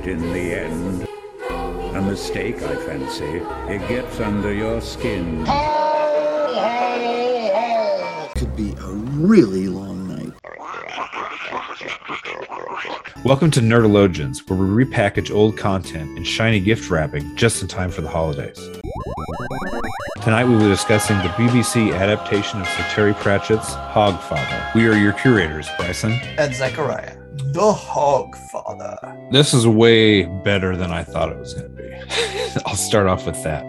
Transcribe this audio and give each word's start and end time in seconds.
You 0.00 0.06
it 0.06 0.12
in 0.12 0.32
the 0.32 0.54
end. 0.54 1.06
A 1.94 2.00
mistake, 2.00 2.62
I 2.62 2.74
fancy. 2.86 3.42
It 3.70 3.86
gets 3.86 4.18
under 4.18 4.50
your 4.50 4.80
skin. 4.80 5.44
Could 8.34 8.56
be 8.56 8.72
a 8.80 8.92
really 8.92 9.68
long 9.68 10.08
night. 10.08 10.32
Welcome 13.26 13.50
to 13.50 13.60
Nerdologians, 13.60 14.48
where 14.48 14.58
we 14.58 14.84
repackage 14.86 15.30
old 15.34 15.58
content 15.58 16.16
in 16.16 16.24
shiny 16.24 16.60
gift 16.60 16.88
wrapping 16.88 17.36
just 17.36 17.60
in 17.60 17.68
time 17.68 17.90
for 17.90 18.00
the 18.00 18.08
holidays. 18.08 18.58
Tonight 20.22 20.44
we 20.44 20.54
will 20.54 20.60
be 20.62 20.68
discussing 20.68 21.18
the 21.18 21.28
BBC 21.30 21.94
adaptation 21.94 22.62
of 22.62 22.68
Sir 22.68 22.86
Terry 22.94 23.12
Pratchett's 23.12 23.74
Hogfather. 23.74 24.74
We 24.74 24.86
are 24.88 24.94
your 24.94 25.12
curators, 25.12 25.68
Bryson. 25.76 26.12
and 26.38 26.54
Zachariah. 26.54 27.18
the 27.52 27.72
Hog 27.72 28.34
This 29.30 29.54
is 29.54 29.66
way 29.66 30.24
better 30.24 30.76
than 30.76 30.90
I 30.90 31.04
thought 31.04 31.30
it 31.30 31.38
was 31.38 31.54
going 31.54 31.74
to 31.76 31.82
be. 31.82 32.60
I'll 32.66 32.74
start 32.76 33.06
off 33.06 33.26
with 33.26 33.42
that. 33.44 33.64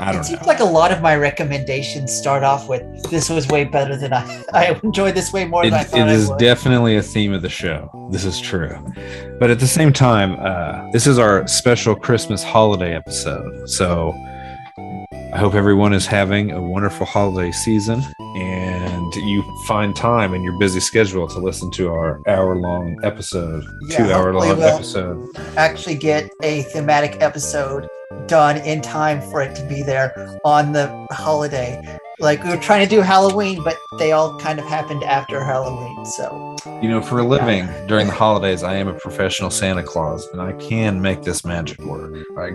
I 0.00 0.10
It 0.10 0.12
don't 0.14 0.24
seems 0.24 0.40
know. 0.42 0.46
like 0.46 0.60
a 0.60 0.64
lot 0.64 0.92
of 0.92 1.02
my 1.02 1.16
recommendations 1.16 2.12
start 2.12 2.42
off 2.44 2.68
with 2.68 2.82
"This 3.10 3.28
was 3.28 3.48
way 3.48 3.64
better 3.64 3.96
than 3.96 4.12
I. 4.12 4.42
I 4.52 4.80
enjoyed 4.84 5.14
this 5.14 5.32
way 5.32 5.44
more 5.44 5.64
It, 5.64 5.70
than 5.70 5.80
I 5.80 5.84
thought 5.84 6.00
it 6.00 6.08
is 6.08 6.28
would." 6.30 6.38
definitely 6.38 6.96
a 6.96 7.02
theme 7.02 7.32
of 7.32 7.42
the 7.42 7.48
show. 7.48 7.90
This 8.12 8.24
is 8.24 8.40
true. 8.40 8.76
But 9.40 9.50
at 9.50 9.58
the 9.58 9.66
same 9.66 9.92
time, 9.92 10.36
uh, 10.40 10.88
this 10.92 11.06
is 11.06 11.18
our 11.18 11.46
special 11.48 11.94
Christmas 11.96 12.42
holiday 12.44 12.94
episode. 12.94 13.68
So 13.68 14.12
I 14.78 15.36
hope 15.36 15.54
everyone 15.54 15.92
is 15.92 16.06
having 16.06 16.52
a 16.52 16.62
wonderful 16.62 17.04
holiday 17.04 17.50
season 17.52 18.02
and 18.36 18.77
you 19.16 19.42
find 19.66 19.94
time 19.94 20.34
in 20.34 20.42
your 20.42 20.58
busy 20.58 20.80
schedule 20.80 21.26
to 21.28 21.38
listen 21.38 21.70
to 21.72 21.88
our 21.90 22.20
hour 22.26 22.56
long 22.56 22.96
episode, 23.04 23.64
Yeah, 23.88 23.96
two 23.96 24.12
hour 24.12 24.32
long 24.34 24.48
we'll- 24.58 24.62
episode. 24.62 25.28
Actually, 25.56 25.96
get 25.96 26.30
a 26.42 26.62
thematic 26.62 27.20
episode 27.20 27.88
done 28.26 28.56
in 28.58 28.80
time 28.80 29.20
for 29.30 29.40
it 29.42 29.54
to 29.56 29.64
be 29.66 29.82
there 29.82 30.38
on 30.44 30.72
the 30.72 30.88
holiday. 31.10 31.80
Like 32.20 32.42
we 32.42 32.50
were 32.50 32.56
trying 32.56 32.82
to 32.86 32.90
do 32.90 33.00
Halloween, 33.00 33.62
but 33.62 33.76
they 33.98 34.10
all 34.12 34.38
kind 34.40 34.58
of 34.58 34.64
happened 34.66 35.04
after 35.04 35.42
Halloween. 35.42 36.04
So 36.04 36.56
You 36.82 36.88
know, 36.88 37.00
for 37.00 37.20
a 37.20 37.22
living 37.22 37.68
during 37.86 38.08
the 38.08 38.12
holidays, 38.12 38.62
I 38.64 38.74
am 38.74 38.88
a 38.88 38.94
professional 38.94 39.50
Santa 39.50 39.84
Claus 39.84 40.26
and 40.32 40.40
I 40.42 40.52
can 40.54 41.00
make 41.00 41.22
this 41.22 41.44
magic 41.44 41.78
work. 41.78 42.12
I 42.36 42.48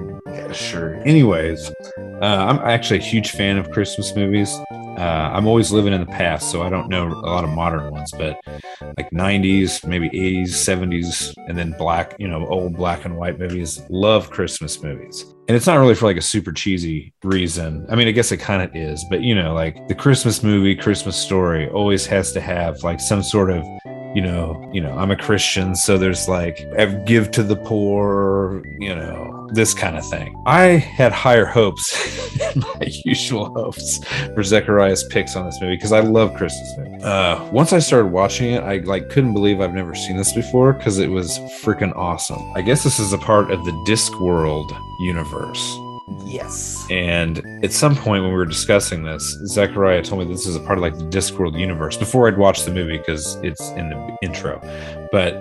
assure 0.50 0.96
you. 0.98 1.02
Anyways, 1.04 1.72
uh, 1.98 2.26
I'm 2.26 2.60
actually 2.60 3.00
a 3.00 3.04
huge 3.04 3.32
fan 3.32 3.58
of 3.58 3.72
Christmas 3.72 4.14
movies. 4.16 4.54
Uh, 4.98 5.32
I'm 5.34 5.48
always 5.48 5.72
living 5.72 5.94
in 5.94 6.00
the 6.00 6.08
past, 6.08 6.52
so 6.52 6.62
I 6.62 6.70
don't 6.70 6.90
know 6.90 7.08
a 7.08 7.14
lot 7.14 7.44
of 7.44 7.50
modern 7.50 7.92
ones, 7.92 8.12
but 8.12 8.40
like 8.98 9.10
90s, 9.12 9.86
maybe 9.86 10.10
80s, 10.10 10.50
70s, 10.50 11.34
and 11.48 11.58
then 11.58 11.76
black, 11.78 12.16
you 12.20 12.28
know, 12.28 12.46
old 12.48 12.76
black 12.76 13.06
and 13.06 13.18
white 13.18 13.40
movies. 13.40 13.82
Love 13.90 14.30
Christmas 14.30 14.82
movies. 14.84 15.26
And 15.48 15.58
it's 15.58 15.68
not 15.68 15.76
really 15.80 15.96
for 15.96 16.06
like 16.06 16.18
a 16.18 16.22
super 16.22 16.52
cheesy 16.52 17.14
reason. 17.24 17.86
I 17.90 17.96
mean, 17.96 18.08
I 18.08 18.12
guess 18.12 18.32
it 18.32 18.38
kind 18.38 18.62
of 18.62 18.76
is, 18.76 19.04
but 19.10 19.22
you 19.22 19.36
know, 19.36 19.54
like 19.54 19.88
the 19.88 19.96
Christmas 19.96 20.44
movie, 20.44 20.76
Christmas 20.76 21.18
story 21.18 21.70
always 21.70 22.06
has 22.06 22.32
to 22.34 22.42
have 22.42 22.84
like 22.84 23.00
some 23.00 23.24
sort 23.24 23.50
of 23.50 23.66
you 24.14 24.22
know, 24.22 24.70
you 24.72 24.80
know, 24.80 24.92
I'm 24.92 25.10
a 25.10 25.16
Christian, 25.16 25.76
so 25.76 25.98
there's 25.98 26.28
like 26.28 26.64
give 27.06 27.32
to 27.32 27.42
the 27.42 27.56
poor, 27.56 28.62
you 28.80 28.96
know, 28.96 29.33
this 29.54 29.74
kind 29.74 29.98
of 29.98 30.08
thing. 30.10 30.42
I 30.46 30.64
had 30.64 31.12
higher 31.12 31.46
hopes 31.46 32.38
than 32.38 32.62
my 32.62 32.88
usual 33.06 33.54
hopes 33.54 34.00
for 34.34 34.44
Zechariah's 34.44 35.04
picks 35.06 35.36
on 35.36 35.46
this 35.46 35.60
movie 35.62 35.76
because 35.76 35.92
I 35.92 36.00
love 36.02 36.34
Christmas 36.36 36.74
movies. 36.78 37.04
Uh, 37.04 37.48
once 37.52 37.74
I 37.74 37.80
started 37.80 38.12
watching 38.12 38.54
it, 38.54 38.64
I 38.64 38.78
like 38.78 39.10
couldn't 39.10 39.34
believe 39.34 39.62
I've 39.62 39.74
never 39.74 39.96
seen 39.96 40.18
this 40.18 40.34
before 40.34 40.74
because 40.74 41.00
it 41.00 41.10
was 41.10 41.40
freaking 41.64 41.96
awesome. 41.96 42.42
I 42.56 42.62
guess 42.62 42.84
this 42.84 43.00
is 43.00 43.14
a 43.14 43.18
part 43.20 43.52
of 43.52 43.64
the 43.66 43.72
Discworld 43.88 44.70
universe. 45.02 45.78
yes, 46.26 46.86
And 46.90 47.42
at 47.64 47.72
some 47.72 47.96
point 47.96 48.24
when 48.24 48.32
we 48.32 48.38
were 48.38 48.46
discussing 48.46 49.04
this, 49.04 49.24
Zechariah 49.48 50.04
told 50.04 50.26
me 50.26 50.32
this 50.34 50.46
is 50.46 50.56
a 50.56 50.60
part 50.62 50.78
of 50.78 50.82
like 50.82 50.98
the 50.98 51.06
Discworld 51.06 51.58
universe 51.60 51.98
before 51.98 52.28
I'd 52.28 52.38
watched 52.38 52.66
the 52.66 52.72
movie 52.72 52.98
because 52.98 53.36
it's 53.44 53.70
in 53.72 53.90
the 53.90 54.18
intro. 54.22 54.60
But 55.12 55.34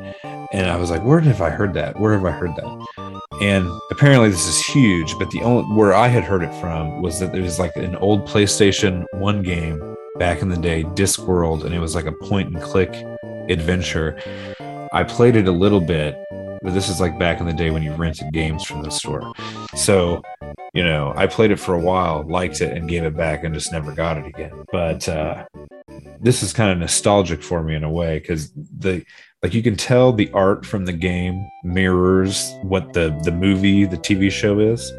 and 0.52 0.70
I 0.70 0.76
was 0.76 0.90
like, 0.90 1.02
where 1.02 1.20
have 1.20 1.40
I 1.40 1.48
heard 1.50 1.72
that? 1.74 1.98
Where 1.98 2.12
have 2.12 2.26
I 2.26 2.30
heard 2.30 2.50
that? 2.56 3.21
And 3.42 3.68
apparently 3.90 4.30
this 4.30 4.46
is 4.46 4.64
huge, 4.64 5.18
but 5.18 5.28
the 5.32 5.42
only 5.42 5.64
where 5.74 5.92
I 5.92 6.06
had 6.06 6.22
heard 6.22 6.44
it 6.44 6.54
from 6.60 7.02
was 7.02 7.18
that 7.18 7.32
there 7.32 7.42
was 7.42 7.58
like 7.58 7.74
an 7.74 7.96
old 7.96 8.24
PlayStation 8.24 9.04
1 9.14 9.42
game 9.42 9.96
back 10.16 10.42
in 10.42 10.48
the 10.48 10.56
day, 10.56 10.84
Discworld, 10.84 11.64
and 11.64 11.74
it 11.74 11.80
was 11.80 11.96
like 11.96 12.04
a 12.04 12.12
point 12.12 12.54
and 12.54 12.62
click 12.62 12.94
adventure. 13.48 14.16
I 14.92 15.02
played 15.02 15.34
it 15.34 15.48
a 15.48 15.50
little 15.50 15.80
bit, 15.80 16.16
but 16.62 16.72
this 16.72 16.88
is 16.88 17.00
like 17.00 17.18
back 17.18 17.40
in 17.40 17.46
the 17.46 17.52
day 17.52 17.70
when 17.70 17.82
you 17.82 17.92
rented 17.94 18.32
games 18.32 18.62
from 18.62 18.84
the 18.84 18.90
store. 18.90 19.32
So 19.74 20.22
you 20.72 20.84
know, 20.84 21.12
I 21.16 21.26
played 21.26 21.50
it 21.50 21.58
for 21.58 21.74
a 21.74 21.80
while, 21.80 22.22
liked 22.22 22.60
it, 22.60 22.76
and 22.76 22.88
gave 22.88 23.02
it 23.02 23.16
back, 23.16 23.42
and 23.42 23.52
just 23.52 23.72
never 23.72 23.92
got 23.92 24.18
it 24.18 24.26
again. 24.26 24.52
But 24.70 25.08
uh, 25.08 25.46
this 26.20 26.44
is 26.44 26.52
kind 26.52 26.70
of 26.70 26.78
nostalgic 26.78 27.42
for 27.42 27.62
me 27.64 27.74
in 27.74 27.82
a 27.82 27.90
way 27.90 28.20
because 28.20 28.52
the 28.52 29.04
like 29.42 29.54
you 29.54 29.62
can 29.62 29.76
tell 29.76 30.12
the 30.12 30.30
art 30.32 30.64
from 30.64 30.84
the 30.84 30.92
game 30.92 31.50
mirrors 31.64 32.54
what 32.62 32.92
the 32.92 33.10
the 33.24 33.32
movie, 33.32 33.84
the 33.84 33.96
TV 33.98 34.30
show 34.30 34.60
is, 34.60 34.92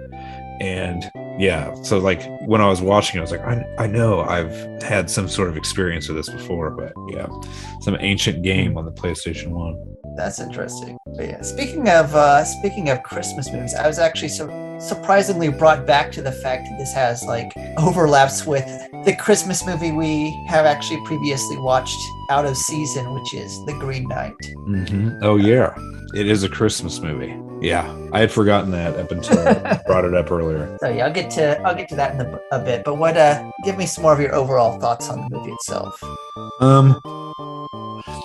and 0.62 1.10
yeah. 1.40 1.74
So 1.84 1.98
like 2.00 2.24
when 2.46 2.62
I 2.62 2.68
was 2.68 2.82
watching, 2.82 3.18
it, 3.18 3.20
I 3.20 3.22
was 3.22 3.32
like, 3.32 3.42
I 3.42 3.66
I 3.78 3.88
know 3.88 4.22
I've 4.22 4.82
had 4.84 5.10
some 5.10 5.28
sort 5.28 5.50
of 5.50 5.58
experience 5.58 6.08
with 6.08 6.18
this 6.18 6.30
before, 6.30 6.70
but 6.72 6.94
yeah, 7.10 7.28
some 7.82 7.98
ancient 8.00 8.44
game 8.44 8.78
on 8.78 8.86
the 8.86 8.92
PlayStation 8.92 9.48
One. 9.50 9.80
that's 10.16 10.40
interesting. 10.40 10.98
But 11.16 11.26
yeah, 11.28 11.42
speaking 11.42 11.90
of 11.90 12.14
uh, 12.16 12.44
speaking 12.46 12.90
of 12.90 13.04
Christmas 13.04 13.52
movies, 13.52 13.74
I 13.76 13.88
was 13.88 14.00
actually 14.00 14.30
so 14.30 14.48
surprisingly 14.80 15.50
brought 15.50 15.86
back 15.88 16.12
to 16.12 16.22
the 16.22 16.32
fact 16.32 16.68
that 16.70 16.78
this 16.78 16.94
has 16.94 17.24
like 17.24 17.52
overlaps 17.78 18.46
with 18.46 18.66
the 19.06 19.16
Christmas 19.16 19.66
movie 19.66 19.92
we 19.92 20.32
have 20.48 20.66
actually 20.66 21.02
previously 21.06 21.58
watched 21.58 22.00
out 22.30 22.46
of 22.46 22.58
season, 22.58 23.14
which 23.14 23.34
is 23.34 23.64
The 23.66 23.74
Green 23.74 24.08
Knight. 24.08 24.34
hmm 24.66 25.10
Oh 25.22 25.38
yeah, 25.38 25.74
it 26.14 26.28
is 26.28 26.44
a 26.44 26.50
Christmas 26.50 27.00
movie. 27.00 27.36
Yeah, 27.66 27.96
I 28.12 28.20
had 28.20 28.32
forgotten 28.32 28.72
that 28.72 28.98
up 29.00 29.12
until 29.12 29.40
I 29.40 29.82
brought 29.88 30.06
it 30.06 30.14
up 30.14 30.32
earlier. 30.32 30.78
So 30.82 30.90
yeah, 30.90 31.06
I'll 31.06 31.14
get 31.14 31.32
to 31.32 31.60
I'll 31.62 31.76
get 31.76 31.90
to 31.90 31.96
that 31.96 32.16
in 32.16 32.22
a, 32.22 32.40
a 32.52 32.60
bit. 32.60 32.84
But 32.84 32.96
what 32.96 33.18
uh, 33.18 33.52
give 33.64 33.78
me 33.78 33.86
some 33.86 34.04
more 34.04 34.14
of 34.14 34.20
your 34.20 34.36
overall 34.36 34.80
thoughts 34.80 35.10
on 35.10 35.22
the 35.22 35.38
movie 35.38 35.52
itself. 35.52 36.02
Um, 36.60 36.94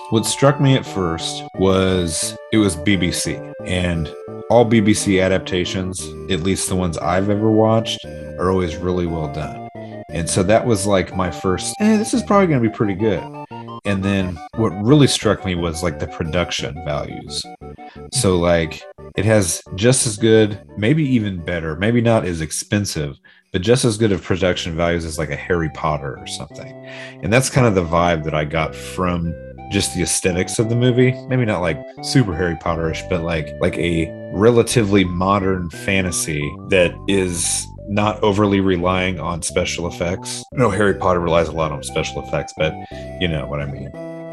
what 0.09 0.25
struck 0.25 0.59
me 0.59 0.75
at 0.75 0.85
first 0.85 1.43
was 1.55 2.35
it 2.51 2.57
was 2.57 2.75
BBC, 2.75 3.53
and 3.65 4.13
all 4.49 4.65
BBC 4.65 5.23
adaptations, 5.23 6.07
at 6.31 6.41
least 6.41 6.67
the 6.67 6.75
ones 6.75 6.97
I've 6.97 7.29
ever 7.29 7.49
watched, 7.49 8.03
are 8.39 8.49
always 8.49 8.75
really 8.75 9.05
well 9.05 9.31
done. 9.31 9.69
And 10.09 10.27
so 10.27 10.41
that 10.43 10.65
was 10.65 10.87
like 10.87 11.15
my 11.15 11.29
first, 11.29 11.75
eh, 11.79 11.97
this 11.97 12.15
is 12.15 12.23
probably 12.23 12.47
going 12.47 12.63
to 12.63 12.67
be 12.67 12.75
pretty 12.75 12.95
good. 12.95 13.21
And 13.85 14.03
then 14.03 14.37
what 14.55 14.69
really 14.69 15.07
struck 15.07 15.45
me 15.45 15.55
was 15.55 15.83
like 15.83 15.99
the 15.99 16.07
production 16.07 16.75
values. 16.85 17.43
So, 18.13 18.37
like, 18.37 18.83
it 19.15 19.25
has 19.25 19.61
just 19.75 20.05
as 20.05 20.17
good, 20.17 20.61
maybe 20.77 21.03
even 21.03 21.43
better, 21.43 21.75
maybe 21.75 22.01
not 22.01 22.25
as 22.25 22.41
expensive, 22.41 23.17
but 23.51 23.61
just 23.61 23.85
as 23.85 23.97
good 23.97 24.11
of 24.11 24.23
production 24.23 24.75
values 24.75 25.05
as 25.05 25.17
like 25.17 25.31
a 25.31 25.35
Harry 25.35 25.69
Potter 25.73 26.17
or 26.17 26.27
something. 26.27 26.73
And 27.23 27.33
that's 27.33 27.49
kind 27.49 27.65
of 27.65 27.75
the 27.75 27.83
vibe 27.83 28.23
that 28.25 28.35
I 28.35 28.45
got 28.45 28.75
from 28.75 29.33
just 29.71 29.95
the 29.95 30.01
aesthetics 30.01 30.59
of 30.59 30.69
the 30.69 30.75
movie. 30.75 31.11
Maybe 31.27 31.45
not 31.45 31.61
like 31.61 31.79
super 32.03 32.35
Harry 32.35 32.55
Potterish, 32.55 33.07
but 33.09 33.23
like 33.23 33.49
like 33.59 33.77
a 33.77 34.09
relatively 34.33 35.03
modern 35.03 35.69
fantasy 35.69 36.41
that 36.69 36.93
is 37.07 37.67
not 37.89 38.21
overly 38.23 38.59
relying 38.61 39.19
on 39.19 39.41
special 39.41 39.87
effects. 39.87 40.43
No, 40.53 40.69
Harry 40.69 40.93
Potter 40.93 41.19
relies 41.19 41.47
a 41.47 41.51
lot 41.51 41.71
on 41.71 41.83
special 41.83 42.21
effects, 42.25 42.53
but 42.55 42.73
you 43.19 43.27
know 43.27 43.47
what 43.47 43.59
I 43.59 43.65
mean. 43.65 43.89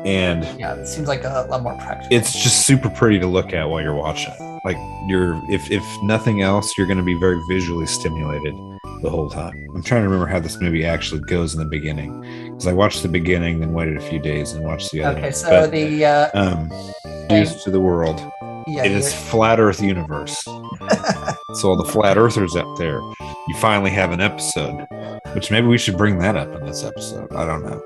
And 0.06 0.44
Yeah, 0.60 0.74
it 0.74 0.86
seems 0.86 1.08
like 1.08 1.24
a 1.24 1.46
lot 1.50 1.62
more 1.62 1.74
practical. 1.78 2.16
it's 2.16 2.32
just 2.32 2.66
super 2.66 2.88
pretty 2.90 3.18
to 3.18 3.26
look 3.26 3.52
at 3.52 3.68
while 3.68 3.80
you're 3.82 3.94
watching. 3.94 4.32
Like 4.64 4.76
you're 5.08 5.40
if 5.50 5.70
if 5.70 5.82
nothing 6.02 6.42
else, 6.42 6.76
you're 6.76 6.86
going 6.86 6.98
to 6.98 7.04
be 7.04 7.18
very 7.18 7.40
visually 7.48 7.86
stimulated 7.86 8.54
the 9.02 9.10
whole 9.10 9.30
time. 9.30 9.54
I'm 9.74 9.82
trying 9.82 10.02
to 10.02 10.08
remember 10.08 10.26
how 10.26 10.38
this 10.40 10.60
movie 10.60 10.84
actually 10.84 11.20
goes 11.22 11.54
in 11.54 11.60
the 11.60 11.66
beginning 11.66 12.20
because 12.50 12.66
I 12.66 12.72
watched 12.72 13.02
the 13.02 13.08
beginning, 13.08 13.60
then 13.60 13.72
waited 13.72 13.96
a 13.96 14.00
few 14.00 14.18
days 14.18 14.52
and 14.52 14.64
watched 14.64 14.90
the 14.92 15.02
other. 15.02 15.18
okay. 15.18 15.30
So 15.32 15.48
But, 15.48 15.70
the 15.70 16.04
uh, 16.04 16.30
um, 16.34 16.70
introduced 17.04 17.64
to 17.64 17.70
the 17.70 17.80
world. 17.80 18.20
Yeah, 18.66 18.84
It 18.84 18.92
is 18.92 19.14
flat 19.14 19.60
Earth 19.60 19.80
universe. 19.80 20.36
so 20.44 21.68
all 21.68 21.76
the 21.76 21.88
flat 21.90 22.16
Earthers 22.18 22.56
out 22.56 22.76
there, 22.78 22.98
you 23.20 23.56
finally 23.58 23.90
have 23.90 24.12
an 24.12 24.20
episode, 24.20 24.86
which 25.34 25.50
maybe 25.50 25.66
we 25.66 25.78
should 25.78 25.96
bring 25.96 26.18
that 26.18 26.36
up 26.36 26.52
in 26.54 26.66
this 26.66 26.84
episode. 26.84 27.32
I 27.32 27.46
don't 27.46 27.64
know, 27.64 27.82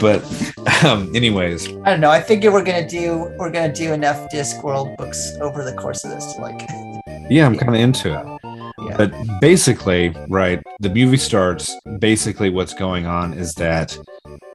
but 0.00 0.22
um, 0.84 1.14
anyways, 1.14 1.68
I 1.68 1.90
don't 1.90 2.00
know. 2.00 2.10
I 2.10 2.20
figure 2.20 2.52
we're 2.52 2.64
gonna 2.64 2.88
do 2.88 3.32
we're 3.38 3.50
gonna 3.50 3.72
do 3.72 3.92
enough 3.92 4.30
Discworld 4.32 4.96
books 4.96 5.32
over 5.40 5.64
the 5.64 5.72
course 5.74 6.04
of 6.04 6.10
this 6.10 6.34
to 6.34 6.40
like. 6.40 6.60
yeah, 7.30 7.46
I'm 7.46 7.56
kind 7.56 7.74
of 7.74 7.80
into 7.80 8.18
it. 8.18 8.42
Yeah. 8.78 8.96
But 8.96 9.40
basically, 9.40 10.14
right, 10.28 10.62
the 10.80 10.88
movie 10.88 11.16
starts. 11.16 11.74
Basically, 11.98 12.50
what's 12.50 12.74
going 12.74 13.06
on 13.06 13.34
is 13.34 13.54
that 13.54 13.96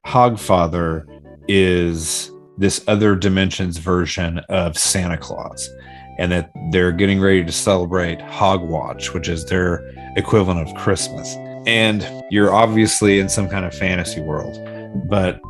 Hogfather 0.06 1.06
is 1.48 2.30
this 2.58 2.84
other 2.88 3.14
dimensions 3.14 3.78
version 3.78 4.38
of 4.48 4.76
Santa 4.76 5.16
Claus, 5.16 5.70
and 6.18 6.32
that 6.32 6.50
they're 6.70 6.92
getting 6.92 7.20
ready 7.20 7.44
to 7.44 7.52
celebrate 7.52 8.18
Hogwatch, 8.18 9.14
which 9.14 9.28
is 9.28 9.44
their 9.46 9.88
equivalent 10.16 10.68
of 10.68 10.74
Christmas. 10.74 11.36
And 11.66 12.06
you're 12.30 12.52
obviously 12.52 13.20
in 13.20 13.28
some 13.28 13.48
kind 13.48 13.64
of 13.64 13.74
fantasy 13.74 14.20
world, 14.20 14.58
but 15.08 15.40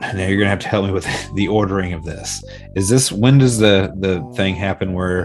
now 0.00 0.26
you're 0.26 0.38
gonna 0.38 0.50
have 0.50 0.58
to 0.60 0.68
help 0.68 0.86
me 0.86 0.92
with 0.92 1.06
the 1.34 1.48
ordering 1.48 1.92
of 1.92 2.04
this. 2.04 2.42
Is 2.74 2.88
this 2.88 3.12
when 3.12 3.38
does 3.38 3.58
the 3.58 3.94
the 3.98 4.20
thing 4.34 4.54
happen 4.54 4.92
where 4.92 5.24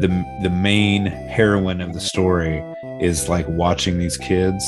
the 0.00 0.08
the 0.42 0.50
main 0.50 1.06
heroine 1.06 1.80
of 1.80 1.92
the 1.92 2.00
story 2.00 2.64
is 3.00 3.28
like 3.28 3.46
watching 3.48 3.98
these 3.98 4.16
kids 4.16 4.66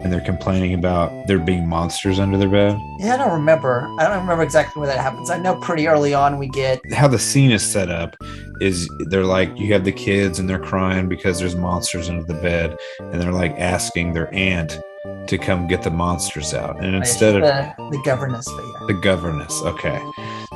and 0.00 0.12
they're 0.12 0.20
complaining 0.20 0.74
about 0.74 1.26
there 1.26 1.38
being 1.38 1.66
monsters 1.66 2.20
under 2.20 2.36
their 2.36 2.48
bed? 2.48 2.78
Yeah, 2.98 3.14
I 3.14 3.16
don't 3.16 3.32
remember. 3.32 3.88
I 3.98 4.04
don't 4.04 4.20
remember 4.20 4.42
exactly 4.42 4.80
where 4.80 4.88
that 4.88 5.00
happens. 5.00 5.30
I 5.30 5.38
know 5.38 5.56
pretty 5.56 5.88
early 5.88 6.14
on 6.14 6.38
we 6.38 6.48
get 6.48 6.80
How 6.92 7.08
the 7.08 7.18
scene 7.18 7.50
is 7.50 7.62
set 7.62 7.90
up 7.90 8.16
is 8.60 8.88
they're 9.08 9.24
like 9.24 9.56
you 9.58 9.72
have 9.72 9.84
the 9.84 9.92
kids 9.92 10.38
and 10.38 10.48
they're 10.48 10.58
crying 10.58 11.08
because 11.08 11.38
there's 11.38 11.56
monsters 11.56 12.08
under 12.08 12.24
the 12.24 12.40
bed 12.40 12.76
and 12.98 13.20
they're 13.20 13.32
like 13.32 13.58
asking 13.58 14.12
their 14.12 14.32
aunt 14.32 14.78
to 15.26 15.38
come 15.38 15.66
get 15.66 15.82
the 15.82 15.90
monsters 15.90 16.54
out 16.54 16.82
and 16.82 16.94
instead 16.94 17.36
of 17.36 17.42
the, 17.42 17.90
the 17.90 18.02
governess, 18.04 18.46
but 18.46 18.64
yeah. 18.64 18.86
the 18.86 19.00
governess 19.00 19.62
okay 19.62 20.02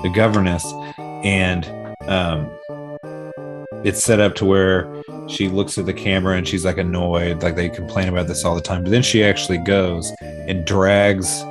the 0.03 0.11
governess 0.15 0.65
and 1.25 1.67
um 2.09 2.51
it's 3.85 4.03
set 4.03 4.21
up 4.21 4.35
to 4.35 4.45
where 4.45 5.02
she 5.33 5.49
looks 5.49 5.79
at 5.79 5.87
the 5.87 5.93
camera 5.93 6.37
and 6.37 6.47
she's 6.47 6.65
like 6.65 6.79
annoyed 6.79 7.43
like 7.43 7.57
they 7.57 7.69
complain 7.69 8.09
about 8.09 8.27
this 8.27 8.45
all 8.45 8.55
the 8.55 8.61
time. 8.61 8.83
But 8.83 8.91
then 8.91 9.03
she 9.03 9.25
actually 9.25 9.59
goes 9.59 10.13
and 10.21 10.65
drags 10.65 11.45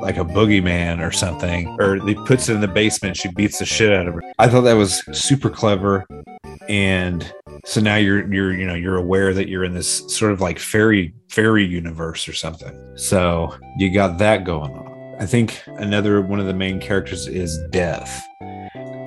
like 0.00 0.16
a 0.16 0.24
boogeyman 0.24 1.06
or 1.06 1.10
something 1.10 1.68
or 1.80 1.98
they 2.00 2.14
puts 2.14 2.48
it 2.48 2.54
in 2.54 2.60
the 2.60 2.68
basement. 2.68 3.16
She 3.16 3.28
beats 3.32 3.58
the 3.58 3.64
shit 3.66 3.92
out 3.92 4.06
of 4.06 4.14
her. 4.14 4.22
I 4.38 4.48
thought 4.48 4.62
that 4.62 4.74
was 4.74 5.02
super 5.12 5.50
clever. 5.50 6.06
And 6.68 7.30
so 7.64 7.80
now 7.80 7.96
you're 7.96 8.32
you're 8.32 8.52
you 8.52 8.66
know 8.66 8.74
you're 8.74 8.96
aware 8.96 9.32
that 9.34 9.48
you're 9.48 9.64
in 9.64 9.74
this 9.74 10.04
sort 10.14 10.32
of 10.32 10.40
like 10.40 10.58
fairy 10.58 11.14
fairy 11.28 11.64
universe 11.64 12.28
or 12.28 12.32
something. 12.32 12.78
So 12.96 13.54
you 13.78 13.92
got 13.92 14.18
that 14.18 14.44
going 14.44 14.72
on. 14.72 15.16
I 15.20 15.26
think 15.26 15.62
another 15.66 16.20
one 16.20 16.40
of 16.40 16.46
the 16.46 16.54
main 16.54 16.80
characters 16.80 17.26
is 17.26 17.58
death. 17.70 18.22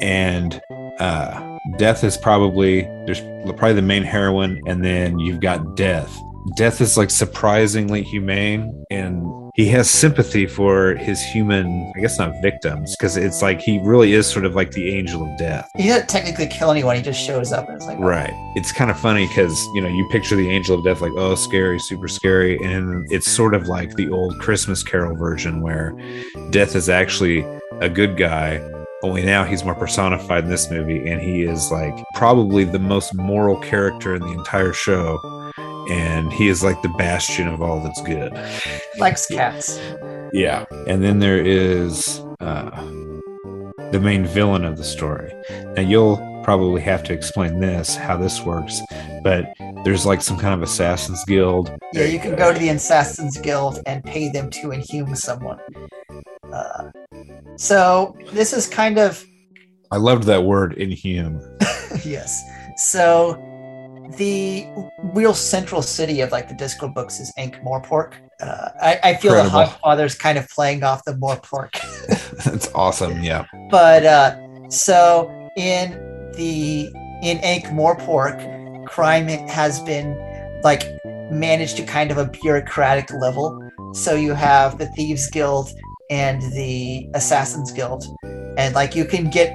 And 0.01 0.61
uh 0.99 1.57
death 1.77 2.03
is 2.03 2.17
probably 2.17 2.81
there's 3.05 3.21
probably 3.57 3.73
the 3.73 3.81
main 3.81 4.03
heroine 4.03 4.61
and 4.67 4.83
then 4.83 5.19
you've 5.19 5.41
got 5.41 5.75
death 5.75 6.17
death 6.55 6.79
is 6.79 6.97
like 6.97 7.09
surprisingly 7.09 8.01
humane 8.03 8.85
and 8.89 9.21
he 9.55 9.65
has 9.67 9.89
sympathy 9.89 10.45
for 10.45 10.95
his 10.95 11.21
human 11.21 11.91
i 11.97 11.99
guess 11.99 12.17
not 12.19 12.31
victims 12.41 12.95
because 12.95 13.17
it's 13.17 13.41
like 13.41 13.59
he 13.59 13.79
really 13.83 14.13
is 14.13 14.25
sort 14.25 14.45
of 14.45 14.55
like 14.55 14.71
the 14.71 14.95
angel 14.95 15.21
of 15.29 15.37
death 15.37 15.69
He 15.75 15.87
doesn't 15.89 16.07
technically 16.07 16.47
kill 16.47 16.71
anyone. 16.71 16.95
He 16.95 17.01
just 17.01 17.19
shows 17.19 17.51
up 17.51 17.67
and 17.67 17.75
it's 17.75 17.85
like, 17.85 17.99
Right. 17.99 18.31
It's 18.55 18.71
kind 18.71 18.89
of 18.89 18.99
funny 18.99 19.27
because, 19.27 19.53
you 19.75 19.81
know, 19.81 19.87
you 19.89 20.07
picture 20.11 20.35
the 20.35 20.49
angel 20.49 20.77
of 20.77 20.83
death 20.85 21.01
like, 21.01 21.11
oh, 21.17 21.35
scary, 21.35 21.79
super 21.79 22.07
scary. 22.07 22.57
And 22.63 23.05
it's 23.11 23.29
sort 23.29 23.53
of 23.53 23.67
like 23.67 23.95
the 23.95 24.09
old 24.09 24.39
Christmas 24.39 24.83
Carol 24.83 25.15
version 25.15 25.61
where 25.61 25.95
death 26.51 26.75
is 26.75 26.89
actually 26.89 27.45
a 27.81 27.89
good 27.89 28.17
guy. 28.17 28.57
Only 29.03 29.23
now 29.23 29.43
he's 29.43 29.63
more 29.63 29.75
personified 29.75 30.45
in 30.45 30.49
this 30.49 30.71
movie. 30.71 31.07
And 31.07 31.21
he 31.21 31.43
is 31.43 31.71
like 31.71 31.93
probably 32.15 32.63
the 32.63 32.79
most 32.79 33.13
moral 33.13 33.57
character 33.57 34.15
in 34.15 34.21
the 34.21 34.31
entire 34.31 34.73
show. 34.73 35.19
And 35.89 36.33
he 36.33 36.47
is 36.47 36.63
like 36.63 36.81
the 36.81 36.89
bastion 36.97 37.47
of 37.47 37.61
all 37.61 37.79
that's 37.79 38.01
good. 38.01 38.33
likes 38.97 39.27
cats. 39.27 39.79
Yeah. 40.33 40.65
And 40.87 41.03
then 41.03 41.19
there 41.19 41.39
is 41.39 42.21
uh, 42.39 42.71
the 43.91 43.99
main 44.01 44.25
villain 44.25 44.65
of 44.65 44.77
the 44.77 44.83
story. 44.83 45.31
Now, 45.75 45.81
you'll 45.81 46.17
probably 46.43 46.81
have 46.81 47.03
to 47.03 47.13
explain 47.13 47.59
this, 47.59 47.95
how 47.95 48.17
this 48.17 48.41
works, 48.41 48.79
but 49.23 49.53
there's 49.83 50.05
like 50.05 50.21
some 50.21 50.37
kind 50.37 50.53
of 50.53 50.61
Assassin's 50.61 51.23
Guild. 51.25 51.71
Yeah, 51.93 52.05
you 52.05 52.19
can 52.19 52.35
go 52.35 52.53
to 52.53 52.59
the 52.59 52.69
Assassins 52.69 53.37
Guild 53.37 53.81
and 53.85 54.03
pay 54.03 54.29
them 54.29 54.49
to 54.51 54.71
inhume 54.71 55.15
someone. 55.15 55.59
Uh, 56.51 56.91
so 57.57 58.15
this 58.31 58.53
is 58.53 58.67
kind 58.67 58.97
of 58.97 59.23
I 59.91 59.97
loved 59.97 60.23
that 60.23 60.43
word, 60.43 60.73
inhume. 60.73 61.41
yes. 62.05 62.43
So 62.75 63.41
the 64.17 64.65
real 65.13 65.33
central 65.33 65.81
city 65.81 66.21
of 66.21 66.31
like 66.31 66.49
the 66.49 66.55
Discworld 66.55 66.93
books 66.93 67.19
is 67.19 67.31
Ankh 67.37 67.55
Morpork. 67.61 68.13
Uh, 68.41 68.69
I, 68.81 68.99
I 69.03 69.15
feel 69.15 69.33
the 69.33 69.43
Incredible. 69.45 69.73
Hogfather's 69.73 70.15
kind 70.15 70.37
of 70.37 70.47
playing 70.49 70.83
off 70.83 71.03
the 71.05 71.13
Morpork. 71.13 71.71
That's 72.43 72.71
awesome. 72.73 73.23
Yeah. 73.23 73.45
but 73.69 74.05
uh, 74.05 74.69
so 74.69 75.49
in 75.55 75.91
the 76.35 76.89
in 77.23 77.37
Ankh 77.39 77.65
Morpork, 77.67 78.85
crime 78.87 79.27
has 79.27 79.79
been 79.81 80.15
like 80.63 80.83
managed 81.31 81.77
to 81.77 81.83
kind 81.83 82.11
of 82.11 82.17
a 82.17 82.25
bureaucratic 82.25 83.11
level. 83.13 83.63
So 83.93 84.15
you 84.15 84.33
have 84.33 84.77
the 84.77 84.87
Thieves 84.87 85.29
Guild 85.29 85.69
and 86.09 86.41
the 86.53 87.09
Assassins 87.13 87.71
Guild, 87.71 88.05
and 88.57 88.73
like 88.75 88.95
you 88.95 89.05
can 89.05 89.29
get 89.29 89.53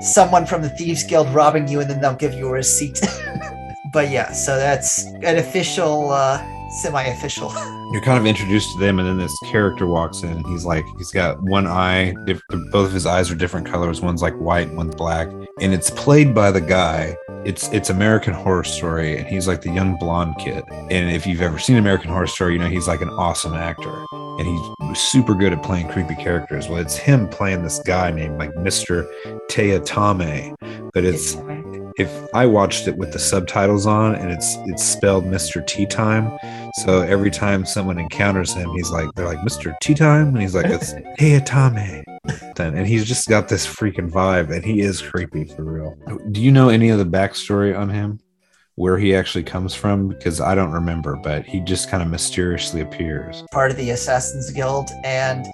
someone 0.00 0.46
from 0.46 0.62
the 0.62 0.70
Thieves 0.70 1.04
Guild 1.04 1.28
robbing 1.28 1.68
you, 1.68 1.80
and 1.80 1.90
then 1.90 2.00
they'll 2.00 2.14
give 2.14 2.34
you 2.34 2.48
a 2.48 2.52
receipt. 2.52 3.00
but 3.92 4.10
yeah, 4.10 4.32
so 4.32 4.56
that's 4.56 5.04
an 5.22 5.38
official, 5.38 6.10
uh, 6.10 6.42
semi-official. 6.82 7.52
You're 7.92 8.02
kind 8.02 8.18
of 8.18 8.26
introduced 8.26 8.72
to 8.74 8.78
them, 8.78 8.98
and 8.98 9.08
then 9.08 9.18
this 9.18 9.36
character 9.50 9.86
walks 9.86 10.22
in. 10.22 10.30
And 10.30 10.46
he's 10.46 10.64
like, 10.64 10.84
he's 10.98 11.10
got 11.10 11.42
one 11.42 11.66
eye, 11.66 12.14
diff- 12.26 12.42
both 12.70 12.88
of 12.88 12.92
his 12.92 13.06
eyes 13.06 13.30
are 13.30 13.34
different 13.34 13.66
colors. 13.66 14.00
One's 14.00 14.20
like 14.20 14.34
white, 14.34 14.70
one's 14.74 14.94
black, 14.94 15.28
and 15.60 15.72
it's 15.72 15.90
played 15.90 16.34
by 16.34 16.50
the 16.50 16.60
guy. 16.60 17.16
It's 17.44 17.68
it's 17.72 17.90
American 17.90 18.34
Horror 18.34 18.64
Story, 18.64 19.16
and 19.16 19.26
he's 19.26 19.48
like 19.48 19.62
the 19.62 19.70
young 19.70 19.96
blonde 19.96 20.36
kid. 20.38 20.64
And 20.68 21.10
if 21.10 21.26
you've 21.26 21.40
ever 21.40 21.58
seen 21.58 21.76
American 21.76 22.10
Horror 22.10 22.26
Story, 22.26 22.54
you 22.54 22.58
know 22.58 22.68
he's 22.68 22.88
like 22.88 23.00
an 23.00 23.10
awesome 23.10 23.54
actor, 23.54 24.04
and 24.12 24.46
he's 24.46 24.98
super 24.98 25.34
good 25.34 25.52
at 25.52 25.62
playing 25.62 25.88
creepy 25.88 26.14
characters. 26.16 26.68
Well, 26.68 26.80
it's 26.80 26.96
him 26.96 27.28
playing 27.28 27.62
this 27.62 27.78
guy 27.80 28.10
named 28.10 28.38
like 28.38 28.54
Mister 28.56 29.04
Teatame, 29.50 30.56
but 30.92 31.04
it's 31.04 31.36
if 31.98 32.34
I 32.34 32.46
watched 32.46 32.86
it 32.86 32.96
with 32.96 33.12
the 33.12 33.18
subtitles 33.18 33.86
on 33.86 34.14
and 34.14 34.30
it's 34.30 34.56
it's 34.66 34.84
spelled 34.84 35.24
Mr. 35.24 35.66
Tea 35.66 35.86
Time. 35.86 36.36
So 36.84 37.00
every 37.02 37.30
time 37.30 37.64
someone 37.66 37.98
encounters 37.98 38.54
him, 38.54 38.70
he's 38.70 38.90
like 38.90 39.08
they're 39.16 39.26
like 39.26 39.40
Mr. 39.40 39.74
Tea 39.82 39.94
Time 39.94 40.28
and 40.28 40.40
he's 40.40 40.54
like 40.54 40.66
it's 40.66 40.92
Hey 41.18 41.38
Atame. 41.40 42.04
Then 42.54 42.76
and 42.76 42.86
he's 42.86 43.04
just 43.04 43.28
got 43.28 43.48
this 43.48 43.66
freaking 43.66 44.08
vibe 44.10 44.54
and 44.54 44.64
he 44.64 44.80
is 44.80 45.02
creepy 45.02 45.44
for 45.44 45.64
real. 45.64 45.96
Do 46.30 46.40
you 46.40 46.52
know 46.52 46.68
any 46.68 46.90
of 46.90 46.98
the 46.98 47.04
backstory 47.04 47.76
on 47.76 47.88
him? 47.88 48.20
Where 48.76 48.96
he 48.96 49.12
actually 49.12 49.42
comes 49.42 49.74
from? 49.74 50.06
Because 50.08 50.40
I 50.40 50.54
don't 50.54 50.70
remember, 50.70 51.16
but 51.16 51.44
he 51.44 51.58
just 51.58 51.90
kind 51.90 52.00
of 52.00 52.08
mysteriously 52.10 52.80
appears. 52.80 53.42
part 53.50 53.72
of 53.72 53.76
the 53.76 53.90
Assassins 53.90 54.52
Guild 54.52 54.88
and 55.02 55.46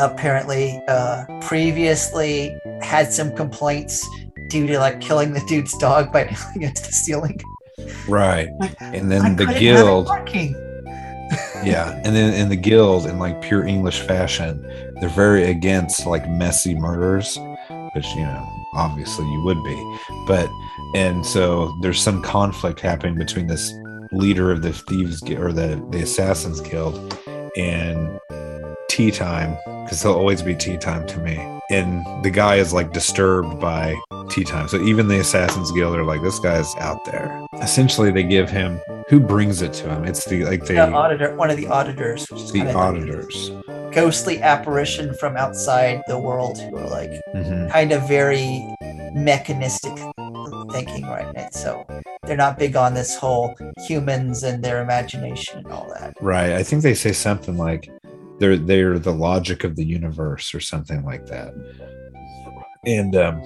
apparently 0.00 0.80
uh, 0.86 1.24
previously 1.40 2.56
had 2.82 3.12
some 3.12 3.34
complaints 3.34 4.08
due 4.48 4.68
to 4.68 4.78
like 4.78 5.00
killing 5.00 5.32
the 5.32 5.42
dude's 5.48 5.76
dog 5.78 6.12
by 6.12 6.22
nailing 6.54 6.70
it 6.70 6.76
to 6.76 6.82
the 6.82 6.92
ceiling. 6.92 7.40
Right. 8.08 8.48
Like, 8.60 8.76
And 8.80 9.10
then 9.10 9.22
"I 9.22 9.28
the 9.30 9.46
couldn't 9.46 9.48
have 9.48 9.56
it 9.56 9.60
guild 9.60 10.06
working." 10.06 10.67
Yeah. 11.64 12.00
And 12.04 12.14
then 12.14 12.34
in 12.34 12.48
the 12.48 12.56
guild 12.56 13.06
in 13.06 13.18
like 13.18 13.40
pure 13.42 13.66
english 13.66 14.00
fashion 14.00 14.62
they're 15.00 15.08
very 15.10 15.50
against 15.50 16.06
like 16.06 16.28
messy 16.28 16.74
murders 16.74 17.38
which 17.94 18.06
you 18.14 18.22
know 18.22 18.58
obviously 18.74 19.26
you 19.30 19.42
would 19.42 19.62
be. 19.64 19.98
But 20.26 20.48
and 20.94 21.24
so 21.24 21.74
there's 21.82 22.00
some 22.00 22.22
conflict 22.22 22.80
happening 22.80 23.16
between 23.16 23.46
this 23.46 23.72
leader 24.12 24.50
of 24.50 24.62
the 24.62 24.72
thieves 24.72 25.22
or 25.30 25.52
the 25.52 25.84
the 25.90 26.02
assassins 26.02 26.60
guild 26.60 27.18
and 27.56 28.18
tea 28.88 29.10
time 29.10 29.56
because 29.84 30.02
there'll 30.02 30.18
always 30.18 30.42
be 30.42 30.54
tea 30.54 30.76
time 30.76 31.06
to 31.08 31.18
me. 31.20 31.36
And 31.70 32.04
the 32.24 32.30
guy 32.30 32.56
is 32.56 32.72
like 32.72 32.92
disturbed 32.92 33.60
by 33.60 33.96
tea 34.30 34.44
time 34.44 34.68
so 34.68 34.80
even 34.80 35.08
the 35.08 35.18
assassins 35.18 35.70
guild 35.72 35.94
are 35.96 36.04
like 36.04 36.22
this 36.22 36.38
guy's 36.38 36.74
out 36.76 37.04
there 37.04 37.44
essentially 37.62 38.10
they 38.10 38.22
give 38.22 38.48
him 38.50 38.80
who 39.08 39.18
brings 39.18 39.62
it 39.62 39.72
to 39.72 39.88
him 39.88 40.04
it's 40.04 40.24
the 40.26 40.44
like 40.44 40.64
the 40.66 40.74
The 40.74 40.92
auditor, 40.92 41.34
one 41.34 41.50
of 41.50 41.56
the 41.56 41.66
auditors, 41.68 42.30
which 42.30 42.42
is 42.42 42.52
the 42.52 42.72
auditors. 42.74 43.50
ghostly 43.92 44.40
apparition 44.42 45.14
from 45.14 45.36
outside 45.36 46.02
the 46.08 46.18
world 46.18 46.58
who 46.60 46.76
are 46.76 46.86
like 46.88 47.10
Mhm. 47.34 47.70
kind 47.70 47.92
of 47.92 48.06
very 48.06 48.62
mechanistic 49.14 49.92
thinking, 50.70 51.06
right? 51.06 51.26
And 51.34 51.52
so 51.54 51.86
they're 52.24 52.36
not 52.36 52.58
big 52.58 52.76
on 52.76 52.92
this 52.92 53.16
whole 53.16 53.54
humans 53.86 54.42
and 54.42 54.62
their 54.62 54.82
imagination 54.82 55.60
and 55.60 55.72
all 55.72 55.88
that. 55.98 56.12
Right. 56.20 56.52
I 56.52 56.62
think 56.62 56.82
they 56.82 56.92
say 56.94 57.12
something 57.12 57.56
like 57.56 57.88
they're 58.38 58.58
they're 58.58 58.98
the 58.98 59.12
logic 59.12 59.64
of 59.64 59.76
the 59.76 59.84
universe 59.84 60.54
or 60.54 60.60
something 60.60 61.02
like 61.04 61.24
that. 61.26 61.54
And 62.86 63.16
um 63.16 63.40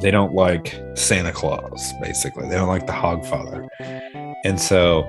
they 0.00 0.10
don't 0.10 0.34
like 0.34 0.74
Santa 0.94 1.32
Claus, 1.32 1.92
basically. 2.00 2.48
They 2.48 2.54
don't 2.54 2.68
like 2.68 2.86
the 2.86 2.92
Hogfather. 2.92 3.66
And 4.44 4.60
so 4.60 5.06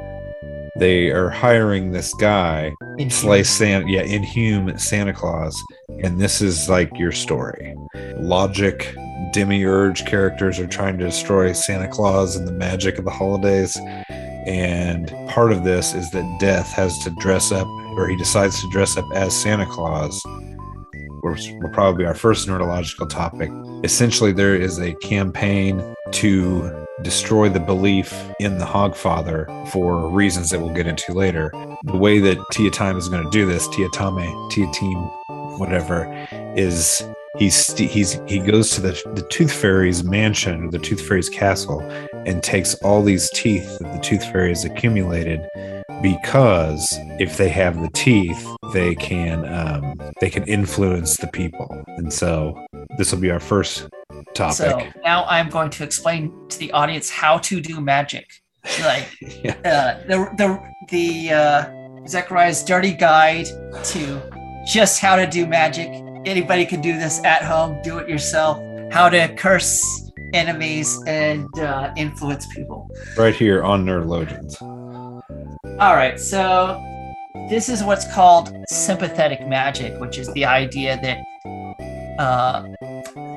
they 0.78 1.10
are 1.10 1.30
hiring 1.30 1.92
this 1.92 2.14
guy 2.16 2.74
In 2.98 3.10
slay 3.10 3.44
Santa, 3.44 3.90
yeah, 3.90 4.02
inhume 4.02 4.78
Santa 4.78 5.14
Claus, 5.14 5.62
and 6.04 6.20
this 6.20 6.42
is 6.42 6.70
like 6.70 6.90
your 6.98 7.12
story. 7.12 7.76
Logic, 8.18 8.94
demiurge 9.32 10.06
characters 10.06 10.60
are 10.60 10.68
trying 10.68 10.98
to 10.98 11.06
destroy 11.06 11.52
Santa 11.54 11.88
Claus 11.88 12.36
and 12.36 12.48
the 12.48 12.52
magic 12.52 12.98
of 12.98 13.06
the 13.06 13.12
holidays, 13.12 13.78
and 14.46 15.10
part 15.30 15.52
of 15.52 15.64
this 15.64 15.94
is 15.94 16.10
that 16.12 16.40
Death 16.40 16.72
has 16.74 16.98
to 17.00 17.10
dress 17.12 17.52
up, 17.52 17.68
or 17.98 18.08
he 18.08 18.16
decides 18.18 18.62
to 18.62 18.70
dress 18.70 18.98
up 18.98 19.06
as 19.14 19.36
Santa 19.36 19.66
Claus. 19.66 20.22
Will 21.22 21.70
probably 21.70 22.06
our 22.06 22.14
first 22.14 22.48
neurological 22.48 23.08
topic. 23.08 23.52
Essentially, 23.84 24.32
there 24.32 24.56
is 24.56 24.80
a 24.80 24.94
campaign 24.96 25.96
to 26.12 26.86
destroy 27.02 27.50
the 27.50 27.60
belief 27.60 28.14
in 28.40 28.58
the 28.58 28.66
Hogfather 28.66 29.68
for 29.70 30.10
reasons 30.10 30.50
that 30.50 30.60
we'll 30.60 30.74
get 30.74 30.88
into 30.88 31.14
later. 31.14 31.52
The 31.84 31.98
way 31.98 32.20
that 32.20 32.38
Tia 32.52 32.72
Time 32.72 32.98
is 32.98 33.08
going 33.08 33.24
to 33.24 33.30
do 33.30 33.46
this, 33.46 33.68
Tia 33.70 33.90
Tame, 33.94 34.50
Tia 34.50 34.72
Team, 34.72 34.98
whatever, 35.58 36.06
is 36.56 37.04
he's 37.38 37.78
he's 37.78 38.20
he 38.28 38.40
goes 38.40 38.72
to 38.72 38.82
the 38.82 39.02
the 39.16 39.26
Tooth 39.30 39.52
Fairy's 39.52 40.04
mansion 40.04 40.66
or 40.66 40.72
the 40.72 40.80
Tooth 40.80 41.08
Fairy's 41.08 41.30
castle 41.30 41.82
and 42.26 42.44
takes 42.44 42.76
all 42.76 43.02
these 43.02 43.30
teeth 43.32 43.80
that 43.80 43.94
the 43.94 44.00
Tooth 44.00 44.24
Fairy 44.32 44.50
has 44.50 44.66
accumulated 44.66 45.42
because 46.02 46.88
if 47.20 47.38
they 47.38 47.50
have 47.50 47.82
the 47.82 47.90
teeth, 47.90 48.48
they 48.74 48.96
can 48.96 49.46
um, 49.54 50.00
they 50.22 50.30
can 50.30 50.44
influence 50.46 51.18
the 51.18 51.28
people, 51.28 51.84
and 51.98 52.12
so 52.12 52.56
this 52.98 53.12
will 53.12 53.20
be 53.20 53.32
our 53.32 53.40
first 53.40 53.88
topic. 54.36 54.56
So 54.58 54.88
now 55.04 55.26
I'm 55.26 55.50
going 55.50 55.70
to 55.72 55.84
explain 55.84 56.34
to 56.50 56.60
the 56.60 56.72
audience 56.72 57.10
how 57.10 57.38
to 57.40 57.62
do 57.62 57.80
magic. 57.82 58.28
Like 58.82 59.08
Yeah. 59.44 59.56
uh, 59.66 60.08
the 60.08 60.18
the 60.38 60.60
the 60.90 61.32
uh, 61.34 62.08
Zechariah's 62.08 62.64
dirty 62.64 62.94
guide 62.94 63.48
to 63.86 64.22
just 64.66 65.00
how 65.00 65.16
to 65.16 65.26
do 65.28 65.46
magic. 65.48 65.90
Anybody 66.26 66.66
can 66.66 66.82
do 66.82 66.98
this 67.00 67.24
at 67.24 67.44
home. 67.44 67.80
Do 67.84 67.98
it 68.00 68.10
yourself. 68.10 68.60
How 68.92 69.08
to 69.10 69.34
curse 69.36 69.82
enemies 70.34 71.02
and 71.08 71.48
uh, 71.60 71.92
influence 71.98 72.46
people. 72.54 72.88
right 73.18 73.34
here 73.36 73.64
on 73.64 73.86
Nerdlogians. 73.86 74.62
All 75.80 75.96
right, 75.96 76.20
so 76.20 76.84
this 77.50 77.70
is 77.70 77.84
what's 77.84 78.12
called 78.12 78.56
sympathetic 78.70 79.48
magic, 79.48 80.00
which 80.00 80.18
is 80.18 80.32
the 80.34 80.46
idea 80.46 81.00
that 81.02 81.20
uh, 82.20 82.68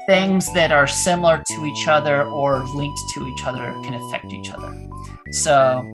things 0.06 0.52
that 0.54 0.72
are 0.72 0.86
similar 0.86 1.42
to 1.46 1.64
each 1.66 1.88
other 1.88 2.22
or 2.24 2.64
linked 2.74 3.00
to 3.14 3.26
each 3.26 3.44
other 3.44 3.72
can 3.84 3.94
affect 3.94 4.32
each 4.32 4.50
other. 4.50 4.74
So, 5.30 5.84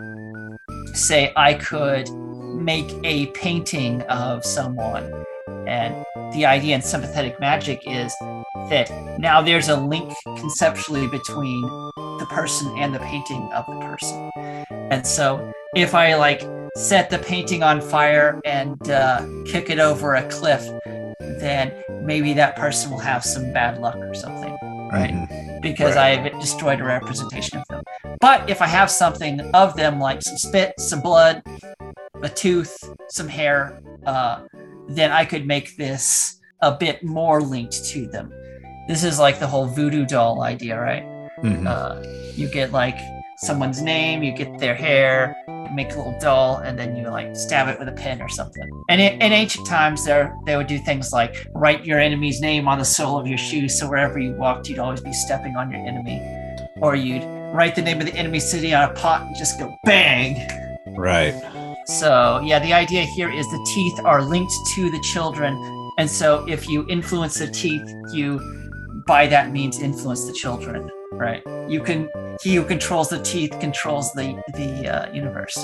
say 0.95 1.33
I 1.37 1.55
could 1.55 2.09
make 2.55 2.90
a 3.05 3.26
painting 3.33 4.02
of 4.02 4.45
someone, 4.45 5.12
and 5.67 6.05
the 6.35 6.47
idea 6.47 6.76
in 6.76 6.83
sympathetic 6.83 7.40
magic 7.40 7.83
is 7.87 8.14
that 8.71 8.90
now 9.19 9.43
there's 9.43 9.69
a 9.69 9.76
link 9.76 10.12
conceptually 10.37 11.09
between 11.09 11.62
the 11.97 12.26
person 12.31 12.73
and 12.78 12.95
the 12.95 13.00
painting 13.00 13.43
of 13.52 13.67
the 13.67 13.78
person. 13.81 14.31
And 14.90 15.05
so, 15.07 15.52
if 15.75 15.95
I 15.95 16.14
like 16.14 16.43
set 16.76 17.10
the 17.10 17.18
painting 17.18 17.62
on 17.62 17.80
fire 17.80 18.40
and 18.44 18.90
uh, 18.90 19.26
kick 19.46 19.70
it 19.70 19.78
over 19.78 20.14
a 20.14 20.28
cliff, 20.28 20.62
then 21.40 21.72
maybe 22.02 22.32
that 22.34 22.56
person 22.56 22.90
will 22.90 22.98
have 22.98 23.25
some 23.25 23.52
bad 23.52 23.80
luck 23.80 23.96
or 23.96 24.14
something, 24.14 24.52
right? 24.92 25.10
Mhm. 25.12 25.60
Because 25.62 25.96
Right. 25.96 26.18
I've 26.25 26.40
destroyed 26.40 26.80
a 26.80 26.84
representation 26.84 27.58
of 27.58 27.64
them. 27.68 27.82
But 28.20 28.48
if 28.48 28.62
I 28.62 28.66
have 28.66 28.90
something 28.90 29.40
of 29.54 29.75
them, 29.76 29.98
like 30.00 30.22
some 30.22 30.37
spit, 30.38 30.75
some 30.78 31.00
blood, 31.00 31.42
a 32.22 32.28
tooth, 32.28 32.76
some 33.10 33.28
hair, 33.28 33.80
uh, 34.06 34.40
then 34.88 35.10
I 35.12 35.25
could 35.25 35.46
make 35.46 35.76
this 35.76 36.38
a 36.62 36.72
bit 36.72 37.04
more 37.04 37.40
linked 37.40 37.84
to 37.87 38.06
them. 38.06 38.32
This 38.88 39.04
is 39.04 39.18
like 39.18 39.38
the 39.38 39.46
whole 39.46 39.66
voodoo 39.66 40.06
doll 40.06 40.42
idea, 40.42 40.80
right? 40.80 41.04
Mhm. 41.44 41.66
uh, 41.68 42.02
you 42.34 42.48
get 42.48 42.72
like 42.72 42.98
someone's 43.38 43.80
name, 43.80 44.25
you 44.25 44.32
get 44.32 44.58
their 44.58 44.75
hair, 44.75 45.37
make 45.72 45.92
a 45.92 45.96
little 45.96 46.18
doll, 46.20 46.58
and 46.58 46.78
then 46.78 46.96
you 46.96 47.08
like 47.08 47.37
stab 47.37 47.68
it 47.68 47.78
with 47.78 47.88
a 47.88 47.92
pin 47.92 48.20
or 48.20 48.28
something. 48.28 48.68
And 48.88 49.00
in, 49.00 49.20
in 49.20 49.32
ancient 49.32 49.66
times, 49.66 50.04
there 50.04 50.34
they 50.46 50.56
would 50.56 50.66
do 50.66 50.78
things 50.78 51.12
like 51.12 51.46
write 51.54 51.84
your 51.84 52.00
enemy's 52.00 52.40
name 52.40 52.68
on 52.68 52.78
the 52.78 52.84
sole 52.84 53.18
of 53.18 53.26
your 53.26 53.38
shoe, 53.38 53.68
so 53.68 53.88
wherever 53.88 54.18
you 54.18 54.32
walked, 54.32 54.68
you'd 54.68 54.78
always 54.78 55.00
be 55.00 55.12
stepping 55.12 55.56
on 55.56 55.70
your 55.70 55.80
enemy, 55.87 56.20
or 56.80 56.94
you'd 56.94 57.25
write 57.54 57.75
the 57.75 57.82
name 57.82 58.00
of 58.00 58.06
the 58.06 58.14
enemy 58.14 58.40
city 58.40 58.75
on 58.75 58.90
a 58.90 58.92
pot 58.94 59.22
and 59.22 59.37
just 59.37 59.58
go 59.58 59.75
bang. 59.84 60.37
Right. 60.96 61.34
So 61.87 62.40
yeah, 62.44 62.58
the 62.58 62.72
idea 62.72 63.02
here 63.04 63.30
is 63.30 63.46
the 63.46 63.64
teeth 63.75 63.98
are 64.04 64.22
linked 64.22 64.52
to 64.75 64.90
the 64.90 65.00
children, 65.00 65.54
and 65.98 66.08
so 66.08 66.46
if 66.48 66.68
you 66.68 66.87
influence 66.88 67.38
the 67.38 67.48
teeth, 67.48 67.88
you 68.12 68.40
by 69.06 69.26
that 69.26 69.50
means 69.50 69.80
influence 69.80 70.26
the 70.26 70.34
children, 70.34 70.90
right? 71.12 71.42
You 71.66 71.82
can 71.82 72.10
he 72.42 72.54
who 72.54 72.64
controls 72.64 73.09
the 73.09 73.21
teeth 73.23 73.54
controls 73.61 74.12
the 74.12 74.42
the 74.54 74.88
uh, 74.88 75.12
universe. 75.12 75.57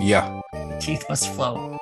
Yeah. 0.00 0.40
The 0.52 0.78
teeth 0.80 1.04
must 1.08 1.32
flow. 1.34 1.78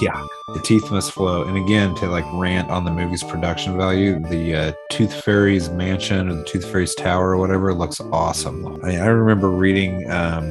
Yeah. 0.00 0.24
The 0.54 0.60
teeth 0.64 0.90
must 0.90 1.12
flow. 1.12 1.44
And 1.44 1.56
again, 1.56 1.94
to 1.96 2.06
like 2.06 2.24
rant 2.32 2.70
on 2.70 2.84
the 2.84 2.90
movie's 2.90 3.22
production 3.22 3.76
value, 3.76 4.18
the 4.18 4.54
uh, 4.54 4.72
Tooth 4.90 5.24
Fairy's 5.24 5.68
mansion 5.70 6.28
or 6.28 6.34
the 6.34 6.44
Tooth 6.44 6.64
Fairy's 6.70 6.94
tower 6.94 7.30
or 7.30 7.38
whatever 7.38 7.72
looks 7.74 8.00
awesome. 8.00 8.66
I 8.66 8.88
mean, 8.88 8.98
I 9.00 9.06
remember 9.06 9.48
reading, 9.48 10.10
um, 10.10 10.46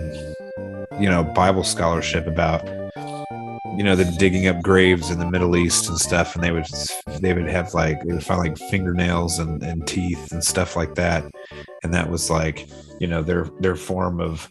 you 1.00 1.10
know, 1.10 1.24
Bible 1.24 1.64
scholarship 1.64 2.26
about, 2.28 2.68
you 3.78 3.84
know, 3.84 3.96
the 3.96 4.06
digging 4.18 4.48
up 4.48 4.62
graves 4.62 5.12
in 5.12 5.20
the 5.20 5.30
Middle 5.30 5.56
East 5.56 5.88
and 5.88 6.00
stuff, 6.00 6.34
and 6.34 6.44
they 6.44 6.52
would 6.52 6.66
they 7.20 7.34
would 7.34 7.48
have 7.48 7.76
like 7.76 8.02
they 8.04 8.14
would 8.14 8.24
find 8.24 8.40
like 8.40 8.58
fingernails 8.72 9.38
and, 9.38 9.62
and 9.62 9.86
teeth 9.86 10.32
and 10.32 10.44
stuff 10.44 10.76
like 10.76 10.96
that, 10.96 11.24
and 11.84 11.94
that 11.94 12.10
was 12.10 12.30
like, 12.30 12.68
you 13.00 13.08
know, 13.08 13.22
their 13.22 13.46
their 13.60 13.76
form 13.76 14.20
of, 14.20 14.50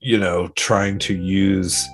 you 0.00 0.18
know, 0.18 0.48
trying 0.56 0.98
to 1.00 1.14
use 1.14 1.86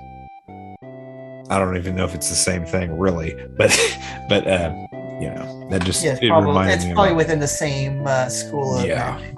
I 1.51 1.59
don't 1.59 1.77
even 1.77 1.95
know 1.95 2.05
if 2.05 2.15
it's 2.15 2.29
the 2.31 2.35
same 2.35 2.65
thing 2.65 2.99
really, 2.99 3.35
but 3.59 3.71
but 4.29 4.47
uh, 4.47 4.73
you 5.21 5.31
know 5.31 5.69
that 5.71 5.83
just 5.85 6.03
Yeah, 6.05 6.13
it's 6.13 6.21
it 6.23 6.29
probably, 6.29 6.49
reminded 6.49 6.75
it's 6.77 6.85
me 6.87 6.95
probably 6.95 7.15
within 7.15 7.39
the 7.39 7.49
same 7.49 8.07
uh, 8.07 8.29
school 8.29 8.79
of 8.79 8.87
Yeah. 8.87 9.17
magic. 9.19 9.35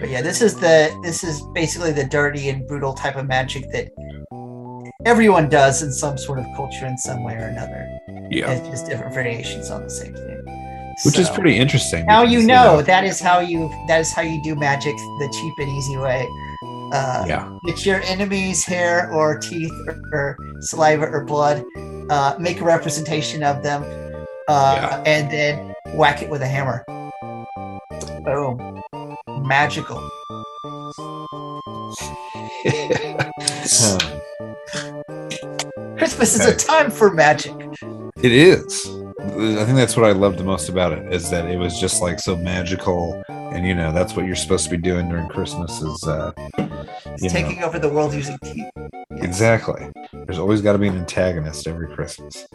But 0.00 0.08
yeah, 0.08 0.22
this 0.22 0.40
is 0.40 0.54
the 0.54 0.90
this 1.02 1.22
is 1.22 1.42
basically 1.54 1.92
the 1.92 2.04
dirty 2.04 2.48
and 2.48 2.66
brutal 2.66 2.94
type 2.94 3.16
of 3.16 3.26
magic 3.28 3.70
that 3.72 3.88
everyone 5.04 5.48
does 5.50 5.82
in 5.82 5.92
some 5.92 6.16
sort 6.16 6.38
of 6.38 6.46
culture 6.56 6.86
in 6.86 6.96
some 6.96 7.22
way 7.24 7.34
or 7.34 7.48
another. 7.48 7.86
yeah, 8.30 8.50
It's 8.52 8.66
just 8.68 8.86
different 8.86 9.12
variations 9.12 9.70
on 9.70 9.82
the 9.82 9.90
same 9.90 10.14
thing. 10.14 10.42
Which 11.04 11.18
is 11.18 11.28
pretty 11.30 11.56
interesting. 11.56 12.04
Now 12.06 12.22
because, 12.22 12.32
you 12.42 12.46
know 12.46 12.82
that 12.82 13.04
is 13.04 13.20
how 13.20 13.40
you 13.40 13.68
that 13.88 14.00
is 14.00 14.12
how 14.12 14.22
you 14.22 14.40
do 14.42 14.54
magic 14.54 14.94
the 14.96 15.28
cheap 15.32 15.54
and 15.58 15.68
easy 15.76 15.96
way. 15.96 16.28
Uh, 16.92 17.24
yeah, 17.26 17.58
Get 17.66 17.86
your 17.86 18.00
enemy's 18.02 18.64
hair 18.64 19.10
or 19.12 19.38
teeth 19.38 19.70
or, 19.86 20.00
or 20.12 20.36
saliva 20.60 21.06
or 21.06 21.24
blood. 21.24 21.64
Uh, 22.10 22.34
make 22.40 22.60
a 22.60 22.64
representation 22.64 23.44
of 23.44 23.62
them, 23.62 23.84
uh, 24.48 24.74
Yeah. 24.76 25.02
and 25.06 25.30
then 25.30 25.72
whack 25.94 26.20
it 26.22 26.28
with 26.28 26.42
a 26.42 26.48
hammer. 26.48 26.84
Boom! 28.24 28.82
Magical. 29.46 30.00
Christmas 35.96 36.34
is 36.34 36.46
a 36.46 36.56
time 36.56 36.90
for 36.90 37.12
magic. 37.12 37.54
it 38.22 38.32
is. 38.32 38.86
I 39.40 39.64
think 39.64 39.76
that's 39.76 39.96
what 39.96 40.04
I 40.04 40.12
loved 40.12 40.38
the 40.38 40.44
most 40.44 40.68
about 40.68 40.92
it 40.92 41.12
is 41.12 41.30
that 41.30 41.46
it 41.48 41.56
was 41.56 41.80
just 41.80 42.02
like 42.02 42.20
so 42.20 42.36
magical, 42.36 43.22
and 43.28 43.66
you 43.66 43.74
know 43.74 43.90
that's 43.90 44.14
what 44.14 44.26
you're 44.26 44.36
supposed 44.36 44.64
to 44.64 44.70
be 44.70 44.76
doing 44.76 45.08
during 45.08 45.28
Christmas 45.28 45.80
is 45.80 46.06
uh, 46.06 46.32
It's 46.58 47.22
you 47.22 47.28
know. 47.30 47.34
taking 47.34 47.62
over 47.62 47.78
the 47.78 47.88
world 47.88 48.12
using 48.12 48.38
teeth. 48.44 48.68
exactly. 49.12 49.88
There's 50.12 50.38
always 50.38 50.60
got 50.60 50.72
to 50.72 50.78
be 50.78 50.88
an 50.88 50.96
antagonist 50.98 51.66
every 51.66 51.88
Christmas. 51.88 52.46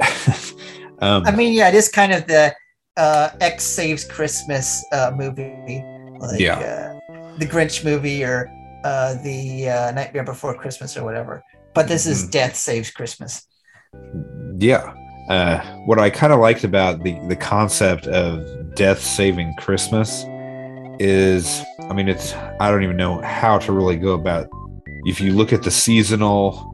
um, 0.98 1.24
I 1.26 1.30
mean, 1.30 1.52
yeah, 1.52 1.68
it 1.68 1.74
is 1.74 1.88
kind 1.88 2.12
of 2.12 2.26
the 2.26 2.54
uh, 2.96 3.30
X 3.40 3.62
saves 3.64 4.04
Christmas 4.04 4.84
uh, 4.92 5.12
movie, 5.14 5.54
like 6.18 6.40
Yeah. 6.40 6.58
uh, 6.58 7.14
the 7.38 7.46
Grinch 7.46 7.84
movie 7.84 8.24
or 8.24 8.50
uh, 8.84 9.14
the 9.22 9.68
uh, 9.68 9.90
Nightmare 9.92 10.24
Before 10.24 10.54
Christmas 10.54 10.96
or 10.96 11.04
whatever. 11.04 11.42
But 11.72 11.86
this 11.86 12.04
is 12.06 12.26
Mhm. 12.26 12.30
Death 12.32 12.56
Saves 12.56 12.90
Christmas. 12.90 13.46
yeah 14.58 14.92
uh, 15.30 15.60
what 15.86 15.98
i 15.98 16.10
kind 16.10 16.32
of 16.32 16.40
liked 16.40 16.64
about 16.64 17.02
the 17.02 17.18
the 17.28 17.36
concept 17.36 18.06
of 18.08 18.74
death 18.74 19.00
saving 19.00 19.54
christmas 19.58 20.24
is 20.98 21.62
i 21.88 21.92
mean 21.94 22.08
it's 22.08 22.34
i 22.60 22.70
don't 22.70 22.82
even 22.82 22.96
know 22.96 23.20
how 23.22 23.58
to 23.58 23.72
really 23.72 23.96
go 23.96 24.12
about 24.12 24.48
if 25.06 25.20
you 25.20 25.32
look 25.32 25.52
at 25.52 25.62
the 25.62 25.70
seasonal 25.70 26.66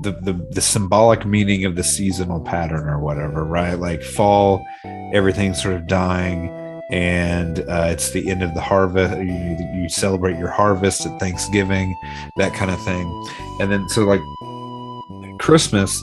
the, 0.00 0.12
the 0.12 0.32
the 0.52 0.60
symbolic 0.60 1.26
meaning 1.26 1.64
of 1.64 1.76
the 1.76 1.84
seasonal 1.84 2.40
pattern 2.40 2.88
or 2.88 2.98
whatever 2.98 3.44
right? 3.44 3.74
Like 3.74 4.02
fall 4.02 4.64
everything's 5.12 5.62
sort 5.62 5.74
of 5.74 5.86
dying 5.86 6.48
and 6.90 7.60
uh, 7.60 7.88
it's 7.90 8.10
the 8.10 8.28
end 8.28 8.42
of 8.42 8.54
the 8.54 8.60
harvest 8.60 9.16
you, 9.18 9.56
you 9.74 9.88
celebrate 9.88 10.38
your 10.38 10.48
harvest 10.48 11.06
at 11.06 11.20
thanksgiving 11.20 11.94
that 12.36 12.52
kind 12.54 12.70
of 12.70 12.82
thing. 12.84 13.28
And 13.60 13.70
then 13.70 13.88
so 13.88 14.04
like 14.04 14.20
Christmas, 15.38 16.02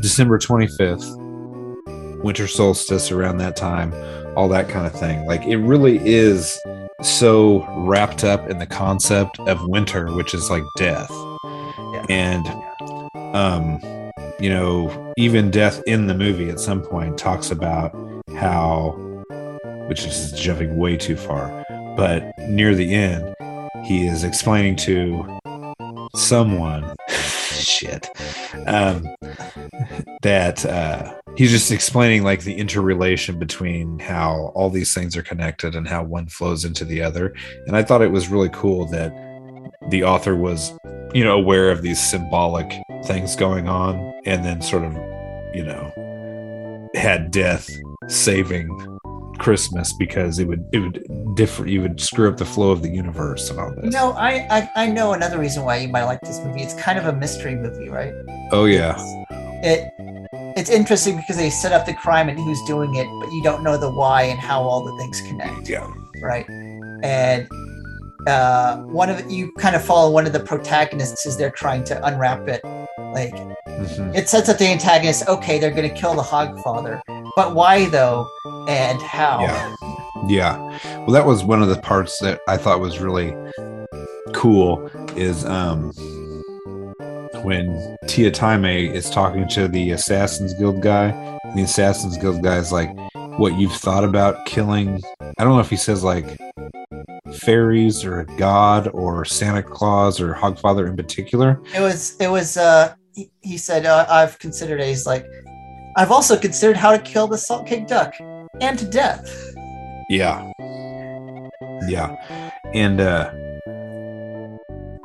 December 0.00 0.38
25th, 0.38 2.22
winter 2.22 2.46
solstice 2.46 3.10
around 3.10 3.38
that 3.38 3.56
time, 3.56 3.92
all 4.36 4.48
that 4.48 4.68
kind 4.68 4.86
of 4.86 4.92
thing. 4.98 5.26
Like 5.26 5.44
it 5.44 5.56
really 5.58 5.98
is 6.06 6.58
so 7.02 7.66
wrapped 7.86 8.24
up 8.24 8.48
in 8.48 8.58
the 8.58 8.66
concept 8.66 9.38
of 9.40 9.58
winter, 9.68 10.14
which 10.14 10.34
is 10.34 10.50
like 10.50 10.62
death. 10.76 11.10
Yeah. 11.44 12.06
And 12.08 12.46
um 13.34 13.80
you 14.40 14.50
know, 14.50 15.12
even 15.16 15.50
death 15.50 15.80
in 15.86 16.08
the 16.08 16.14
movie 16.14 16.50
at 16.50 16.58
some 16.58 16.82
point 16.82 17.16
talks 17.16 17.50
about 17.50 17.94
how 18.36 18.90
which 19.88 20.04
is 20.04 20.32
jumping 20.32 20.76
way 20.76 20.96
too 20.96 21.16
far, 21.16 21.64
but 21.96 22.32
near 22.48 22.74
the 22.74 22.94
end 22.94 23.34
he 23.84 24.06
is 24.06 24.24
explaining 24.24 24.76
to 24.76 25.24
someone 26.14 26.94
shit. 27.62 28.08
Um 28.66 29.08
that 30.22 30.64
uh 30.66 31.14
he's 31.36 31.50
just 31.50 31.70
explaining 31.70 32.22
like 32.22 32.42
the 32.42 32.54
interrelation 32.54 33.38
between 33.38 33.98
how 33.98 34.52
all 34.54 34.70
these 34.70 34.94
things 34.94 35.16
are 35.16 35.22
connected 35.22 35.74
and 35.74 35.88
how 35.88 36.02
one 36.02 36.26
flows 36.26 36.64
into 36.64 36.84
the 36.84 37.02
other. 37.02 37.34
And 37.66 37.76
i 37.76 37.82
thought 37.82 38.02
it 38.02 38.12
was 38.12 38.28
really 38.28 38.50
cool 38.52 38.86
that 38.86 39.12
the 39.90 40.04
author 40.04 40.36
was 40.36 40.72
you 41.14 41.24
know 41.24 41.36
aware 41.36 41.70
of 41.70 41.82
these 41.82 42.00
symbolic 42.00 42.72
things 43.04 43.36
going 43.36 43.68
on 43.68 43.96
and 44.24 44.44
then 44.44 44.62
sort 44.62 44.84
of 44.84 44.92
you 45.54 45.64
know 45.64 45.92
had 46.94 47.30
death 47.30 47.68
saving 48.08 48.68
christmas 49.38 49.92
because 49.92 50.38
it 50.38 50.46
would 50.46 50.64
it 50.72 50.78
would 50.78 51.34
differ 51.34 51.66
you 51.66 51.80
would 51.80 52.00
screw 52.00 52.28
up 52.28 52.36
the 52.36 52.44
flow 52.44 52.70
of 52.70 52.82
the 52.82 52.88
universe 52.88 53.50
and 53.50 53.58
all 53.58 53.72
this 53.74 53.92
know, 53.92 54.12
I, 54.12 54.46
I 54.50 54.70
I 54.84 54.86
know 54.86 55.12
another 55.14 55.38
reason 55.38 55.64
why 55.64 55.76
you 55.78 55.88
might 55.88 56.04
like 56.04 56.20
this 56.20 56.38
movie. 56.40 56.62
It's 56.62 56.74
kind 56.74 56.98
of 56.98 57.06
a 57.06 57.12
mystery 57.12 57.54
movie, 57.54 57.88
right? 57.88 58.12
oh 58.52 58.66
yeah 58.66 58.94
It 59.64 59.92
it's 60.56 60.68
interesting 60.70 61.16
because 61.16 61.36
they 61.36 61.48
set 61.50 61.72
up 61.72 61.86
the 61.86 61.94
crime 61.94 62.28
and 62.28 62.38
who's 62.38 62.60
doing 62.66 62.94
it, 62.96 63.06
but 63.20 63.32
you 63.32 63.42
don't 63.42 63.62
know 63.62 63.78
the 63.78 63.90
why 63.90 64.24
and 64.24 64.38
how 64.38 64.60
all 64.62 64.84
the 64.84 64.94
things 64.98 65.20
connect. 65.22 65.68
yeah 65.68 65.90
right? 66.22 66.46
And 67.02 67.48
uh, 68.28 68.76
one 68.82 69.08
of 69.10 69.28
you 69.30 69.50
kind 69.58 69.74
of 69.74 69.82
follow 69.84 70.10
one 70.12 70.26
of 70.26 70.32
the 70.32 70.40
protagonists 70.40 71.26
as 71.26 71.36
they're 71.36 71.50
trying 71.50 71.82
to 71.84 72.06
unwrap 72.06 72.46
it. 72.48 72.62
Like 72.98 73.34
Mhm. 73.72 74.14
it 74.14 74.28
sets 74.28 74.48
up 74.48 74.58
the 74.58 74.66
antagonist. 74.66 75.26
Okay, 75.26 75.58
they're 75.58 75.70
going 75.72 75.88
to 75.88 75.94
kill 75.94 76.14
the 76.14 76.22
Hogfather, 76.22 77.00
but 77.36 77.54
why 77.54 77.88
though, 77.88 78.28
and 78.68 79.00
how? 79.02 79.40
Yeah. 79.40 79.74
Yeah. 80.28 80.78
Well, 80.98 81.10
that 81.10 81.26
was 81.26 81.42
one 81.42 81.62
of 81.62 81.68
the 81.68 81.80
parts 81.80 82.18
that 82.20 82.40
I 82.46 82.56
thought 82.56 82.78
was 82.80 82.98
really 83.00 83.34
cool 84.32 84.88
is 85.16 85.44
um 85.44 85.92
when 87.42 87.96
Tia 88.06 88.30
Time 88.30 88.64
is 88.64 89.10
talking 89.10 89.48
to 89.48 89.66
the 89.66 89.90
Assassin's 89.90 90.54
Guild 90.54 90.80
guy. 90.80 91.06
and 91.44 91.58
The 91.58 91.62
Assassin's 91.62 92.16
Guild 92.16 92.42
guy 92.42 92.56
is 92.56 92.70
like, 92.70 92.90
"What 93.38 93.58
you've 93.58 93.72
thought 93.72 94.04
about 94.04 94.46
killing?" 94.46 95.00
I 95.20 95.44
don't 95.44 95.54
know 95.54 95.60
if 95.60 95.70
he 95.70 95.76
says 95.76 96.04
like 96.04 96.38
fairies 97.40 98.04
or 98.04 98.20
a 98.20 98.26
god 98.36 98.88
or 98.88 99.24
Santa 99.24 99.62
Claus 99.62 100.20
or 100.20 100.34
Hogfather 100.34 100.86
in 100.86 100.96
particular. 100.96 101.60
It 101.74 101.80
was. 101.80 102.16
It 102.20 102.28
was. 102.28 102.56
Uh, 102.56 102.94
he, 103.14 103.30
he 103.40 103.56
said, 103.58 103.86
uh, 103.86 104.06
"I've 104.08 104.38
considered 104.38 104.80
it." 104.80 104.86
He's 104.86 105.06
like, 105.06 105.26
"I've 105.96 106.10
also 106.10 106.36
considered 106.38 106.76
how 106.76 106.92
to 106.92 106.98
kill 106.98 107.26
the 107.26 107.38
Soul 107.38 107.62
Cake 107.62 107.86
Duck 107.86 108.14
and 108.60 108.78
to 108.78 108.86
death." 108.86 109.54
Yeah. 110.08 110.52
Yeah. 111.88 112.16
And 112.74 113.00
uh 113.00 113.30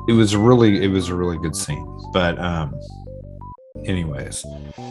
it 0.08 0.12
was 0.12 0.34
really 0.34 0.82
it 0.82 0.88
was 0.88 1.08
a 1.08 1.14
really 1.14 1.38
good 1.38 1.56
scene. 1.56 1.86
But 2.12 2.38
um 2.38 2.74
anyways, 3.84 4.44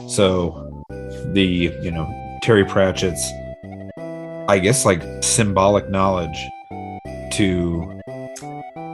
so 0.07 0.85
the 1.33 1.43
you 1.81 1.91
know, 1.91 2.07
Terry 2.41 2.65
Pratchett's 2.65 3.25
I 4.49 4.59
guess 4.59 4.85
like 4.85 5.03
symbolic 5.21 5.89
knowledge 5.89 6.37
to 7.33 7.96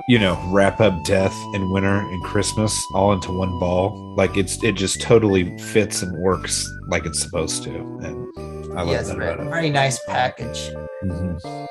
you 0.08 0.20
know, 0.20 0.42
wrap 0.52 0.82
up 0.82 1.04
death 1.06 1.34
and 1.54 1.72
winter 1.72 2.00
and 2.00 2.24
Christmas 2.24 2.78
all 2.94 3.13
into 3.13 3.32
one 3.32 3.58
ball. 3.60 4.13
Like 4.18 4.36
it's 4.36 4.62
it 4.63 4.74
just 4.76 5.02
totally 5.02 5.58
fits 5.58 6.02
and 6.02 6.18
works 6.18 6.70
like 6.88 7.06
it's 7.06 7.22
supposed 7.22 7.63
to. 7.63 7.76
And 8.04 8.78
I 8.78 8.82
love 8.82 8.89
yes, 8.89 9.08
that 9.08 9.18
very, 9.18 9.34
about 9.34 9.48
it. 9.48 9.50
very 9.50 9.70
nice 9.70 10.00
package. 10.06 10.72
Mhm. 11.04 11.68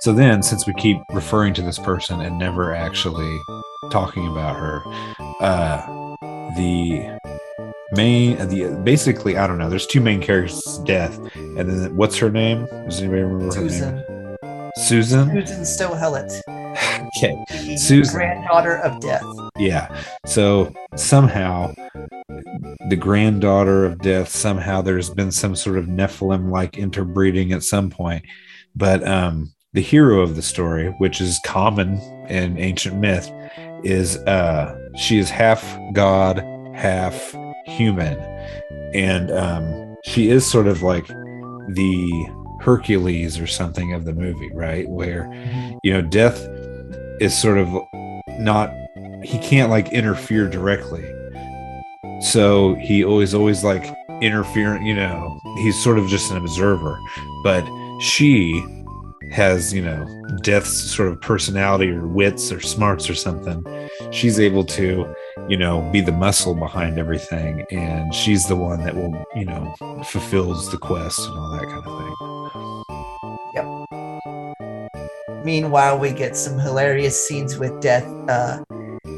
So 0.00 0.12
then, 0.12 0.42
since 0.42 0.66
we 0.66 0.72
keep 0.74 0.98
referring 1.12 1.54
to 1.54 1.62
this 1.62 1.78
person 1.78 2.20
and 2.20 2.38
never 2.38 2.74
actually 2.74 3.38
talking 3.90 4.26
about 4.26 4.56
her, 4.56 4.82
uh, 5.40 6.16
the 6.56 7.18
main, 7.92 8.40
uh, 8.40 8.46
the 8.46 8.80
basically, 8.82 9.36
I 9.36 9.46
don't 9.46 9.58
know. 9.58 9.68
There's 9.68 9.86
two 9.86 10.00
main 10.00 10.20
characters' 10.20 10.78
death, 10.84 11.18
and 11.34 11.58
then 11.68 11.96
what's 11.96 12.16
her 12.16 12.30
name? 12.30 12.66
Does 12.86 13.00
anybody 13.00 13.22
remember 13.22 13.54
her 13.54 13.64
name? 13.64 14.19
Susan. 14.86 15.30
Susan 15.30 15.64
Sto 15.64 15.90
Helit, 15.94 16.40
Okay. 17.16 17.36
the 17.50 17.76
Susan. 17.76 18.14
granddaughter 18.16 18.76
of 18.78 19.00
death. 19.00 19.24
Yeah. 19.58 19.94
So 20.26 20.72
somehow, 20.96 21.72
the 22.88 22.96
granddaughter 22.96 23.84
of 23.84 23.98
death. 24.00 24.28
Somehow, 24.28 24.80
there's 24.82 25.10
been 25.10 25.30
some 25.30 25.54
sort 25.56 25.76
of 25.78 25.86
Nephilim-like 25.86 26.78
interbreeding 26.78 27.52
at 27.52 27.62
some 27.62 27.90
point, 27.90 28.24
but 28.74 29.06
um, 29.06 29.52
the 29.72 29.82
hero 29.82 30.20
of 30.20 30.36
the 30.36 30.42
story, 30.42 30.88
which 30.98 31.20
is 31.20 31.38
common 31.44 31.98
in 32.28 32.56
ancient 32.58 32.96
myth, 32.96 33.30
is 33.84 34.16
uh, 34.18 34.76
she 34.96 35.18
is 35.18 35.30
half 35.30 35.78
god, 35.92 36.38
half 36.74 37.34
human, 37.66 38.18
and 38.94 39.30
um, 39.30 39.96
she 40.04 40.30
is 40.30 40.48
sort 40.48 40.66
of 40.66 40.82
like 40.82 41.06
the 41.06 42.28
Hercules 42.60 43.38
or 43.38 43.46
something 43.46 43.92
of 43.92 44.04
the 44.04 44.12
movie, 44.12 44.50
right? 44.52 44.88
Where 44.88 45.32
you 45.82 45.92
know, 45.92 46.02
death 46.02 46.46
is 47.20 47.36
sort 47.40 47.58
of 47.58 47.68
not 48.38 48.72
he 49.22 49.38
can't 49.38 49.70
like 49.70 49.92
interfere 49.92 50.48
directly. 50.48 51.04
So 52.20 52.74
he 52.74 53.04
always 53.04 53.34
always 53.34 53.64
like 53.64 53.94
interfering, 54.20 54.84
you 54.84 54.94
know, 54.94 55.40
he's 55.58 55.82
sort 55.82 55.98
of 55.98 56.06
just 56.08 56.30
an 56.30 56.36
observer. 56.36 56.98
But 57.42 57.66
she 58.00 58.62
has, 59.32 59.72
you 59.72 59.82
know, 59.82 60.06
death's 60.42 60.72
sort 60.72 61.08
of 61.08 61.20
personality 61.20 61.90
or 61.90 62.06
wits 62.06 62.52
or 62.52 62.60
smarts 62.60 63.08
or 63.08 63.14
something. 63.14 63.64
She's 64.10 64.40
able 64.40 64.64
to, 64.64 65.14
you 65.48 65.56
know, 65.56 65.80
be 65.92 66.00
the 66.00 66.12
muscle 66.12 66.54
behind 66.54 66.98
everything. 66.98 67.64
And 67.70 68.14
she's 68.14 68.46
the 68.46 68.56
one 68.56 68.84
that 68.84 68.94
will, 68.94 69.24
you 69.34 69.44
know, 69.44 69.74
fulfills 70.04 70.70
the 70.70 70.78
quest 70.78 71.18
and 71.20 71.38
all 71.38 71.50
that 71.52 71.64
kind 71.64 71.86
of 71.86 71.98
thing. 71.98 72.14
Yep. 73.54 75.44
Meanwhile, 75.44 75.98
we 75.98 76.12
get 76.12 76.36
some 76.36 76.58
hilarious 76.58 77.26
scenes 77.26 77.58
with 77.58 77.80
Death 77.80 78.04
uh, 78.28 78.62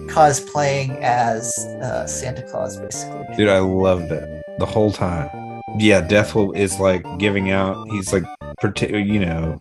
cosplaying 0.06 1.00
as 1.00 1.52
uh, 1.82 2.06
Santa 2.06 2.42
Claus, 2.42 2.76
basically. 2.76 3.24
Dude, 3.36 3.48
I 3.48 3.58
loved 3.58 4.12
it 4.12 4.42
the 4.58 4.66
whole 4.66 4.92
time. 4.92 5.28
Yeah, 5.78 6.00
Death 6.00 6.34
will 6.34 6.52
is 6.52 6.78
like 6.78 7.04
giving 7.18 7.50
out. 7.50 7.88
He's 7.88 8.12
like, 8.12 8.24
you 8.78 9.18
know, 9.18 9.58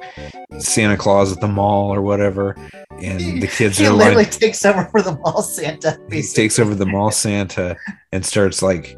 Santa 0.60 0.98
Claus 0.98 1.32
at 1.32 1.42
the 1.42 1.48
mall 1.48 1.94
or 1.94 2.02
whatever, 2.02 2.56
and 3.04 3.42
the 3.42 3.48
kids 3.48 3.78
he 3.78 3.86
are 3.86 3.94
literally 3.94 4.24
like, 4.24 4.32
takes 4.32 4.66
over 4.66 4.86
for 4.86 5.02
the 5.02 5.16
mall 5.16 5.42
Santa. 5.42 6.00
he 6.12 6.22
takes 6.22 6.60
over 6.60 6.76
the 6.76 6.86
mall 6.86 7.12
Santa 7.12 7.76
and 8.12 8.26
starts 8.26 8.62
like, 8.62 8.98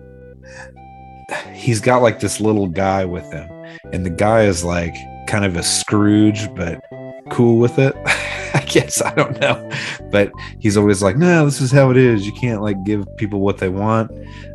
he's 1.54 1.80
got 1.80 2.02
like 2.02 2.20
this 2.20 2.40
little 2.40 2.68
guy 2.68 3.06
with 3.06 3.30
him, 3.32 3.50
and 3.92 4.06
the 4.06 4.10
guy 4.10 4.44
is 4.44 4.64
like 4.64 4.96
kind 5.28 5.46
of 5.46 5.56
a 5.56 5.64
Scrooge, 5.64 6.54
but 6.56 6.84
cool 7.30 7.58
with 7.58 7.80
it. 7.80 7.96
I 8.56 8.62
guess 8.66 9.02
I 9.02 9.14
don't 9.16 9.40
know, 9.40 9.72
but 10.12 10.32
he's 10.60 10.78
always 10.78 11.02
like, 11.02 11.18
"No, 11.18 11.46
this 11.46 11.60
is 11.60 11.72
how 11.72 11.90
it 11.90 11.98
is. 11.98 12.26
You 12.26 12.34
can't 12.34 12.62
like 12.62 12.84
give 12.84 13.06
people 13.18 13.40
what 13.40 13.58
they 13.58 13.70
want. 13.70 14.12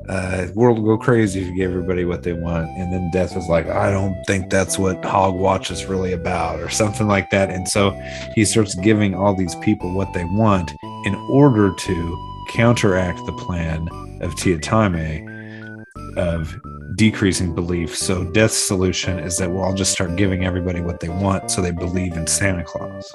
Uh, 0.09 0.47
world 0.55 0.79
will 0.79 0.97
go 0.97 1.03
crazy 1.03 1.41
if 1.41 1.49
you 1.49 1.55
give 1.55 1.71
everybody 1.71 2.05
what 2.05 2.23
they 2.23 2.33
want." 2.33 2.69
And 2.79 2.93
then 2.93 3.11
Death 3.13 3.37
is 3.37 3.49
like, 3.49 3.67
"I 3.69 3.91
don't 3.91 4.17
think 4.27 4.51
that's 4.51 4.79
what 4.79 5.03
Hogwatch 5.03 5.71
is 5.71 5.87
really 5.87 6.13
about," 6.13 6.61
or 6.61 6.69
something 6.69 7.09
like 7.09 7.31
that. 7.31 7.51
And 7.51 7.69
so 7.69 7.91
he 8.35 8.45
starts 8.45 8.75
giving 8.77 9.15
all 9.15 9.35
these 9.35 9.57
people 9.57 9.93
what 9.93 10.13
they 10.13 10.25
want 10.25 10.71
in 11.05 11.15
order 11.31 11.75
to 11.75 12.29
counteract 12.51 13.25
the 13.27 13.33
plan 13.33 13.89
of 14.21 14.35
Tia 14.37 14.59
Tiatame 14.59 15.85
of 16.17 16.57
decreasing 16.99 17.55
belief. 17.55 17.97
So 17.97 18.25
Death's 18.25 18.59
solution 18.59 19.21
is 19.21 19.39
that 19.39 19.49
we'll 19.51 19.63
all 19.63 19.73
just 19.73 19.93
start 19.93 20.17
giving 20.17 20.45
everybody 20.45 20.81
what 20.81 20.99
they 20.99 21.09
want 21.09 21.51
so 21.51 21.63
they 21.63 21.71
believe 21.71 22.15
in 22.15 22.27
Santa 22.27 22.65
Claus. 22.65 23.09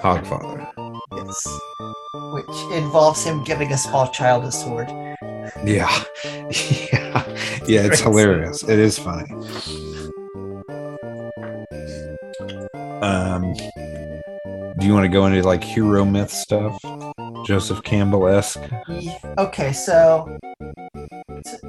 Hogfather. 0.00 0.64
Yes. 1.16 1.58
Which 2.32 2.78
involves 2.78 3.24
him 3.24 3.42
giving 3.42 3.72
a 3.72 3.76
small 3.76 4.08
child 4.08 4.44
a 4.44 4.52
sword. 4.52 4.88
Yeah. 5.64 5.92
Yeah. 6.92 7.36
Yeah, 7.66 7.86
it's 7.86 8.00
hilarious. 8.00 8.62
It 8.64 8.78
is 8.78 8.98
funny. 8.98 9.30
Um 13.02 13.54
do 14.78 14.86
you 14.86 14.94
want 14.94 15.04
to 15.04 15.08
go 15.08 15.26
into 15.26 15.42
like 15.42 15.62
hero 15.62 16.04
myth 16.04 16.30
stuff? 16.30 16.80
Joseph 17.46 17.82
Campbell 17.82 18.28
esque. 18.28 18.60
Okay, 19.38 19.72
so 19.72 20.38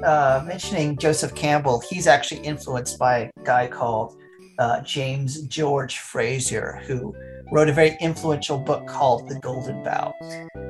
uh, 0.02 0.44
mentioning 0.46 0.96
Joseph 0.96 1.34
Campbell, 1.34 1.82
he's 1.88 2.06
actually 2.06 2.40
influenced 2.40 2.98
by 2.98 3.18
a 3.18 3.30
guy 3.44 3.66
called 3.66 4.16
uh, 4.58 4.80
James 4.82 5.42
George 5.42 5.98
Frazer, 5.98 6.80
who 6.86 7.14
wrote 7.52 7.68
a 7.68 7.72
very 7.72 7.96
influential 8.00 8.58
book 8.58 8.86
called 8.86 9.28
The 9.28 9.38
Golden 9.40 9.82
Bough. 9.82 10.12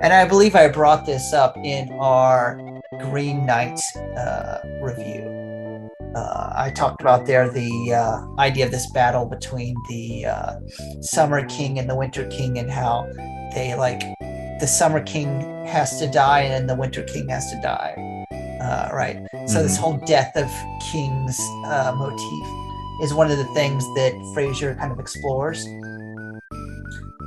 And 0.00 0.12
I 0.12 0.26
believe 0.26 0.54
I 0.54 0.68
brought 0.68 1.06
this 1.06 1.32
up 1.32 1.56
in 1.56 1.90
our 2.00 2.60
Green 3.00 3.46
Knight 3.46 3.80
uh, 4.16 4.58
review. 4.80 5.30
Uh, 6.14 6.52
I 6.54 6.70
talked 6.70 7.00
about 7.00 7.26
there 7.26 7.48
the 7.48 7.92
uh, 7.92 8.40
idea 8.40 8.66
of 8.66 8.70
this 8.70 8.90
battle 8.92 9.26
between 9.26 9.74
the 9.88 10.26
uh, 10.26 10.54
Summer 11.00 11.44
King 11.46 11.78
and 11.78 11.90
the 11.90 11.96
Winter 11.96 12.26
King, 12.28 12.58
and 12.58 12.70
how 12.70 13.08
they 13.54 13.74
like 13.74 14.00
the 14.60 14.66
Summer 14.66 15.02
King 15.02 15.40
has 15.66 15.98
to 15.98 16.08
die 16.08 16.42
and 16.42 16.68
the 16.68 16.76
Winter 16.76 17.02
King 17.02 17.28
has 17.30 17.50
to 17.50 17.60
die. 17.60 18.13
Uh, 18.64 18.88
right. 18.92 19.18
So 19.46 19.62
this 19.62 19.76
whole 19.76 19.98
death 20.06 20.34
of 20.36 20.50
kings 20.90 21.38
uh, 21.66 21.94
motif 21.96 22.48
is 23.02 23.12
one 23.12 23.30
of 23.30 23.36
the 23.36 23.44
things 23.52 23.84
that 23.94 24.12
Frazer 24.32 24.74
kind 24.76 24.90
of 24.90 24.98
explores. 24.98 25.64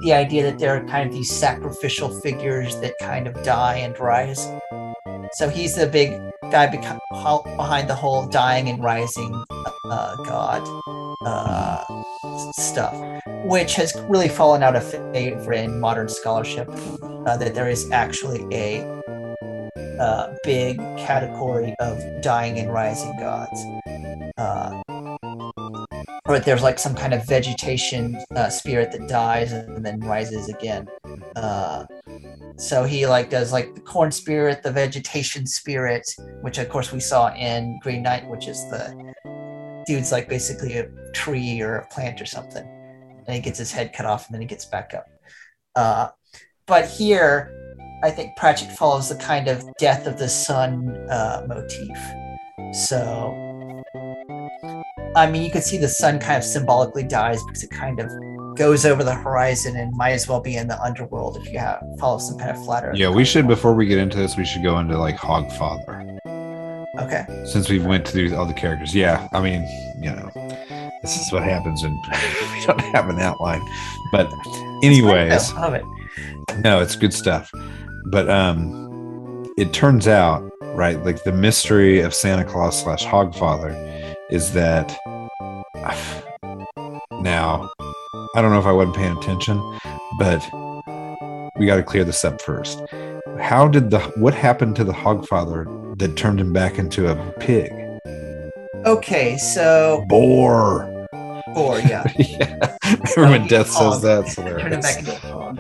The 0.02 0.14
idea 0.14 0.44
that 0.44 0.58
there 0.58 0.76
are 0.76 0.84
kind 0.88 1.08
of 1.08 1.14
these 1.14 1.32
sacrificial 1.32 2.10
figures 2.22 2.80
that 2.82 2.94
kind 3.00 3.28
of 3.28 3.44
die 3.44 3.78
and 3.78 3.98
rise. 4.00 4.48
So 5.34 5.48
he's 5.48 5.76
the 5.76 5.86
big 5.86 6.12
guy 6.50 6.68
behind 6.68 7.90
the 7.90 7.96
whole 7.96 8.28
dying 8.28 8.70
and 8.70 8.84
rising 8.84 9.44
uh, 9.86 10.16
god 10.24 10.64
uh, 11.26 11.84
stuff, 12.54 12.96
which 13.46 13.76
has 13.76 13.94
really 14.10 14.30
fallen 14.30 14.64
out 14.64 14.76
of 14.76 14.90
favor 15.14 15.54
in 15.54 15.80
modern 15.80 16.10
scholarship. 16.10 16.68
Uh, 17.28 17.36
that 17.38 17.54
there 17.54 17.70
is 17.70 17.92
actually 17.92 18.48
a 18.54 18.80
uh, 20.00 20.36
big 20.44 20.78
category 20.98 21.76
of 21.80 22.02
dying 22.22 22.60
and 22.60 22.72
rising 22.72 23.16
gods. 23.18 23.64
Uh, 24.38 24.82
or 26.28 26.40
there's 26.40 26.62
like 26.62 26.78
some 26.78 26.94
kind 26.94 27.14
of 27.14 27.26
vegetation 27.26 28.18
uh, 28.36 28.50
spirit 28.50 28.92
that 28.92 29.08
dies 29.08 29.54
and 29.54 29.86
then 29.86 30.00
rises 30.02 30.50
again. 30.50 30.88
Uh, 31.36 31.86
so 32.58 32.84
he 32.84 33.08
like 33.08 33.30
does 33.30 33.54
like 33.54 33.74
the 33.76 33.82
corn 33.82 34.12
spirit, 34.12 34.62
the 34.64 34.72
vegetation 34.72 35.46
spirit, 35.46 36.10
which 36.42 36.58
of 36.58 36.70
course 36.70 36.92
we 36.92 37.00
saw 37.00 37.34
in 37.34 37.80
Green 37.82 38.04
Knight, 38.04 38.28
which 38.30 38.48
is 38.48 38.58
the 38.70 39.14
dude's 39.86 40.12
like 40.12 40.28
basically 40.28 40.78
a 40.78 40.90
tree 41.14 41.62
or 41.62 41.78
a 41.78 41.88
plant 41.88 42.22
or 42.22 42.26
something, 42.26 42.66
and 43.26 43.36
he 43.36 43.40
gets 43.40 43.58
his 43.58 43.72
head 43.72 43.94
cut 43.94 44.06
off 44.06 44.28
and 44.28 44.34
then 44.34 44.42
he 44.42 44.48
gets 44.48 44.66
back 44.66 44.94
up. 44.94 45.08
Uh, 45.76 46.10
but 46.66 46.90
here, 46.90 47.67
I 48.04 48.12
think 48.12 48.36
Pratchett 48.36 48.72
follows 48.72 49.10
the 49.10 49.16
kind 49.16 49.48
of 49.48 49.64
death 49.78 50.06
of 50.06 50.18
the 50.20 50.30
sun 50.30 50.90
uh, 51.10 51.46
motif. 51.48 51.98
So, 52.74 53.34
I 55.16 55.30
mean, 55.30 55.42
you 55.42 55.50
could 55.50 55.64
see 55.64 55.78
the 55.78 55.88
sun 55.88 56.20
kind 56.20 56.38
of 56.38 56.44
symbolically 56.44 57.04
dies 57.04 57.44
because 57.46 57.64
it 57.64 57.72
kind 57.72 58.00
of 58.00 58.12
goes 58.56 58.86
over 58.86 59.04
the 59.04 59.14
horizon 59.14 59.76
and 59.78 59.96
might 59.96 60.12
as 60.12 60.28
well 60.28 60.40
be 60.42 60.58
in 60.58 60.68
the 60.68 60.80
underworld 60.82 61.38
if 61.38 61.52
you 61.52 61.60
have 61.60 61.82
follow 62.00 62.18
some 62.20 62.38
kind 62.38 62.52
of 62.52 62.64
flat 62.66 62.84
earth. 62.84 62.98
Yeah, 62.98 63.10
we 63.10 63.24
should 63.26 63.48
before 63.48 63.74
we 63.74 63.86
get 63.88 63.98
into 64.00 64.18
this, 64.18 64.36
we 64.38 64.46
should 64.46 64.64
go 64.64 64.78
into 64.80 64.98
like 64.98 65.16
Hogfather 65.18 66.18
Okay. 67.00 67.26
since 67.46 67.70
we 67.70 67.80
went 67.80 68.08
through 68.08 68.36
all 68.36 68.46
the 68.46 68.54
characters. 68.54 68.94
Yeah, 68.94 69.28
I 69.32 69.42
mean, 69.42 69.62
you 70.02 70.10
know, 70.12 70.30
this 71.04 71.20
is 71.20 71.32
what 71.32 71.44
happens 71.44 71.84
when 71.84 71.94
we 72.54 72.66
don't 72.66 72.82
have 72.82 73.10
an 73.10 73.20
outline. 73.20 73.62
But 74.12 74.32
anyways, 74.84 75.52
I 75.54 75.62
love 75.62 75.74
it. 75.76 75.84
no, 76.64 76.80
it's 76.82 76.96
good 76.96 77.14
stuff. 77.14 77.52
But 78.10 78.30
um, 78.30 79.46
it 79.58 79.74
turns 79.74 80.08
out, 80.08 80.50
right, 80.62 81.04
like 81.04 81.24
the 81.24 81.32
mystery 81.34 82.00
of 82.00 82.14
Santa 82.14 82.46
Claus 82.46 82.82
slash 82.82 83.06
Hogfather 83.06 84.16
is 84.30 84.54
that 84.54 84.98
now 87.22 87.70
I 88.36 88.42
don't 88.42 88.52
know 88.52 88.60
if 88.60 88.66
I 88.66 88.72
wasn't 88.72 88.96
paying 88.96 89.18
attention, 89.18 89.58
but 90.20 90.42
we 91.58 91.66
got 91.66 91.78
to 91.78 91.84
clear 91.84 92.04
this 92.04 92.24
up 92.24 92.42
first. 92.42 92.82
How 93.40 93.68
did 93.68 93.90
the 93.90 94.00
what 94.18 94.34
happened 94.34 94.76
to 94.78 94.84
the 94.84 94.94
Hogfather 94.94 95.98
that 95.98 96.16
turned 96.16 96.40
him 96.40 96.54
back 96.54 96.78
into 96.78 97.10
a 97.12 97.32
pig? 97.40 97.72
Okay, 98.86 99.38
so 99.38 100.06
Boar. 100.08 100.97
Four, 101.58 101.80
yeah. 101.80 102.04
yeah. 102.18 102.78
Remember 103.16 103.40
when 103.40 103.48
Death 103.48 103.70
says 103.70 104.02
that? 104.02 104.28
Turn 104.36 104.74
it 104.74 104.82
back 104.82 105.00
into 105.00 105.14
a 105.14 105.20
hog. 105.20 105.60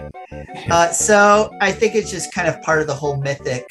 Uh, 0.69 0.91
so 0.91 1.51
I 1.61 1.71
think 1.71 1.95
it's 1.95 2.11
just 2.11 2.33
kind 2.33 2.47
of 2.47 2.61
part 2.61 2.81
of 2.81 2.87
the 2.87 2.93
whole 2.93 3.17
mythic, 3.17 3.65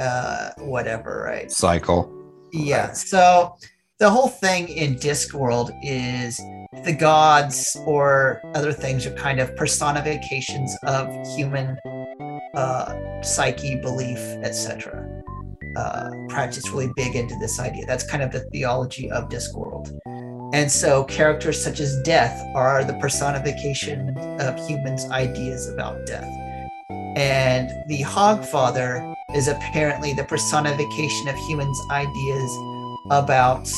uh, 0.00 0.50
whatever, 0.58 1.24
right? 1.26 1.50
Cycle. 1.50 2.12
Yeah. 2.52 2.92
So 2.92 3.56
the 3.98 4.10
whole 4.10 4.28
thing 4.28 4.68
in 4.68 4.96
Discworld 4.96 5.70
is 5.82 6.40
the 6.84 6.92
gods 6.92 7.76
or 7.86 8.40
other 8.54 8.72
things 8.72 9.06
are 9.06 9.14
kind 9.14 9.40
of 9.40 9.54
personifications 9.56 10.76
of 10.84 11.08
human 11.36 11.76
uh, 12.54 13.22
psyche, 13.22 13.76
belief, 13.76 14.18
etc. 14.42 15.22
Uh, 15.76 16.10
Pratchett's 16.28 16.70
really 16.70 16.90
big 16.96 17.14
into 17.14 17.36
this 17.40 17.60
idea. 17.60 17.84
That's 17.86 18.08
kind 18.08 18.22
of 18.22 18.32
the 18.32 18.40
theology 18.52 19.10
of 19.10 19.28
Discworld. 19.28 19.96
And 20.52 20.70
so 20.70 21.04
characters 21.04 21.62
such 21.62 21.80
as 21.80 22.00
death 22.02 22.42
are 22.54 22.84
the 22.84 22.94
personification 22.94 24.16
of 24.40 24.58
humans' 24.66 25.04
ideas 25.10 25.68
about 25.68 26.06
death. 26.06 26.28
And 27.16 27.70
the 27.88 28.02
Hogfather 28.02 29.14
is 29.34 29.48
apparently 29.48 30.14
the 30.14 30.24
personification 30.24 31.28
of 31.28 31.36
humans' 31.36 31.80
ideas 31.90 32.50
about 33.10 33.70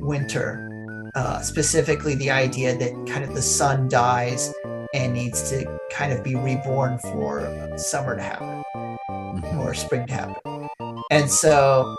winter, 0.00 0.68
uh, 1.14 1.40
specifically 1.40 2.16
the 2.16 2.30
idea 2.30 2.76
that 2.76 2.92
kind 3.06 3.24
of 3.24 3.34
the 3.34 3.42
sun 3.42 3.88
dies 3.88 4.52
and 4.94 5.12
needs 5.12 5.48
to 5.50 5.78
kind 5.90 6.12
of 6.12 6.24
be 6.24 6.34
reborn 6.34 6.98
for 6.98 7.72
summer 7.76 8.16
to 8.16 8.22
happen 8.22 8.62
Mhm. 8.76 9.64
or 9.64 9.74
spring 9.74 10.06
to 10.06 10.12
happen. 10.12 10.68
And 11.10 11.30
so 11.30 11.94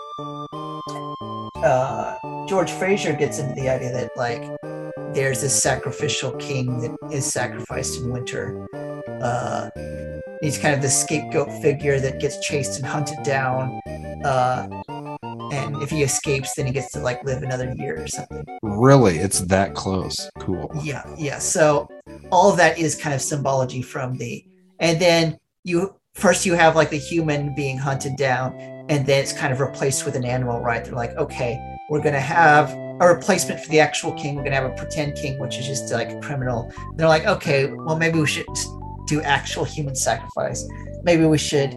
uh, 1.64 2.14
George 2.48 2.70
Frazer 2.72 3.12
gets 3.12 3.38
into 3.38 3.54
the 3.54 3.68
idea 3.68 3.92
that 3.92 4.16
like 4.16 4.42
there's 5.14 5.42
this 5.42 5.62
sacrificial 5.62 6.32
king 6.36 6.80
that 6.80 6.96
is 7.12 7.30
sacrificed 7.30 8.00
in 8.00 8.10
winter. 8.10 8.66
Uh, 9.20 9.68
he's 10.40 10.56
kind 10.56 10.74
of 10.74 10.80
the 10.80 10.88
scapegoat 10.88 11.52
figure 11.60 12.00
that 12.00 12.20
gets 12.20 12.40
chased 12.40 12.78
and 12.78 12.86
hunted 12.86 13.22
down. 13.22 13.78
Uh, 14.24 14.66
and 15.52 15.82
if 15.82 15.90
he 15.90 16.02
escapes, 16.02 16.54
then 16.54 16.64
he 16.66 16.72
gets 16.72 16.90
to 16.92 17.00
like 17.00 17.22
live 17.22 17.42
another 17.42 17.74
year 17.76 18.02
or 18.02 18.06
something. 18.06 18.46
Really, 18.62 19.18
it's 19.18 19.40
that 19.40 19.74
close. 19.74 20.30
Cool. 20.38 20.70
Yeah, 20.82 21.04
yeah. 21.18 21.38
So 21.38 21.86
all 22.30 22.50
of 22.50 22.56
that 22.56 22.78
is 22.78 22.96
kind 22.96 23.14
of 23.14 23.20
symbology 23.20 23.82
from 23.82 24.16
the, 24.16 24.42
and 24.78 24.98
then 24.98 25.38
you 25.64 25.94
first 26.14 26.46
you 26.46 26.54
have 26.54 26.76
like 26.76 26.88
the 26.88 26.96
human 26.98 27.54
being 27.54 27.76
hunted 27.76 28.16
down, 28.16 28.54
and 28.88 29.04
then 29.06 29.22
it's 29.22 29.34
kind 29.34 29.52
of 29.52 29.60
replaced 29.60 30.06
with 30.06 30.16
an 30.16 30.24
animal, 30.24 30.60
right? 30.60 30.82
They're 30.82 30.94
like, 30.94 31.14
okay, 31.16 31.60
we're 31.88 32.02
gonna 32.02 32.20
have 32.20 32.70
a 33.00 33.06
replacement 33.06 33.60
for 33.60 33.68
the 33.70 33.80
actual 33.80 34.12
king. 34.12 34.34
We're 34.34 34.44
gonna 34.44 34.56
have 34.56 34.70
a 34.70 34.74
pretend 34.74 35.16
king, 35.16 35.38
which 35.38 35.58
is 35.58 35.66
just 35.66 35.92
like 35.92 36.10
a 36.10 36.20
criminal. 36.20 36.70
they're 36.96 37.08
like, 37.08 37.26
okay, 37.26 37.70
well 37.72 37.96
maybe 37.96 38.18
we 38.18 38.26
should 38.26 38.46
do 39.06 39.22
actual 39.22 39.64
human 39.64 39.94
sacrifice. 39.94 40.68
Maybe 41.02 41.24
we 41.24 41.38
should 41.38 41.74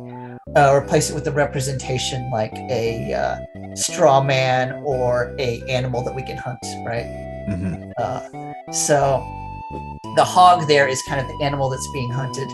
uh, 0.56 0.74
replace 0.76 1.10
it 1.10 1.14
with 1.14 1.28
a 1.28 1.32
representation 1.32 2.30
like 2.32 2.54
a 2.56 3.14
uh, 3.14 3.76
straw 3.76 4.22
man 4.22 4.82
or 4.84 5.36
a 5.40 5.62
animal 5.70 6.04
that 6.04 6.14
we 6.14 6.24
can 6.24 6.38
hunt, 6.38 6.60
right? 6.86 7.06
Mhm. 7.50 7.92
Uh, 7.98 8.72
so 8.74 9.24
the 10.16 10.24
hog 10.24 10.68
there 10.68 10.88
is 10.88 11.02
kind 11.04 11.22
of 11.22 11.28
the 11.28 11.44
animal 11.46 11.70
that's 11.70 11.88
being 11.94 12.12
hunted. 12.12 12.50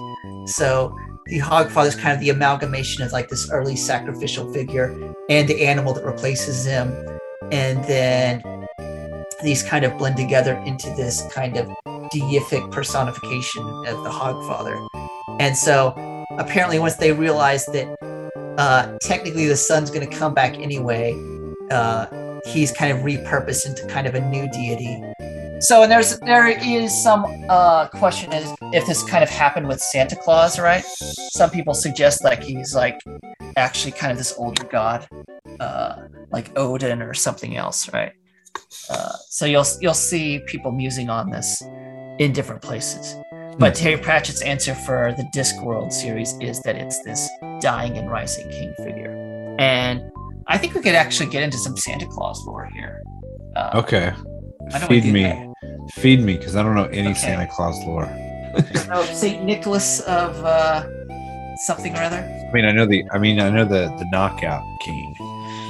So 0.47 0.95
the 1.25 1.39
hog 1.39 1.69
father 1.71 1.89
is 1.89 1.95
kind 1.95 2.13
of 2.13 2.19
the 2.19 2.29
amalgamation 2.29 3.03
of 3.03 3.11
like 3.11 3.29
this 3.29 3.49
early 3.51 3.75
sacrificial 3.75 4.51
figure 4.53 4.95
and 5.29 5.47
the 5.47 5.65
animal 5.65 5.93
that 5.93 6.05
replaces 6.05 6.65
him. 6.65 6.93
And 7.51 7.83
then 7.85 8.43
these 9.43 9.63
kind 9.63 9.85
of 9.85 9.97
blend 9.97 10.17
together 10.17 10.55
into 10.65 10.89
this 10.95 11.21
kind 11.31 11.57
of 11.57 11.67
deific 12.13 12.71
personification 12.71 13.63
of 13.87 14.03
the 14.03 14.09
hog 14.09 14.45
father. 14.47 14.77
And 15.39 15.55
so 15.55 15.93
apparently 16.37 16.79
once 16.79 16.95
they 16.95 17.11
realize 17.11 17.65
that 17.67 17.87
uh, 18.57 18.97
technically 19.01 19.45
the 19.45 19.55
sun's 19.55 19.91
going 19.91 20.07
to 20.07 20.15
come 20.15 20.33
back 20.33 20.57
anyway, 20.57 21.15
uh, 21.69 22.07
he's 22.45 22.71
kind 22.71 22.91
of 22.91 23.03
repurposed 23.03 23.65
into 23.65 23.85
kind 23.87 24.07
of 24.07 24.15
a 24.15 24.21
new 24.21 24.49
deity. 24.51 25.03
So, 25.59 25.81
and 25.83 25.91
there's 25.91 26.19
there 26.19 26.47
is 26.47 27.03
some 27.03 27.25
uh, 27.49 27.87
question 27.87 28.31
is 28.33 28.53
if 28.73 28.85
this 28.85 29.03
kind 29.03 29.23
of 29.23 29.29
happened 29.29 29.67
with 29.67 29.79
Santa 29.79 30.15
Claus, 30.15 30.59
right? 30.59 30.83
Some 30.83 31.49
people 31.49 31.73
suggest 31.73 32.23
like 32.23 32.43
he's 32.43 32.75
like 32.75 32.99
actually 33.55 33.91
kind 33.91 34.11
of 34.11 34.17
this 34.17 34.33
older 34.37 34.63
god, 34.65 35.07
uh, 35.59 36.03
like 36.31 36.57
Odin 36.57 37.01
or 37.01 37.13
something 37.13 37.57
else, 37.57 37.91
right? 37.91 38.11
Uh, 38.89 39.13
so 39.29 39.45
you'll 39.45 39.65
you'll 39.81 39.93
see 39.93 40.39
people 40.47 40.71
musing 40.71 41.09
on 41.09 41.31
this 41.31 41.61
in 42.19 42.33
different 42.33 42.61
places. 42.61 43.15
But 43.59 43.73
Terry 43.73 43.97
Pratchett's 43.97 44.43
answer 44.43 44.75
for 44.75 45.13
the 45.17 45.23
Discworld 45.35 45.91
series 45.91 46.37
is 46.39 46.61
that 46.61 46.75
it's 46.75 47.03
this 47.03 47.27
dying 47.59 47.97
and 47.97 48.11
rising 48.11 48.47
king 48.51 48.73
figure. 48.77 49.55
And 49.57 50.03
I 50.45 50.59
think 50.59 50.75
we 50.75 50.81
could 50.81 50.93
actually 50.93 51.31
get 51.31 51.41
into 51.41 51.57
some 51.57 51.75
Santa 51.75 52.05
Claus 52.05 52.45
lore 52.45 52.69
here. 52.75 53.01
Uh, 53.55 53.71
Okay. 53.73 54.13
Why 54.69 54.79
don't 54.79 54.89
we 54.89 55.01
Feed 55.01 55.13
me. 55.13 55.23
that? 55.23 55.46
Feed 55.91 56.21
me, 56.21 56.37
because 56.37 56.55
I 56.55 56.63
don't 56.63 56.75
know 56.75 56.85
any 56.85 57.09
Okay. 57.09 57.13
Santa 57.19 57.47
Claus 57.47 57.83
lore. 57.85 58.07
So 58.85 59.03
Saint 59.13 59.43
Nicholas 59.43 59.99
of 60.01 60.43
uh, 60.43 60.83
something 61.57 61.93
or 61.95 62.01
other. 62.01 62.17
I 62.17 62.51
mean, 62.53 62.65
I 62.65 62.71
know 62.71 62.85
the. 62.85 63.03
I 63.11 63.17
mean, 63.17 63.39
I 63.39 63.49
know 63.49 63.65
the 63.65 63.87
the 63.97 64.05
knockout 64.11 64.63
king. 64.81 65.15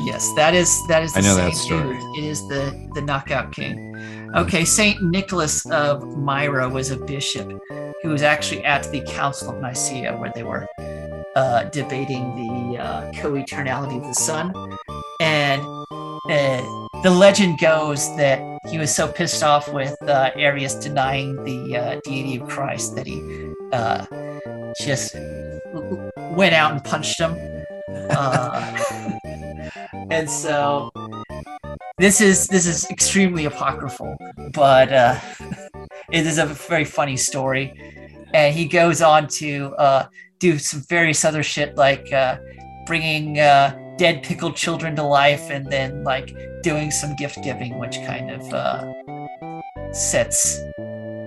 Yes, 0.05 0.31
that 0.35 0.53
is 0.53 0.85
that 0.87 1.03
is. 1.03 1.13
The 1.13 1.19
I 1.19 1.21
know 1.23 1.35
that 1.35 1.53
story. 1.55 1.97
dude. 1.99 2.17
It 2.17 2.23
is 2.23 2.47
the 2.47 2.89
the 2.93 3.01
knockout 3.01 3.51
king. 3.51 3.95
Okay, 4.35 4.65
Saint 4.65 5.01
Nicholas 5.01 5.65
of 5.71 6.17
Myra 6.17 6.69
was 6.69 6.91
a 6.91 6.97
bishop 6.97 7.51
who 8.03 8.09
was 8.09 8.21
actually 8.21 8.63
at 8.63 8.89
the 8.91 9.01
Council 9.01 9.49
of 9.51 9.61
Nicaea 9.61 10.15
where 10.15 10.31
they 10.35 10.43
were 10.43 10.67
uh, 11.35 11.63
debating 11.65 12.35
the 12.35 12.77
uh, 12.77 13.11
co-eternality 13.13 13.97
of 13.97 14.03
the 14.03 14.13
Son, 14.13 14.53
and 15.19 15.61
uh, 16.29 16.61
the 17.03 17.09
legend 17.09 17.57
goes 17.59 18.15
that 18.17 18.39
he 18.69 18.77
was 18.77 18.93
so 18.93 19.07
pissed 19.07 19.43
off 19.43 19.71
with 19.71 19.95
uh, 20.03 20.31
Arius 20.35 20.75
denying 20.75 21.43
the 21.43 21.77
uh, 21.77 22.01
deity 22.03 22.37
of 22.37 22.47
Christ 22.47 22.95
that 22.95 23.07
he 23.07 23.53
uh, 23.71 24.05
just 24.81 25.15
went 26.35 26.53
out 26.53 26.71
and 26.71 26.83
punched 26.83 27.19
him. 27.19 27.35
Uh, 28.09 28.77
and 30.11 30.29
so 30.29 30.91
this 31.97 32.21
is 32.21 32.47
this 32.47 32.67
is 32.67 32.89
extremely 32.91 33.45
apocryphal, 33.45 34.15
but 34.53 34.91
uh, 34.91 35.19
it 36.11 36.25
is 36.27 36.37
a 36.37 36.45
very 36.45 36.85
funny 36.85 37.17
story. 37.17 37.73
And 38.33 38.53
he 38.53 38.65
goes 38.65 39.01
on 39.01 39.27
to 39.39 39.73
uh, 39.77 40.07
do 40.39 40.59
some 40.59 40.83
various 40.89 41.25
other 41.25 41.43
shit 41.43 41.75
like 41.75 42.11
uh, 42.13 42.37
bringing 42.85 43.39
uh, 43.39 43.75
dead 43.97 44.23
pickled 44.23 44.55
children 44.55 44.95
to 44.95 45.03
life, 45.03 45.49
and 45.49 45.65
then 45.67 46.03
like 46.03 46.35
doing 46.61 46.91
some 46.91 47.15
gift 47.15 47.43
giving, 47.43 47.79
which 47.79 47.97
kind 48.05 48.31
of 48.31 48.53
uh, 48.53 49.93
sets 49.93 50.61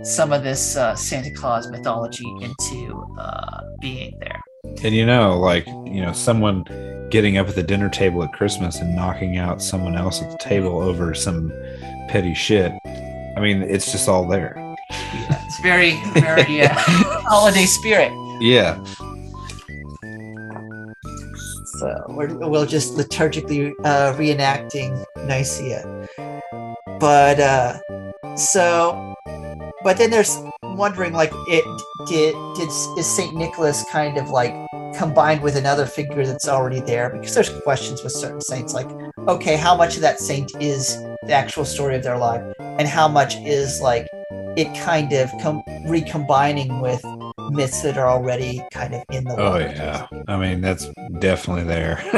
some 0.03 0.33
of 0.33 0.43
this 0.43 0.77
uh, 0.77 0.95
Santa 0.95 1.31
Claus 1.31 1.69
mythology 1.71 2.27
into 2.41 3.07
uh, 3.19 3.61
being 3.81 4.19
there. 4.21 4.41
And 4.83 4.95
you 4.95 5.05
know, 5.05 5.39
like 5.39 5.67
you 5.67 6.03
know, 6.03 6.13
someone 6.13 6.65
getting 7.11 7.39
up 7.39 7.49
at 7.49 7.55
the 7.55 7.63
dinner 7.63 7.89
table 7.89 8.23
at 8.23 8.33
Christmas 8.33 8.81
and 8.81 8.95
knocking 8.95 9.37
out 9.37 9.61
someone 9.61 9.97
else 9.97 10.23
at 10.23 10.31
the 10.31 10.39
table 10.39 10.81
over 10.81 11.15
some 11.15 11.51
petty 12.09 12.35
shit. 12.35 12.73
I 13.37 13.41
mean, 13.41 13.63
it's 13.63 13.91
just 13.91 14.09
all 14.09 14.27
there. 14.29 14.55
Yeah, 14.91 15.45
it's 15.45 15.61
very 15.61 16.01
very 16.15 16.63
uh, 16.63 16.69
holiday 16.75 17.67
spirit. 17.67 18.13
Yeah. 18.41 18.83
So 21.81 22.05
we're, 22.11 22.29
we'll 22.35 22.67
just 22.67 22.95
liturgically 22.97 23.73
uh, 23.85 24.13
reenacting 24.13 25.03
Nicaea. 25.27 26.07
But 27.01 27.41
uh, 27.41 28.37
so, 28.37 29.15
but 29.83 29.97
then 29.97 30.11
there's 30.11 30.37
wondering 30.63 31.15
like 31.15 31.33
it 31.49 31.65
did 32.07 32.35
did 32.55 32.69
is 32.99 33.07
Saint 33.07 33.35
Nicholas 33.35 33.83
kind 33.91 34.19
of 34.19 34.29
like 34.29 34.55
combined 34.95 35.43
with 35.43 35.57
another 35.57 35.87
figure 35.87 36.27
that's 36.27 36.49
already 36.49 36.81
there 36.81 37.09
because 37.09 37.35
there's 37.35 37.49
questions 37.63 38.03
with 38.03 38.13
certain 38.13 38.41
saints 38.41 38.75
like 38.75 38.89
okay 39.29 39.57
how 39.57 39.77
much 39.77 39.95
of 39.95 40.03
that 40.03 40.19
saint 40.19 40.53
is 40.61 40.97
the 41.27 41.33
actual 41.33 41.65
story 41.65 41.95
of 41.97 42.03
their 42.03 42.19
life 42.19 42.43
and 42.59 42.89
how 42.89 43.07
much 43.07 43.37
is 43.37 43.81
like 43.81 44.09
it 44.57 44.67
kind 44.81 45.13
of 45.13 45.31
com- 45.41 45.63
recombining 45.87 46.81
with 46.81 47.03
myths 47.51 47.83
that 47.83 47.99
are 47.99 48.09
already 48.09 48.63
kind 48.73 48.95
of 48.95 49.03
in 49.11 49.25
the 49.25 49.37
Oh 49.37 49.59
yeah. 49.59 50.07
I 50.29 50.37
mean, 50.37 50.61
that's 50.61 50.87
definitely 51.19 51.65
there. 51.65 52.01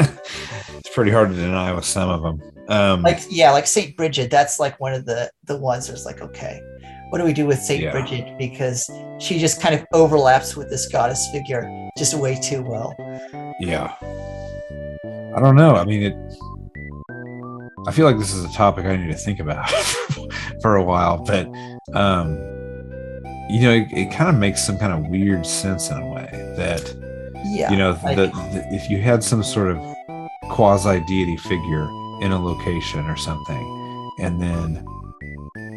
it's 0.75 0.93
pretty 0.93 1.11
hard 1.11 1.29
to 1.29 1.35
deny 1.35 1.73
with 1.73 1.85
some 1.85 2.09
of 2.09 2.21
them. 2.21 2.41
Um, 2.69 3.01
like 3.01 3.19
yeah 3.29 3.51
like 3.51 3.67
saint 3.67 3.97
bridget 3.97 4.31
that's 4.31 4.57
like 4.57 4.79
one 4.79 4.93
of 4.93 5.05
the 5.05 5.29
the 5.43 5.57
ones 5.57 5.89
that's 5.89 6.05
like 6.05 6.21
okay 6.21 6.61
what 7.09 7.17
do 7.17 7.25
we 7.25 7.33
do 7.33 7.45
with 7.45 7.59
saint 7.59 7.81
Yeah. 7.83 7.91
bridget 7.91 8.37
because 8.37 8.89
she 9.19 9.37
just 9.37 9.59
kind 9.61 9.75
of 9.75 9.85
overlaps 9.91 10.55
with 10.55 10.69
this 10.69 10.87
goddess 10.87 11.27
figure 11.33 11.69
just 11.97 12.13
way 12.13 12.35
too 12.39 12.61
well 12.63 12.95
yeah. 13.59 13.93
I 15.35 15.39
don't 15.39 15.55
know. 15.55 15.75
I 15.75 15.83
mean, 15.83 16.03
it. 16.03 16.15
I 17.87 17.91
feel 17.91 18.05
like 18.05 18.17
this 18.17 18.33
is 18.33 18.43
a 18.45 18.51
topic 18.53 18.85
I 18.85 18.95
need 18.95 19.07
to 19.11 19.17
think 19.17 19.39
about 19.39 19.67
for 20.61 20.75
a 20.75 20.83
while, 20.83 21.23
but 21.23 21.47
um, 21.93 22.37
you 23.49 23.61
know, 23.61 23.71
it, 23.71 23.91
it 23.91 24.11
kind 24.11 24.29
of 24.29 24.35
makes 24.35 24.63
some 24.63 24.77
kind 24.77 24.93
of 24.93 25.09
weird 25.09 25.45
sense 25.45 25.89
in 25.89 25.97
a 25.97 26.07
way 26.07 26.29
that 26.57 26.95
yeah 27.45 27.69
you 27.71 27.77
know 27.77 27.93
the, 27.93 28.31
if 28.71 28.89
you 28.89 28.99
had 28.99 29.23
some 29.23 29.43
sort 29.43 29.69
of 29.69 29.77
quasi 30.49 31.03
deity 31.07 31.37
figure 31.37 31.83
in 32.21 32.31
a 32.31 32.39
location 32.39 33.05
or 33.05 33.17
something 33.17 34.11
and 34.19 34.41
then 34.41 34.85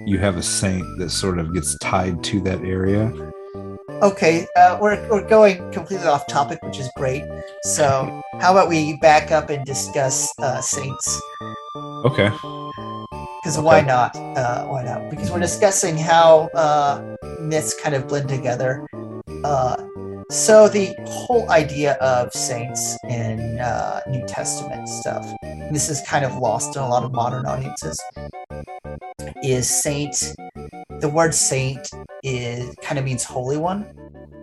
you 0.07 0.18
have 0.18 0.37
a 0.37 0.42
saint 0.42 0.85
that 0.98 1.11
sort 1.11 1.38
of 1.38 1.52
gets 1.52 1.76
tied 1.79 2.22
to 2.22 2.40
that 2.40 2.61
area. 2.61 3.12
Okay 4.02 4.46
uh, 4.57 4.79
we're, 4.81 5.09
we're 5.09 5.26
going 5.26 5.72
completely 5.72 6.07
off 6.07 6.26
topic 6.26 6.62
which 6.62 6.79
is 6.79 6.88
great. 6.96 7.24
So 7.62 8.22
how 8.40 8.52
about 8.52 8.68
we 8.68 8.96
back 8.98 9.33
up 9.33 9.50
and 9.50 9.64
discuss 9.64 10.29
uh, 10.38 10.61
saints? 10.61 11.20
Okay. 12.05 12.29
Because 13.42 13.59
why 13.59 13.81
not? 13.81 14.14
Uh, 14.16 14.66
why 14.66 14.85
not? 14.85 15.09
Because 15.09 15.31
we're 15.31 15.40
discussing 15.40 15.96
how 15.96 16.50
uh, 16.52 17.15
myths 17.48 17.74
kind 17.82 17.94
of 17.94 18.06
blend 18.09 18.28
together 18.28 18.87
uh, 19.44 19.76
so 20.30 20.68
the 20.68 20.94
whole 21.06 21.48
idea 21.50 21.94
of 21.94 22.32
saints 22.32 22.96
in 23.09 23.59
uh, 23.61 24.00
new 24.09 24.24
testament 24.26 24.88
stuff 24.88 25.26
this 25.72 25.88
is 25.88 26.00
kind 26.06 26.24
of 26.24 26.35
lost 26.37 26.76
in 26.76 26.82
a 26.82 26.88
lot 26.88 27.02
of 27.04 27.12
modern 27.12 27.46
audiences 27.46 28.00
is 29.42 29.68
saint 29.68 30.35
the 31.00 31.09
word 31.09 31.35
saint 31.35 31.88
is 32.22 32.74
kind 32.82 32.98
of 32.98 33.04
means 33.04 33.24
holy 33.24 33.56
one 33.56 33.85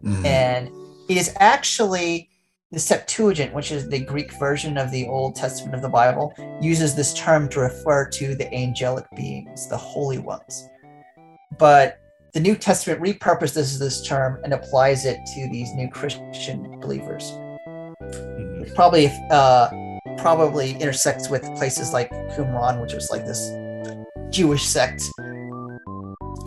Mhm. 0.04 0.26
and 0.26 0.70
it 1.10 1.18
is 1.18 1.34
actually 1.40 2.30
the 2.72 2.80
Septuagint, 2.80 3.54
which 3.54 3.72
is 3.72 3.88
the 3.88 4.00
Greek 4.00 4.34
version 4.34 4.78
of 4.78 4.90
the 4.90 5.08
Old 5.08 5.36
Testament 5.36 5.76
of 5.76 5.82
the 5.84 5.90
Bible, 5.90 6.34
uses 6.60 6.96
this 6.96 7.14
term 7.14 7.48
to 7.50 7.60
refer 7.60 8.10
to 8.10 8.34
the 8.34 8.52
angelic 8.52 9.06
beings, 9.16 9.70
the 9.70 9.78
holy 9.78 10.18
ones. 10.18 10.68
But 11.60 12.00
the 12.34 12.40
New 12.40 12.56
Testament 12.56 13.00
repurposes 13.00 13.78
this 13.78 14.02
term 14.02 14.40
and 14.44 14.54
applies 14.54 15.06
it 15.06 15.20
to 15.36 15.48
these 15.50 15.72
new 15.74 15.88
Christian 15.88 16.80
believers. 16.80 17.32
Mhm. 18.02 18.66
It 18.66 18.76
probably 18.76 19.12
uh, 19.30 19.70
probably 20.18 20.72
intersects 20.74 21.30
with 21.30 21.44
places 21.56 21.94
like 21.94 22.10
Qumran, 22.36 22.82
which 22.82 22.94
was 22.94 23.12
like 23.12 23.26
this 23.26 23.52
Jewish 24.32 24.66
sect 24.66 25.04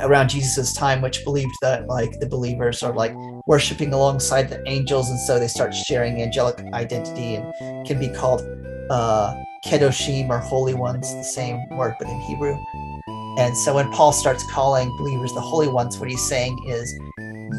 around 0.00 0.28
Jesus' 0.28 0.72
time, 0.72 1.00
which 1.02 1.22
believed 1.24 1.54
that 1.62 1.86
like 1.86 2.18
the 2.18 2.26
believers 2.26 2.82
are 2.82 2.92
like 2.92 3.14
worshiping 3.46 3.92
alongside 3.92 4.48
the 4.48 4.60
angels, 4.66 5.08
and 5.08 5.20
so 5.20 5.38
they 5.38 5.48
start 5.48 5.72
sharing 5.72 6.20
angelic 6.20 6.58
identity 6.72 7.36
and 7.36 7.86
can 7.86 8.00
be 8.00 8.08
called 8.08 8.42
uh, 8.90 9.36
kedoshim 9.64 10.30
or 10.30 10.38
holy 10.38 10.74
ones, 10.74 11.14
the 11.14 11.22
same 11.22 11.68
word 11.76 11.94
but 12.00 12.08
in 12.08 12.20
Hebrew. 12.22 12.56
And 13.36 13.56
so 13.56 13.74
when 13.74 13.90
Paul 13.92 14.12
starts 14.12 14.42
calling 14.50 14.88
believers 14.96 15.32
the 15.34 15.40
holy 15.40 15.68
ones, 15.68 15.98
what 15.98 16.08
he's 16.08 16.26
saying 16.26 16.58
is 16.66 16.98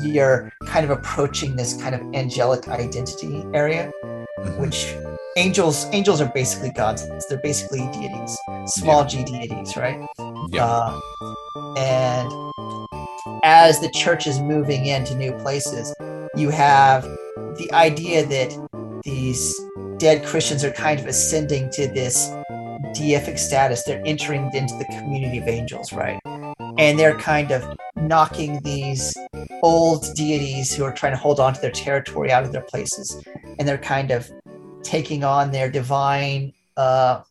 you're 0.04 0.52
kind 0.68 0.84
of 0.84 0.92
approaching 0.92 1.56
this 1.56 1.80
kind 1.82 1.94
of 1.96 2.02
angelic 2.14 2.68
identity 2.68 3.44
area 3.54 3.92
Mhm. 4.40 4.58
which 4.60 4.94
angels 5.38 5.88
angels 5.92 6.22
are 6.22 6.32
basically 6.34 6.70
gods. 6.72 7.08
They're 7.30 7.40
basically 7.40 7.80
deities 7.94 8.38
small 8.66 9.06
g 9.06 9.24
deities 9.24 9.76
right? 9.78 10.00
Yeah. 10.52 10.66
Uh, 10.66 11.00
and 11.78 12.32
as 13.44 13.80
the 13.80 13.90
church 13.90 14.28
is 14.28 14.40
moving 14.40 14.86
into 14.88 15.16
new 15.16 15.32
places 15.34 15.94
you 16.36 16.50
have 16.50 17.04
the 17.58 17.70
idea 17.74 18.26
that 18.26 18.50
these 19.04 19.56
dead 19.98 20.24
christians 20.26 20.64
are 20.64 20.72
kind 20.72 21.00
of 21.00 21.06
ascending 21.08 21.70
to 21.72 21.88
this 21.88 22.30
deific 22.94 23.38
status 23.38 23.84
they're 23.84 24.02
entering 24.06 24.50
into 24.54 24.76
the 24.78 24.86
community 24.86 25.38
of 25.38 25.48
angels 25.48 25.94
right? 25.94 26.20
And 26.78 27.00
they're 27.00 27.18
kind 27.18 27.52
of 27.52 27.66
knocking 27.96 28.62
these 28.62 29.16
old 29.64 30.06
deities 30.16 30.76
who 30.76 30.84
are 30.84 30.94
trying 30.94 31.14
to 31.14 31.18
hold 31.18 31.40
on 31.40 31.54
to 31.54 31.62
their 31.62 31.72
territory 31.72 32.32
out 32.32 32.44
of 32.44 32.52
their 32.52 32.62
places. 32.62 33.24
And 33.58 33.68
they're 33.68 33.78
kind 33.78 34.12
of 34.12 34.32
taking 34.84 35.24
on 35.24 35.52
their 35.52 35.70
divine 35.70 36.54
uh, 36.78 37.22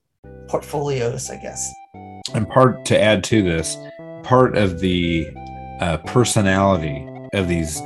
portfolios 0.49 1.31
i 1.31 1.37
guess. 1.37 1.73
And 2.35 2.49
part 2.49 2.85
to 2.87 3.01
add 3.01 3.25
to 3.25 3.43
this 3.43 3.77
part 4.23 4.57
of 4.57 4.81
the 4.81 5.27
uh, 5.81 5.99
personality 5.99 7.07
of 7.33 7.49
these 7.49 7.81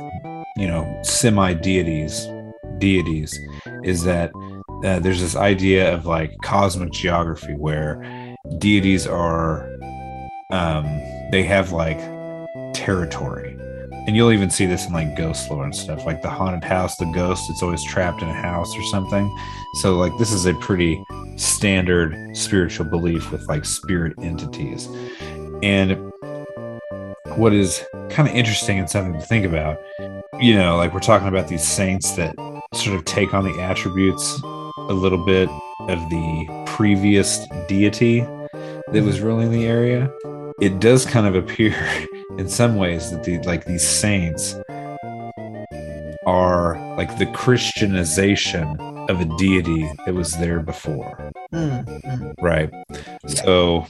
you 0.57 0.67
know 0.67 0.99
semi 1.03 1.53
deities 1.53 2.27
deities 2.79 3.37
is 3.83 4.03
that 4.03 4.31
uh, 4.83 4.99
there's 4.99 5.21
this 5.21 5.35
idea 5.35 5.93
of 5.93 6.05
like 6.05 6.35
cosmic 6.43 6.91
geography 6.91 7.53
where 7.53 8.35
deities 8.57 9.05
are 9.05 9.69
um, 10.51 10.85
they 11.31 11.43
have 11.43 11.71
like 11.71 11.99
territory. 12.73 13.57
And 14.07 14.15
you'll 14.15 14.31
even 14.31 14.49
see 14.49 14.65
this 14.65 14.87
in 14.87 14.93
like 14.93 15.15
ghost 15.15 15.49
lore 15.49 15.63
and 15.63 15.75
stuff 15.75 16.05
like 16.05 16.23
the 16.23 16.29
haunted 16.29 16.63
house 16.63 16.97
the 16.97 17.05
ghost 17.13 17.49
it's 17.49 17.61
always 17.61 17.83
trapped 17.83 18.21
in 18.23 18.29
a 18.29 18.33
house 18.33 18.75
or 18.75 18.83
something. 18.83 19.33
So 19.75 19.97
like 19.97 20.17
this 20.17 20.31
is 20.31 20.45
a 20.45 20.53
pretty 20.55 21.03
standard 21.37 22.35
spiritual 22.35 22.87
belief 22.87 23.31
with 23.31 23.47
like 23.47 23.63
spirit 23.63 24.13
entities. 24.19 24.87
And 25.61 26.11
what 27.35 27.53
is 27.53 27.85
kind 28.09 28.27
of 28.27 28.35
interesting 28.35 28.79
and 28.79 28.89
something 28.89 29.13
to 29.13 29.25
think 29.25 29.45
about 29.45 29.79
you 30.39 30.53
know 30.53 30.75
like 30.75 30.93
we're 30.93 30.99
talking 30.99 31.27
about 31.27 31.47
these 31.47 31.63
saints 31.63 32.11
that 32.13 32.35
sort 32.73 32.95
of 32.95 33.05
take 33.05 33.33
on 33.33 33.43
the 33.43 33.61
attributes 33.61 34.41
a 34.77 34.93
little 34.93 35.23
bit 35.25 35.49
of 35.81 36.09
the 36.09 36.63
previous 36.67 37.47
deity 37.67 38.21
that 38.91 39.03
was 39.03 39.21
ruling 39.21 39.51
the 39.51 39.65
area. 39.65 40.11
It 40.59 40.79
does 40.79 41.05
kind 41.05 41.27
of 41.27 41.35
appear 41.35 41.75
in 42.37 42.47
some 42.47 42.75
ways 42.75 43.11
that 43.11 43.23
the 43.23 43.39
like 43.39 43.65
these 43.65 43.85
saints 43.85 44.55
are 46.25 46.77
like 46.97 47.17
the 47.17 47.25
christianization 47.33 48.79
of 49.09 49.19
a 49.19 49.37
deity 49.37 49.89
that 50.05 50.13
was 50.13 50.37
there 50.37 50.59
before. 50.59 51.31
Mm, 51.51 51.85
mm. 51.85 52.33
right 52.41 52.69
so 53.27 53.85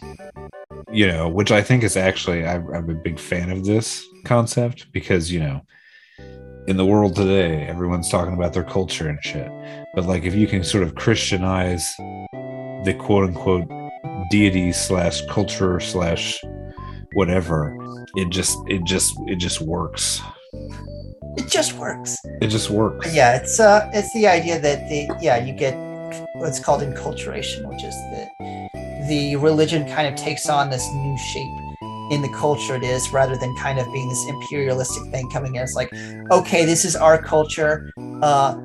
you 0.92 1.06
know 1.06 1.30
which 1.30 1.52
i 1.52 1.62
think 1.62 1.84
is 1.84 1.96
actually 1.96 2.46
I'm, 2.46 2.68
I'm 2.74 2.90
a 2.90 2.96
big 2.96 3.20
fan 3.20 3.52
of 3.52 3.66
this 3.66 4.04
concept 4.26 4.92
because 4.92 5.32
you 5.32 5.40
know 5.40 5.62
in 6.68 6.78
the 6.78 6.86
world 6.86 7.16
today 7.16 7.68
everyone's 7.68 8.10
talking 8.10 8.34
about 8.34 8.54
their 8.54 8.64
culture 8.64 9.10
and 9.10 9.24
shit 9.24 9.52
but 9.94 10.06
like 10.06 10.24
if 10.24 10.34
you 10.34 10.48
can 10.48 10.64
sort 10.64 10.84
of 10.84 10.96
christianize 10.96 11.96
the 12.86 12.96
quote 13.00 13.30
unquote 13.30 13.68
deity 14.30 14.72
slash 14.72 15.22
culture 15.28 15.80
slash 15.80 16.42
whatever 17.14 17.76
it 18.16 18.30
just 18.30 18.58
it 18.68 18.84
just 18.84 19.16
it 19.28 19.38
just 19.38 19.62
works. 19.62 20.22
It 21.38 21.48
just 21.48 21.74
works. 21.78 22.18
it 22.42 22.48
just 22.48 22.70
works. 22.70 23.14
Yeah 23.14 23.38
it's 23.38 23.60
uh 23.60 23.90
it's 23.94 24.14
the 24.14 24.28
idea 24.28 24.60
that 24.60 24.90
the 24.90 25.18
yeah 25.22 25.44
you 25.44 25.54
get 25.54 25.74
what's 26.36 26.60
called 26.60 26.82
enculturation 26.82 27.68
which 27.70 27.84
is 27.84 27.96
that 28.12 29.08
the 29.08 29.36
religion 29.38 29.88
kind 29.88 30.08
of 30.08 30.16
takes 30.16 30.50
on 30.50 30.70
this 30.70 30.86
new 30.94 31.18
shape 31.18 32.12
in 32.12 32.22
the 32.22 32.32
culture 32.36 32.76
it 32.76 32.84
is 32.84 33.10
rather 33.14 33.38
than 33.38 33.56
kind 33.56 33.80
of 33.80 33.86
being 33.94 34.10
this 34.10 34.26
imperialistic 34.28 35.04
thing 35.12 35.30
coming 35.30 35.56
in. 35.56 35.62
It's 35.62 35.76
like 35.76 35.94
okay 36.32 36.66
this 36.66 36.84
is 36.84 36.96
our 36.96 37.22
culture 37.22 37.92
uh 38.22 38.56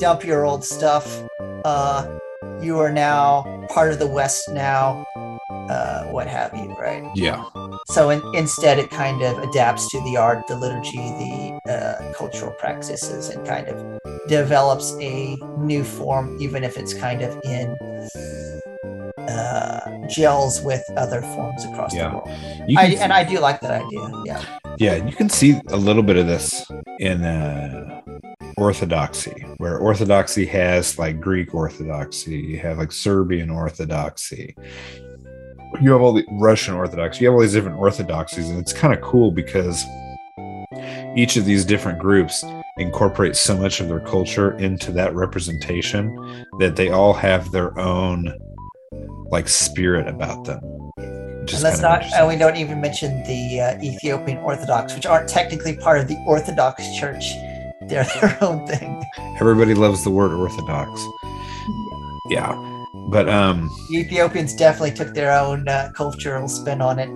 dump 0.00 0.24
your 0.24 0.44
old 0.44 0.64
stuff 0.64 1.22
uh 1.64 2.18
you 2.60 2.78
are 2.78 2.92
now 2.92 3.44
part 3.70 3.92
of 3.92 3.98
the 3.98 4.06
west 4.06 4.48
now 4.50 5.04
uh 5.70 6.04
what 6.06 6.26
have 6.26 6.52
you 6.54 6.68
right 6.80 7.04
yeah 7.14 7.44
so 7.86 8.10
in, 8.10 8.22
instead, 8.36 8.78
it 8.78 8.88
kind 8.90 9.20
of 9.22 9.36
adapts 9.38 9.88
to 9.90 10.00
the 10.02 10.16
art, 10.16 10.46
the 10.46 10.54
liturgy, 10.54 10.98
the 10.98 11.60
uh, 11.72 12.12
cultural 12.12 12.52
practices, 12.52 13.30
and 13.30 13.44
kind 13.44 13.66
of 13.66 13.98
develops 14.28 14.94
a 15.00 15.34
new 15.58 15.82
form, 15.82 16.36
even 16.40 16.62
if 16.62 16.76
it's 16.78 16.94
kind 16.94 17.22
of 17.22 17.36
in 17.42 17.74
uh, 19.18 20.06
gels 20.08 20.60
with 20.62 20.84
other 20.96 21.20
forms 21.22 21.64
across 21.64 21.92
Yeah. 21.94 22.10
the 22.10 22.16
world. 22.16 22.28
I, 22.78 22.90
can- 22.90 22.98
and 22.98 23.12
I 23.12 23.24
do 23.24 23.40
like 23.40 23.60
that 23.62 23.82
idea. 23.82 24.12
Yeah. 24.24 24.44
Yeah, 24.78 24.94
you 25.04 25.12
can 25.16 25.28
see 25.28 25.60
a 25.68 25.76
little 25.76 26.04
bit 26.04 26.16
of 26.16 26.26
this 26.28 26.64
in 27.00 27.24
uh, 27.24 28.00
Orthodoxy, 28.56 29.44
where 29.58 29.78
Orthodoxy 29.78 30.46
has 30.46 30.98
like 30.98 31.20
Greek 31.20 31.54
Orthodoxy, 31.54 32.38
you 32.38 32.58
have 32.58 32.78
like 32.78 32.92
Serbian 32.92 33.50
Orthodoxy, 33.50 34.54
you 35.80 35.92
have 35.92 36.00
all 36.00 36.12
the 36.12 36.24
Russian 36.32 36.74
Orthodoxy, 36.74 37.24
you 37.24 37.30
have 37.30 37.34
all 37.34 37.40
these 37.40 37.52
different 37.52 37.78
Orthodoxies, 37.78 38.50
and 38.50 38.58
it's 38.58 38.72
kind 38.72 38.92
of 38.92 39.00
cool 39.00 39.30
because 39.30 39.84
each 41.16 41.36
of 41.36 41.44
these 41.44 41.64
different 41.64 41.98
groups 41.98 42.44
incorporate 42.78 43.36
so 43.36 43.56
much 43.56 43.80
of 43.80 43.88
their 43.88 44.00
culture 44.00 44.56
into 44.58 44.92
that 44.92 45.14
representation 45.14 46.46
that 46.58 46.76
they 46.76 46.90
all 46.90 47.12
have 47.12 47.50
their 47.50 47.78
own 47.78 48.32
like 49.30 49.48
spirit 49.48 50.08
about 50.08 50.44
them. 50.44 50.60
And 50.98 51.62
let's 51.62 51.80
not, 51.80 52.04
and 52.14 52.28
we 52.28 52.36
don't 52.36 52.56
even 52.56 52.80
mention 52.80 53.22
the 53.24 53.60
uh, 53.60 53.82
Ethiopian 53.82 54.38
Orthodox, 54.38 54.94
which 54.94 55.06
aren't 55.06 55.28
technically 55.28 55.76
part 55.76 56.00
of 56.00 56.06
the 56.06 56.16
Orthodox 56.26 56.82
Church. 56.96 57.24
They're 57.88 58.04
their 58.20 58.38
own 58.42 58.66
thing. 58.66 59.02
Everybody 59.40 59.74
loves 59.74 60.04
the 60.04 60.10
word 60.10 60.32
orthodox. 60.32 61.00
Yeah. 62.28 62.54
But 63.08 63.28
um 63.28 63.70
The 63.88 63.98
Ethiopians 63.98 64.54
definitely 64.54 64.92
took 64.92 65.14
their 65.14 65.32
own 65.32 65.66
uh, 65.66 65.90
cultural 65.96 66.46
spin 66.48 66.82
on 66.82 66.98
it. 66.98 67.10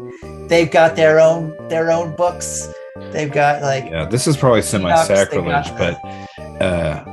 They've 0.48 0.70
got 0.70 0.96
their 0.96 1.20
own 1.20 1.54
their 1.68 1.90
own 1.92 2.16
books. 2.16 2.68
They've 3.12 3.30
got 3.30 3.62
like 3.62 3.84
yeah, 3.84 4.06
this 4.06 4.26
is 4.26 4.36
probably 4.36 4.62
semi 4.62 4.94
sacrilege, 5.04 5.68
but 5.76 6.00
uh 6.62 7.04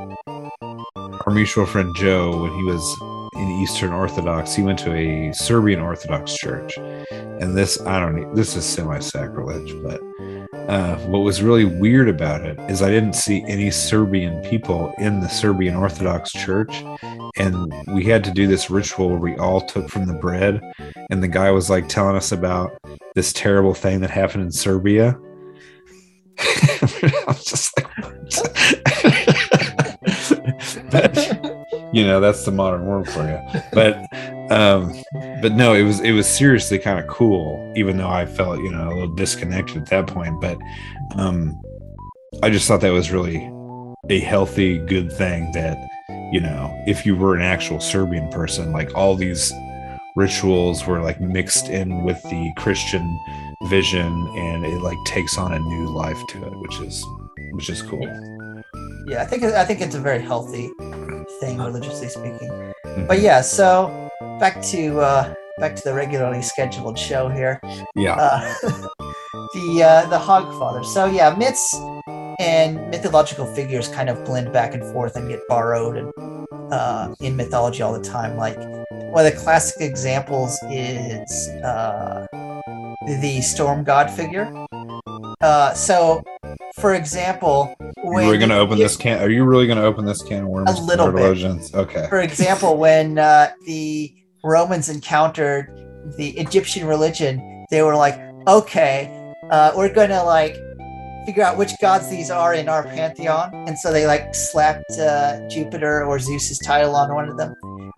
our 1.28 1.34
mutual 1.34 1.66
friend 1.66 1.94
Joe, 1.96 2.42
when 2.42 2.52
he 2.54 2.64
was 2.64 2.98
in 3.36 3.62
Eastern 3.62 3.92
Orthodox, 3.92 4.56
he 4.56 4.64
went 4.64 4.80
to 4.80 4.94
a 4.94 5.32
Serbian 5.34 5.80
Orthodox 5.80 6.36
church. 6.36 6.78
And 7.12 7.56
this 7.56 7.80
I 7.82 8.00
don't 8.00 8.16
know, 8.16 8.34
this 8.34 8.56
is 8.56 8.66
semi 8.66 9.00
sacrilege, 9.00 9.76
but 9.84 10.02
uh, 10.67 10.95
what 11.08 11.19
was 11.19 11.41
really 11.41 11.65
weird 11.65 12.08
about 12.08 12.45
it 12.45 12.58
is 12.69 12.82
I 12.82 12.89
didn't 12.89 13.13
see 13.13 13.43
any 13.47 13.71
Serbian 13.71 14.41
people 14.43 14.93
in 14.97 15.19
the 15.19 15.28
Serbian 15.28 15.76
Orthodox 15.76 16.32
Church, 16.32 16.84
and 17.38 17.74
we 17.88 18.06
had 18.06 18.24
to 18.24 18.32
do 18.32 18.47
this 18.47 18.69
ritual 18.69 19.10
where 19.10 19.19
we 19.19 19.36
all 19.38 19.62
took 19.62 19.89
from 19.89 20.06
the 20.06 20.13
bread, 20.13 20.62
and 21.10 21.21
the 21.21 21.28
guy 21.28 21.52
was 21.52 21.69
like 21.69 21.88
telling 21.88 22.15
us 22.15 22.32
about 22.32 22.78
this 23.15 23.34
terrible 23.34 23.74
thing 23.74 24.00
that 24.02 24.10
happened 24.10 24.43
in 24.43 24.52
Serbia. 24.52 25.19
I 26.39 27.24
was 27.28 27.43
just 27.43 27.78
like, 27.78 27.88
but, 30.91 31.15
you 31.93 32.06
know, 32.06 32.19
that's 32.19 32.45
the 32.45 32.52
modern 32.52 32.86
world 32.86 33.10
for 33.10 33.24
you. 33.24 33.62
But, 33.74 34.06
um, 34.52 34.94
but 35.42 35.54
no, 35.54 35.74
it 35.74 35.84
was 35.84 36.02
it 36.02 36.12
was 36.12 36.28
seriously 36.28 36.78
kind 36.78 37.00
of 37.00 37.08
cool, 37.08 37.74
even 37.76 37.98
though 37.98 38.10
I 38.10 38.26
felt 38.26 38.60
you 38.60 38.70
know 38.70 38.88
a 38.88 38.94
little 38.94 39.16
disconnected 39.16 39.78
at 39.78 39.90
that 39.90 40.08
point. 40.08 40.42
But, 40.42 40.58
um, 41.16 41.60
I 42.44 42.50
just 42.50 42.68
thought 42.68 42.82
that 42.82 42.92
was 42.92 43.12
really 43.12 43.50
a 44.10 44.20
healthy, 44.20 44.78
good 44.78 45.12
thing 45.14 45.52
that 45.54 45.78
you 46.34 46.42
know, 46.42 46.74
if 46.86 47.06
you 47.06 47.16
were 47.16 47.36
an 47.36 47.42
actual 47.42 47.80
Serbian 47.80 48.30
person, 48.30 48.72
like 48.74 48.94
all 48.94 49.16
these 49.16 49.54
rituals 50.18 50.86
were 50.86 51.02
like 51.02 51.22
mixed 51.22 51.70
in 51.70 52.04
with 52.04 52.22
the 52.24 52.52
Christian 52.58 53.20
vision 53.68 54.12
and 54.36 54.66
it 54.66 54.82
like 54.82 54.98
takes 55.06 55.38
on 55.38 55.54
a 55.54 55.60
new 55.60 55.88
life 55.88 56.20
to 56.30 56.44
it, 56.46 56.60
which 56.60 56.80
is 56.82 57.06
which 57.54 57.70
is 57.70 57.82
cool. 57.82 58.04
yeah, 59.08 59.22
I 59.22 59.26
think 59.26 59.44
I 59.44 59.64
think 59.64 59.80
it's 59.80 59.96
a 59.96 60.02
very 60.02 60.22
healthy 60.22 60.72
thing 61.40 61.58
religiously 61.58 62.10
speaking. 62.10 62.50
Mhm. 62.86 63.08
But 63.08 63.22
yeah, 63.22 63.40
so 63.40 64.11
back 64.40 64.62
to 64.64 65.00
uh, 65.00 65.34
back 65.60 65.76
to 65.76 65.84
the 65.84 65.94
regularly 65.94 66.42
scheduled 66.42 66.98
show 66.98 67.30
here. 67.30 67.60
Yeah. 67.96 68.16
Uh, 68.16 68.54
the 69.54 69.84
uh, 69.84 70.10
the 70.10 70.18
Hogfather. 70.18 70.86
So 70.86 71.06
yeah, 71.06 71.36
myths 71.36 71.74
and 72.40 72.90
mythological 72.90 73.46
figures 73.46 73.88
kind 73.88 74.10
of 74.10 74.24
blend 74.26 74.52
back 74.52 74.74
and 74.74 74.84
forth 74.94 75.16
and 75.16 75.30
get 75.30 75.40
borrowed 75.48 75.98
and 75.98 76.12
uh, 76.72 77.14
in 77.20 77.36
mythology 77.36 77.82
all 77.82 77.94
the 77.94 78.04
time. 78.04 78.38
Like 78.38 78.58
one 79.12 79.26
of 79.26 79.32
the 79.32 79.38
classic 79.38 79.82
examples 79.82 80.58
is 80.69 81.50
uh, 81.63 82.26
the 83.06 83.42
storm 83.42 83.84
god 83.84 84.10
figure. 84.10 84.52
Uh, 85.42 85.74
so, 85.74 86.24
for 86.80 86.96
example, 86.96 87.74
when 88.04 88.28
We're 88.28 88.38
gonna 88.38 88.58
open 88.58 88.78
you- 88.78 88.84
this 88.84 88.96
can. 88.96 89.22
Are 89.22 89.30
you 89.30 89.44
really 89.44 89.67
gonna 89.67 89.84
open 89.84 90.06
this 90.06 90.22
can 90.22 90.44
of 90.44 90.50
worms? 90.50 90.80
A 90.80 90.82
little 90.82 91.12
bit. 91.12 91.76
Okay. 91.76 92.08
for 92.10 92.22
example, 92.22 92.78
when 92.78 93.17
uh, 93.17 93.52
the 93.65 94.13
Romans 94.44 94.90
encountered 94.90 95.67
the 96.17 96.30
Egyptian 96.32 96.88
religion, 96.88 97.65
they 97.69 97.82
were 97.82 97.96
like, 97.96 98.19
okay, 98.48 99.34
uh, 99.52 99.72
we're 99.76 99.94
gonna 99.94 100.24
like 100.24 100.56
figure 101.26 101.44
out 101.44 101.58
which 101.58 101.72
gods 101.80 102.10
these 102.10 102.32
are 102.32 102.54
in 102.56 102.67
our 102.67 102.84
pantheon, 102.84 103.52
and 103.67 103.78
so 103.78 103.92
they 103.92 104.08
like 104.08 104.34
slapped 104.34 104.92
uh, 105.00 105.48
Jupiter 105.50 106.04
or 106.06 106.19
Zeus's 106.19 106.58
title 106.60 106.96
on 106.96 107.13
one 107.13 107.30
of 107.30 107.38
them. 107.38 107.54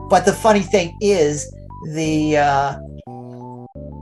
But 0.09 0.25
the 0.25 0.33
funny 0.33 0.59
thing 0.59 0.97
is, 0.99 1.49
the 1.93 2.37
uh, 2.37 2.75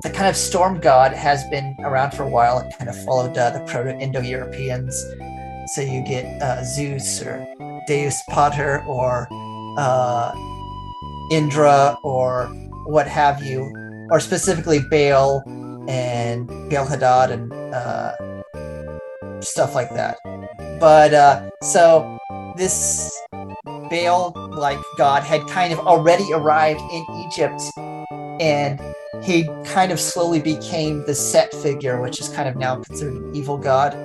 the 0.03 0.09
kind 0.09 0.27
of 0.27 0.35
storm 0.35 0.79
god 0.79 1.13
has 1.13 1.43
been 1.49 1.75
around 1.81 2.11
for 2.11 2.23
a 2.23 2.29
while. 2.29 2.59
It 2.59 2.75
kind 2.77 2.89
of 2.89 3.05
followed 3.05 3.37
uh, 3.37 3.51
the 3.51 3.59
Proto-Indo-Europeans. 3.65 5.05
So 5.75 5.81
you 5.81 6.03
get 6.03 6.41
uh, 6.41 6.63
Zeus 6.63 7.21
or 7.21 7.47
Deus 7.87 8.21
Pater 8.29 8.83
or 8.87 9.27
uh, 9.77 10.33
Indra 11.31 11.97
or 12.03 12.47
what 12.87 13.07
have 13.07 13.43
you, 13.43 13.71
or 14.09 14.19
specifically 14.19 14.79
Baal 14.89 15.43
and 15.87 16.47
Baal 16.69 16.85
Hadad 16.85 17.31
and 17.31 17.53
uh, 17.53 19.41
stuff 19.41 19.75
like 19.75 19.89
that. 19.91 20.17
But 20.79 21.13
uh, 21.13 21.49
so 21.61 22.17
this 22.57 23.15
Baal 23.63 24.33
like 24.51 24.79
god 24.97 25.23
had 25.23 25.47
kind 25.47 25.71
of 25.71 25.79
already 25.79 26.33
arrived 26.33 26.81
in 26.91 27.05
Egypt 27.27 27.61
and 28.41 28.79
he 29.23 29.47
kind 29.65 29.91
of 29.91 29.99
slowly 29.99 30.39
became 30.41 31.05
the 31.05 31.13
Set 31.15 31.53
figure, 31.53 32.01
which 32.01 32.19
is 32.19 32.29
kind 32.29 32.49
of 32.49 32.55
now 32.55 32.75
considered 32.81 33.15
an 33.15 33.35
evil 33.35 33.57
god. 33.57 33.95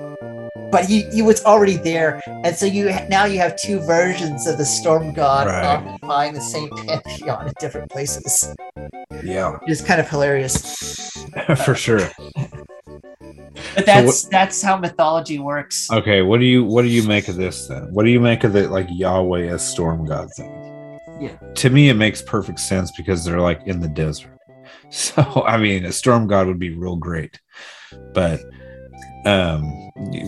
but 0.72 0.84
he 0.84 1.02
he 1.14 1.22
was 1.22 1.42
already 1.44 1.76
there, 1.76 2.20
and 2.44 2.54
so 2.56 2.66
you 2.66 2.90
now 3.08 3.24
you 3.24 3.38
have 3.38 3.54
two 3.56 3.78
versions 3.80 4.46
of 4.46 4.58
the 4.58 4.64
storm 4.64 5.12
god 5.14 5.46
Right. 5.46 5.64
occupying 5.64 6.34
the 6.34 6.40
same 6.40 6.68
pantheon 6.70 7.46
in 7.48 7.52
different 7.60 7.90
places. 7.90 8.52
Yeah, 9.22 9.58
It's 9.66 9.80
kind 9.80 10.00
of 10.00 10.08
hilarious, 10.10 11.10
for 11.64 11.74
sure. 11.74 12.10
but 13.74 13.86
that's 13.86 14.24
that's 14.24 14.60
how 14.62 14.76
mythology 14.76 15.38
works. 15.38 15.88
Okay, 15.90 16.22
what 16.22 16.40
do 16.40 16.46
you 16.46 16.64
what 16.64 16.82
do 16.82 16.88
you 16.88 17.02
make 17.06 17.28
of 17.28 17.36
this 17.36 17.68
then? 17.68 17.92
What 17.94 18.04
do 18.04 18.10
you 18.10 18.20
make 18.20 18.44
of 18.44 18.52
the 18.52 18.68
like 18.68 18.88
Yahweh 18.90 19.46
as 19.48 19.66
storm 19.66 20.04
god 20.04 20.28
thing? 20.36 20.52
Yeah. 21.20 21.36
To 21.54 21.70
me, 21.70 21.88
it 21.88 21.94
makes 21.94 22.20
perfect 22.22 22.60
sense 22.60 22.90
because 22.96 23.24
they're 23.24 23.40
like 23.40 23.62
in 23.66 23.80
the 23.80 23.88
desert. 23.88 24.30
So 24.96 25.44
I 25.46 25.58
mean, 25.58 25.84
a 25.84 25.92
storm 25.92 26.26
god 26.26 26.46
would 26.46 26.58
be 26.58 26.70
real 26.70 26.96
great, 26.96 27.38
but 28.14 28.40
um, 29.26 29.62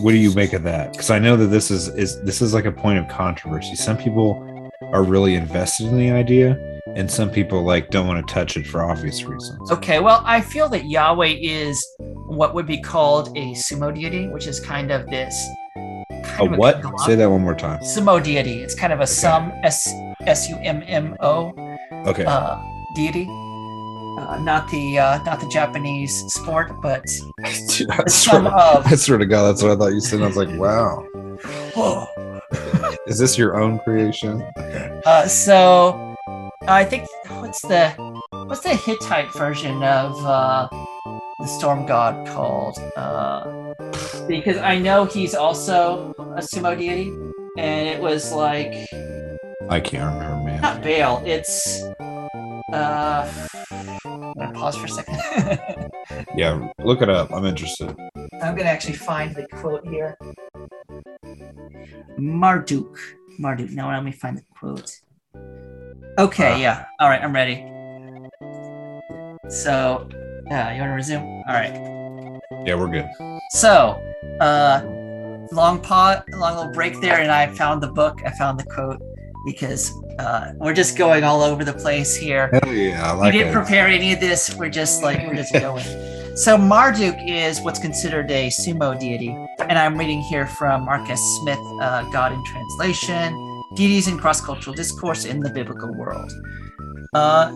what 0.03 0.11
do 0.11 0.17
you 0.17 0.31
make 0.35 0.53
of 0.53 0.61
that? 0.63 0.91
Because 0.91 1.09
I 1.09 1.17
know 1.17 1.35
that 1.37 1.47
this 1.47 1.71
is 1.71 1.87
is 1.89 2.21
this 2.21 2.39
is 2.41 2.53
like 2.53 2.65
a 2.65 2.71
point 2.71 2.99
of 2.99 3.07
controversy. 3.07 3.75
Some 3.75 3.97
people 3.97 4.45
are 4.93 5.01
really 5.03 5.33
invested 5.33 5.87
in 5.87 5.97
the 5.97 6.11
idea, 6.11 6.55
and 6.95 7.09
some 7.09 7.31
people 7.31 7.63
like 7.63 7.89
don't 7.89 8.05
want 8.05 8.25
to 8.27 8.31
touch 8.31 8.57
it 8.57 8.67
for 8.67 8.83
obvious 8.83 9.23
reasons. 9.23 9.71
Okay, 9.71 9.99
well, 9.99 10.21
I 10.23 10.39
feel 10.39 10.69
that 10.69 10.85
Yahweh 10.85 11.35
is 11.39 11.83
what 12.27 12.53
would 12.53 12.67
be 12.67 12.79
called 12.79 13.29
a 13.37 13.53
sumo 13.53 13.91
deity, 13.93 14.27
which 14.27 14.45
is 14.45 14.59
kind 14.59 14.91
of 14.91 15.07
this. 15.07 15.33
A 15.75 16.43
of 16.45 16.57
what? 16.57 16.81
glob- 16.83 16.99
Say 16.99 17.15
that 17.15 17.29
one 17.29 17.41
more 17.41 17.55
time. 17.55 17.79
Sumo 17.79 18.23
deity. 18.23 18.61
It's 18.61 18.75
kind 18.75 18.93
of 18.93 18.99
a 18.99 19.07
sum 19.07 19.51
S 19.63 19.87
S 20.27 20.47
U 20.47 20.57
M 20.61 20.83
M 20.85 21.15
O 21.21 21.53
Okay. 22.05 22.23
uh, 22.25 22.61
deity. 22.95 23.27
Uh, 24.19 24.37
not 24.37 24.69
the 24.69 24.99
uh, 24.99 25.23
not 25.23 25.39
the 25.39 25.47
Japanese 25.47 26.13
sport, 26.27 26.69
but 26.81 27.05
Dude, 27.69 27.89
I, 27.89 28.03
swear, 28.07 28.47
of. 28.47 28.85
I 28.85 28.95
swear 28.95 29.17
to 29.17 29.25
God, 29.25 29.47
that's 29.47 29.63
what 29.63 29.71
I 29.71 29.75
thought 29.77 29.93
you 29.93 30.01
said. 30.01 30.21
I 30.21 30.27
was 30.27 30.35
like, 30.35 30.49
wow. 30.59 31.07
Is 33.07 33.17
this 33.17 33.37
your 33.37 33.57
own 33.57 33.79
creation? 33.79 34.43
Okay. 34.57 35.01
Uh, 35.05 35.25
so 35.25 36.15
I 36.67 36.83
think 36.83 37.07
what's 37.29 37.61
the 37.61 37.91
what's 38.31 38.59
the 38.59 38.75
Hittite 38.75 39.31
version 39.33 39.81
of 39.83 40.25
uh, 40.25 40.67
the 41.39 41.47
storm 41.47 41.85
god 41.85 42.27
called? 42.27 42.77
Uh, 42.97 43.73
because 44.27 44.57
I 44.57 44.77
know 44.79 45.05
he's 45.05 45.33
also 45.33 46.13
a 46.35 46.41
sumo 46.41 46.77
deity, 46.77 47.09
and 47.57 47.87
it 47.87 48.01
was 48.01 48.33
like 48.33 48.73
I 49.69 49.79
can't 49.79 50.13
remember, 50.13 50.43
man. 50.43 50.61
not 50.61 50.83
Baal. 50.83 51.23
It's 51.25 51.83
uh. 52.73 53.47
I'm 54.39 54.47
gonna 54.53 54.59
pause 54.59 54.77
for 54.77 54.85
a 54.85 54.89
second. 54.89 55.59
Yeah, 56.35 56.69
look 56.79 57.01
it 57.01 57.09
up. 57.09 57.31
I'm 57.33 57.45
interested. 57.45 57.95
I'm 58.41 58.55
gonna 58.55 58.69
actually 58.69 58.93
find 58.95 59.35
the 59.35 59.45
quote 59.47 59.85
here. 59.87 60.17
Marduk. 62.17 62.97
Marduk. 63.39 63.69
Now 63.71 63.89
let 63.91 64.03
me 64.03 64.11
find 64.11 64.37
the 64.37 64.43
quote. 64.57 64.91
Okay, 66.17 66.53
Ah. 66.53 66.57
yeah. 66.57 66.85
All 66.99 67.09
right, 67.09 67.21
I'm 67.21 67.33
ready. 67.33 67.65
So, 69.49 70.07
uh, 70.51 70.71
you 70.73 70.81
want 70.81 70.91
to 70.91 70.95
resume? 70.95 71.23
All 71.47 71.53
right. 71.53 71.73
Yeah, 72.65 72.75
we're 72.75 72.87
good. 72.89 73.07
So, 73.51 73.99
uh, 74.41 74.81
long 75.51 75.79
pause, 75.79 76.21
long 76.33 76.57
little 76.57 76.73
break 76.73 76.99
there, 77.01 77.19
and 77.21 77.31
I 77.31 77.47
found 77.55 77.81
the 77.81 77.87
book. 77.91 78.19
I 78.25 78.31
found 78.31 78.59
the 78.59 78.65
quote 78.65 79.01
because 79.45 79.93
uh, 80.19 80.53
we're 80.57 80.73
just 80.73 80.97
going 80.97 81.23
all 81.23 81.41
over 81.41 81.63
the 81.63 81.73
place 81.73 82.15
here. 82.15 82.49
Hell 82.51 82.73
yeah, 82.73 83.11
I 83.11 83.13
like 83.13 83.33
we 83.33 83.39
didn't 83.39 83.53
it. 83.53 83.53
prepare 83.53 83.87
any 83.87 84.13
of 84.13 84.19
this. 84.19 84.53
We're 84.55 84.69
just 84.69 85.03
like 85.03 85.25
we're 85.25 85.35
just 85.35 85.53
going. 85.53 85.83
So 86.35 86.57
Marduk 86.57 87.17
is 87.27 87.59
what's 87.61 87.79
considered 87.79 88.31
a 88.31 88.47
sumo 88.47 88.97
deity, 88.97 89.35
and 89.59 89.77
I'm 89.77 89.97
reading 89.97 90.21
here 90.21 90.47
from 90.47 90.85
Mark 90.85 91.09
S. 91.09 91.21
Smith, 91.41 91.59
uh, 91.81 92.09
God 92.11 92.31
in 92.31 92.43
Translation: 92.45 93.63
Deities 93.75 94.07
in 94.07 94.17
Cross-Cultural 94.17 94.73
Discourse 94.75 95.25
in 95.25 95.41
the 95.41 95.49
Biblical 95.49 95.93
World. 95.93 96.31
Uh, 97.13 97.51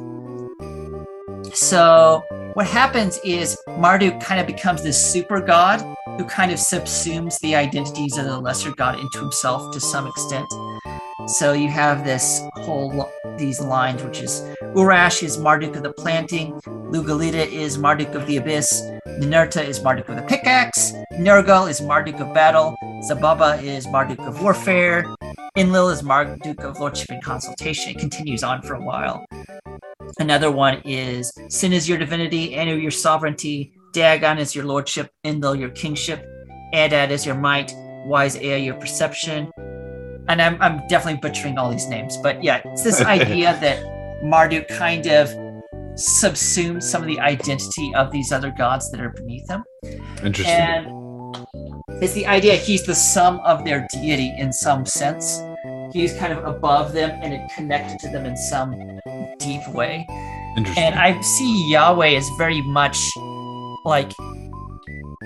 so 1.54 2.24
what 2.56 2.68
happens 2.68 3.20
is 3.24 3.58
Marduk 3.78 4.20
kind 4.22 4.42
of 4.42 4.48
becomes 4.48 4.84
this 4.84 5.12
super 5.14 5.40
god 5.40 5.82
who 6.18 6.26
kind 6.26 6.52
of 6.52 6.60
subsumes 6.60 7.40
the 7.40 7.56
identities 7.56 8.18
of 8.18 8.26
the 8.26 8.40
lesser 8.40 8.72
god 8.72 9.00
into 9.00 9.20
himself 9.20 9.74
to 9.74 9.80
some 9.80 10.08
extent. 10.08 10.48
So 11.28 11.54
you 11.54 11.70
have 11.70 12.04
this 12.04 12.42
whole 12.56 13.10
these 13.38 13.60
lines, 13.60 14.04
which 14.04 14.22
is 14.22 14.42
Urash 14.76 15.24
is 15.24 15.38
Marduk 15.38 15.76
of 15.76 15.84
the 15.84 15.94
planting, 15.94 16.54
Lugalidda 16.62 17.52
is 17.52 17.78
Marduk 17.78 18.16
of 18.16 18.26
the 18.28 18.38
abyss, 18.38 18.82
Ninurta 19.08 19.64
is 19.64 19.80
Marduk 19.80 20.10
of 20.10 20.16
the 20.16 20.22
pickaxe, 20.24 20.94
Nergal 21.14 21.70
is 21.70 21.82
Marduk 21.82 22.20
of 22.20 22.34
battle, 22.34 22.76
Zababa 23.10 23.62
is 23.62 23.88
Marduk 23.88 24.20
of 24.28 24.42
warfare, 24.42 25.06
Enlil 25.56 25.90
is 25.90 26.02
Marduk 26.02 26.64
of 26.64 26.80
lordship 26.80 27.12
and 27.12 27.24
consultation. 27.24 27.92
It 27.92 28.00
continues 28.00 28.44
on 28.44 28.62
for 28.62 28.74
a 28.74 28.82
while. 28.82 29.26
Another 30.20 30.52
one 30.52 30.82
is 30.84 31.32
Sin 31.50 31.74
is 31.74 31.88
your 31.88 31.98
divinity, 31.98 32.58
Anu 32.58 32.76
your 32.76 32.92
sovereignty, 32.92 33.74
Dagon 33.94 34.40
is 34.40 34.56
your 34.56 34.66
lordship, 34.66 35.12
Enlil 35.24 35.56
your 35.56 35.70
kingship, 35.70 36.28
Adad 36.74 37.12
is 37.12 37.26
your 37.26 37.36
might, 37.36 37.74
Wise 38.06 38.36
Ea 38.36 38.58
your 38.58 38.76
perception. 38.76 39.52
And 40.28 40.42
I'm, 40.42 40.62
I'm 40.62 40.88
definitely 40.88 41.20
butchering 41.20 41.58
all 41.58 41.70
these 41.70 41.88
names, 41.88 42.18
but 42.18 42.44
yeah, 42.44 42.62
it's 42.66 42.84
this 42.84 43.02
idea 43.18 43.58
that 43.62 44.24
Marduk 44.24 44.68
kind 44.70 45.06
of 45.08 45.30
subsumes 45.96 46.84
some 46.84 47.02
of 47.02 47.08
the 47.08 47.20
identity 47.20 47.94
of 47.96 48.12
these 48.12 48.32
other 48.32 48.52
gods 48.58 48.90
that 48.92 49.00
are 49.00 49.10
beneath 49.10 49.50
him. 49.50 49.64
Interesting. 50.24 50.56
And 50.56 51.04
it's 52.02 52.14
the 52.14 52.26
idea 52.26 52.56
he's 52.56 52.84
the 52.84 52.96
sum 52.96 53.40
of 53.42 53.64
their 53.64 53.88
deity 53.92 54.34
in 54.38 54.52
some 54.52 54.86
sense. 54.86 55.42
He's 55.94 56.14
kind 56.18 56.34
of 56.34 56.44
above 56.46 56.94
them 56.94 57.12
and 57.22 57.34
it 57.34 57.42
connected 57.56 58.00
to 58.00 58.10
them 58.10 58.26
in 58.26 58.36
some 58.36 58.74
deep 59.38 59.68
way. 59.70 60.08
Interesting. 60.58 60.84
And 60.84 60.96
I 60.96 61.20
see 61.22 61.72
Yahweh 61.72 62.16
as 62.16 62.30
very 62.38 62.62
much 62.62 62.98
like 63.86 64.12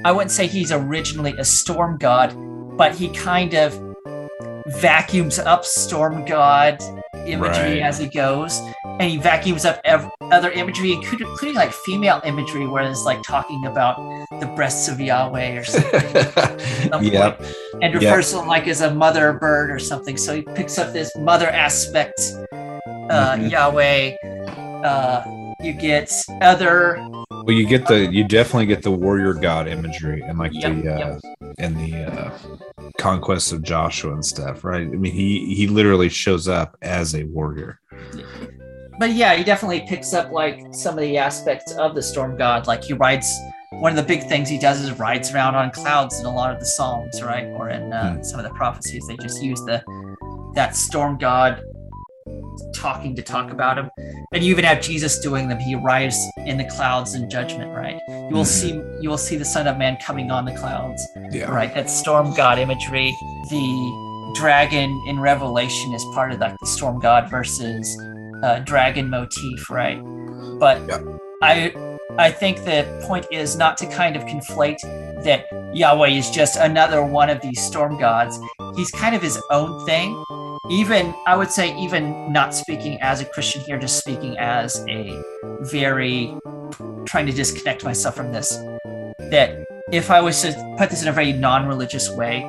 I 0.06 0.12
wouldn't 0.12 0.32
say 0.32 0.48
he's 0.48 0.72
originally 0.72 1.34
a 1.38 1.46
storm 1.46 1.98
god, 1.98 2.36
but 2.78 2.96
he 2.96 3.10
kind 3.10 3.54
of 3.54 3.87
vacuums 4.68 5.40
up 5.40 5.66
storm 5.66 6.26
god 6.26 6.82
imagery 7.26 7.80
Right. 7.80 7.82
as 7.82 7.98
he 7.98 8.08
goes, 8.08 8.62
and 8.86 9.04
he 9.04 9.18
vacuums 9.18 9.66
up 9.66 9.82
ev- 9.84 10.10
other 10.32 10.50
imagery, 10.52 10.94
including, 10.94 11.28
including 11.28 11.56
like 11.56 11.72
female 11.74 12.22
imagery, 12.26 12.66
where 12.68 12.84
it's 12.90 13.04
like 13.04 13.22
talking 13.24 13.66
about 13.66 13.98
the 14.40 14.46
breasts 14.56 14.88
of 14.88 15.00
Yahweh 15.00 15.58
or 15.58 15.64
something. 15.64 16.32
some 16.92 17.04
yep. 17.04 17.38
point, 17.40 17.56
and 17.82 17.94
Yep. 17.94 18.02
refers 18.02 18.32
to 18.32 18.40
like 18.40 18.68
as 18.68 18.82
a 18.82 18.94
mother 18.94 19.34
bird 19.34 19.72
or 19.72 19.80
something. 19.80 20.16
So 20.18 20.36
he 20.36 20.42
picks 20.42 20.78
up 20.78 20.94
this 20.94 21.14
mother 21.18 21.48
aspect, 21.50 22.20
uh, 23.10 23.36
Mhm. 23.36 23.52
Yahweh. 23.52 24.16
Uh, 24.86 25.24
you 25.62 25.74
get 25.74 26.12
other 26.42 26.98
Well, 27.32 27.52
you 27.52 27.66
get 27.66 27.88
the 27.88 28.06
you 28.12 28.24
definitely 28.24 28.68
get 28.68 28.84
the 28.84 28.92
warrior 28.92 29.34
god 29.34 29.68
imagery 29.68 30.22
and 30.22 30.38
like 30.38 30.52
Yep, 30.54 30.84
the 30.84 30.94
uh 30.94 30.98
yep. 31.42 31.56
and 31.58 31.76
the 31.78 32.04
uh 32.04 32.32
conquest 32.98 33.52
of 33.52 33.62
Joshua 33.64 34.14
and 34.14 34.26
stuff, 34.26 34.64
right? 34.64 34.82
I 34.82 34.86
mean, 34.86 35.12
he 35.12 35.54
he 35.54 35.68
literally 35.68 36.10
shows 36.10 36.48
up 36.48 36.78
as 36.82 37.16
a 37.16 37.24
warrior. 37.26 37.80
but 39.00 39.12
yeah, 39.14 39.36
he 39.36 39.44
definitely 39.44 39.82
picks 39.88 40.14
up 40.14 40.32
like 40.32 40.60
some 40.72 40.96
of 40.96 41.02
the 41.02 41.18
aspects 41.18 41.72
of 41.74 41.96
the 41.96 42.02
storm 42.02 42.38
god. 42.38 42.68
Like 42.68 42.84
he 42.84 42.94
rides. 42.94 43.32
One 43.80 43.92
of 43.92 43.98
the 43.98 44.04
big 44.04 44.24
things 44.28 44.48
he 44.50 44.58
does 44.58 44.80
is 44.82 44.98
rides 44.98 45.34
around 45.34 45.56
on 45.56 45.72
clouds 45.72 46.20
in 46.20 46.26
a 46.26 46.34
lot 46.34 46.54
of 46.54 46.60
the 46.60 46.66
psalms, 46.66 47.22
right? 47.22 47.46
Or 47.48 47.70
in 47.70 47.92
uh, 47.94 48.16
Hmm. 48.16 48.24
some 48.24 48.40
of 48.40 48.46
the 48.46 48.54
prophecies, 48.56 49.06
they 49.08 49.18
just 49.18 49.44
use 49.44 49.60
the 49.66 49.84
that 50.56 50.76
storm 50.76 51.18
god 51.18 51.62
talking 52.74 53.16
to 53.16 53.22
talk 53.22 53.52
about 53.52 53.78
him. 53.78 53.90
And 54.34 54.44
you 54.44 54.52
even 54.52 54.66
have 54.66 54.82
Jesus 54.82 55.20
doing 55.20 55.48
them. 55.48 55.60
He 55.60 55.76
rides 55.76 56.18
in 56.46 56.58
the 56.58 56.66
clouds 56.66 57.16
in 57.16 57.30
judgment, 57.30 57.72
right? 57.76 58.00
You 58.10 58.36
will 58.36 58.44
Mhm. 58.44 58.60
see 58.60 58.82
you 59.02 59.10
will 59.10 59.18
see 59.18 59.38
the 59.38 59.46
Son 59.46 59.68
of 59.68 59.78
Man 59.78 59.98
coming 60.06 60.32
on 60.32 60.46
the 60.46 60.54
clouds. 60.54 61.02
Yeah. 61.32 61.52
right 61.52 61.74
that 61.76 61.90
storm 61.90 62.34
god 62.36 62.58
imagery 62.58 63.14
the 63.50 64.32
dragon 64.36 64.90
in 65.08 65.20
revelation 65.20 65.94
is 65.94 66.04
part 66.14 66.32
of 66.32 66.40
the 66.40 66.56
storm 66.66 67.00
god 67.00 67.30
versus 67.30 67.86
uh, 68.44 68.60
dragon 68.60 69.10
motif 69.10 69.70
right 69.70 70.00
but 70.60 70.78
Yeah. 70.88 71.00
i 71.42 71.74
i 72.18 72.32
think 72.32 72.64
the 72.66 72.86
point 73.08 73.26
is 73.32 73.56
not 73.58 73.78
to 73.78 73.86
kind 73.88 74.16
of 74.16 74.24
conflate 74.26 74.80
that 75.24 75.46
yahweh 75.74 76.10
is 76.10 76.30
just 76.30 76.56
another 76.58 77.04
one 77.04 77.30
of 77.30 77.42
these 77.42 77.60
storm 77.62 77.98
gods 78.00 78.40
he's 78.76 78.92
kind 78.92 79.16
of 79.16 79.22
his 79.22 79.38
own 79.52 79.86
thing 79.86 80.12
even 80.70 81.14
i 81.26 81.36
would 81.36 81.52
say 81.52 81.76
even 81.78 82.32
not 82.32 82.54
speaking 82.54 83.00
as 83.02 83.22
a 83.22 83.26
christian 83.26 83.62
here 83.62 83.78
just 83.80 83.98
speaking 83.98 84.38
as 84.38 84.84
a 84.90 85.22
very 85.62 86.36
trying 87.06 87.26
to 87.26 87.32
disconnect 87.32 87.84
myself 87.84 88.16
from 88.16 88.32
this 88.32 88.60
that 89.30 89.66
if 89.92 90.12
I 90.12 90.20
was 90.22 90.42
to 90.42 90.76
put 90.78 90.90
this 90.90 91.02
in 91.02 91.08
a 91.08 91.12
very 91.14 91.32
non-religious 91.32 92.10
way, 92.12 92.46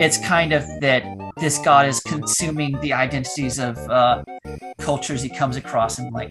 it's 0.00 0.18
kind 0.18 0.52
of 0.52 0.62
that 0.80 1.02
this 1.38 1.58
god 1.58 1.86
is 1.86 2.00
consuming 2.00 2.78
the 2.80 2.92
identities 2.92 3.58
of 3.58 3.78
uh, 3.88 4.22
cultures 4.78 5.22
he 5.22 5.28
comes 5.30 5.56
across, 5.56 5.98
and 5.98 6.12
like 6.12 6.30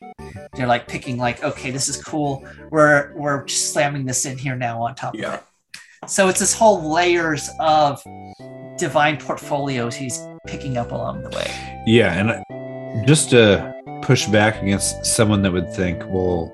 they're 0.53 0.67
like 0.67 0.87
picking 0.87 1.17
like, 1.17 1.43
okay, 1.43 1.71
this 1.71 1.87
is 1.87 1.97
cool. 1.97 2.45
We're 2.69 3.11
we're 3.15 3.47
slamming 3.47 4.05
this 4.05 4.25
in 4.25 4.37
here 4.37 4.55
now 4.55 4.83
on 4.83 4.95
top 4.95 5.15
Yeah. 5.15 5.27
of 5.27 5.33
it. 5.35 5.43
So 6.07 6.27
it's 6.29 6.39
this 6.39 6.53
whole 6.53 6.91
layers 6.91 7.49
of 7.59 8.03
divine 8.77 9.17
portfolios 9.17 9.95
he's 9.95 10.19
picking 10.47 10.77
up 10.77 10.91
along 10.91 11.21
the 11.21 11.29
way. 11.29 11.83
Yeah, 11.85 12.13
and 12.13 13.07
just 13.07 13.29
to 13.29 13.71
push 14.01 14.25
back 14.25 14.61
against 14.63 15.05
someone 15.05 15.43
that 15.43 15.51
would 15.51 15.71
think, 15.71 16.03
well, 16.07 16.51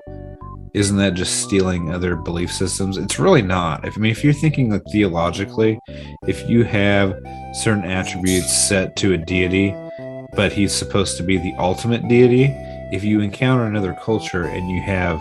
isn't 0.74 0.98
that 0.98 1.14
just 1.14 1.42
stealing 1.42 1.94
other 1.94 2.14
belief 2.14 2.52
systems? 2.52 2.98
It's 2.98 3.18
really 3.18 3.40
not. 3.40 3.86
If 3.86 3.96
I 3.96 4.00
mean, 4.00 4.12
if 4.12 4.22
you're 4.22 4.34
thinking 4.34 4.70
like 4.70 4.82
theologically, 4.92 5.78
if 6.26 6.48
you 6.48 6.62
have 6.64 7.18
certain 7.54 7.84
attributes 7.84 8.54
set 8.54 8.96
to 8.96 9.14
a 9.14 9.18
deity, 9.18 9.74
but 10.34 10.52
he's 10.52 10.74
supposed 10.74 11.16
to 11.16 11.22
be 11.22 11.38
the 11.38 11.54
ultimate 11.58 12.06
deity, 12.06 12.54
if 12.92 13.02
you 13.02 13.20
encounter 13.20 13.64
another 13.64 13.96
culture 14.04 14.44
and 14.44 14.70
you 14.70 14.82
have 14.82 15.18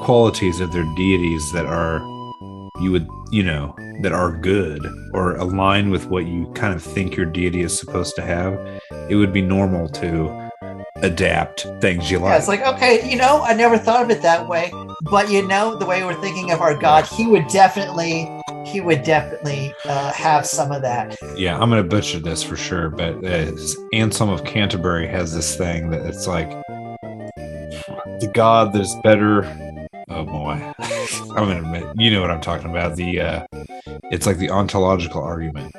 qualities 0.00 0.58
of 0.58 0.72
their 0.72 0.86
deities 0.96 1.52
that 1.52 1.66
are 1.66 2.00
you 2.80 2.90
would 2.90 3.08
you 3.30 3.42
know 3.42 3.74
that 4.02 4.12
are 4.12 4.36
good 4.36 4.86
or 5.12 5.36
align 5.36 5.90
with 5.90 6.06
what 6.06 6.26
you 6.26 6.50
kind 6.54 6.74
of 6.74 6.82
think 6.82 7.16
your 7.16 7.26
deity 7.26 7.60
is 7.60 7.78
supposed 7.78 8.16
to 8.16 8.22
have 8.22 8.58
it 9.08 9.14
would 9.16 9.32
be 9.32 9.42
normal 9.42 9.88
to 9.88 10.50
adapt 11.02 11.66
things 11.80 12.10
you 12.10 12.18
Yeah, 12.18 12.24
like 12.24 12.38
it's 12.38 12.48
like, 12.48 12.62
okay, 12.62 13.08
you 13.10 13.16
know, 13.16 13.42
I 13.42 13.54
never 13.54 13.78
thought 13.78 14.02
of 14.02 14.10
it 14.10 14.22
that 14.22 14.46
way. 14.46 14.72
But 15.02 15.30
you 15.30 15.46
know, 15.46 15.76
the 15.76 15.86
way 15.86 16.04
we're 16.04 16.20
thinking 16.20 16.50
of 16.50 16.60
our 16.60 16.76
God, 16.76 17.06
he 17.06 17.26
would 17.26 17.46
definitely 17.48 18.28
he 18.66 18.80
would 18.80 19.02
definitely 19.02 19.74
uh, 19.84 20.12
have 20.12 20.46
some 20.46 20.70
of 20.70 20.82
that. 20.82 21.16
yeah 21.36 21.58
i'm 21.58 21.70
gonna 21.70 21.82
butcher 21.82 22.18
this 22.20 22.42
for 22.42 22.56
sure 22.56 22.88
but 22.90 23.14
uh, 23.24 23.50
anselm 23.92 24.30
of 24.30 24.44
canterbury 24.44 25.08
has 25.08 25.34
this 25.34 25.56
thing 25.56 25.90
that 25.90 26.04
it's 26.06 26.26
like 26.26 26.50
the 28.20 28.30
god 28.34 28.72
that's 28.72 28.94
better 29.02 29.42
oh 30.10 30.24
boy. 30.24 30.72
I'm 30.78 31.34
gonna 31.34 31.58
admit 31.58 31.84
you 31.96 32.10
know 32.10 32.20
what 32.20 32.30
i'm 32.30 32.40
talking 32.40 32.70
about. 32.70 32.96
The 32.96 33.20
uh 33.20 33.46
it's 34.10 34.26
like 34.26 34.38
the 34.38 34.50
ontological 34.50 35.22
argument. 35.22 35.74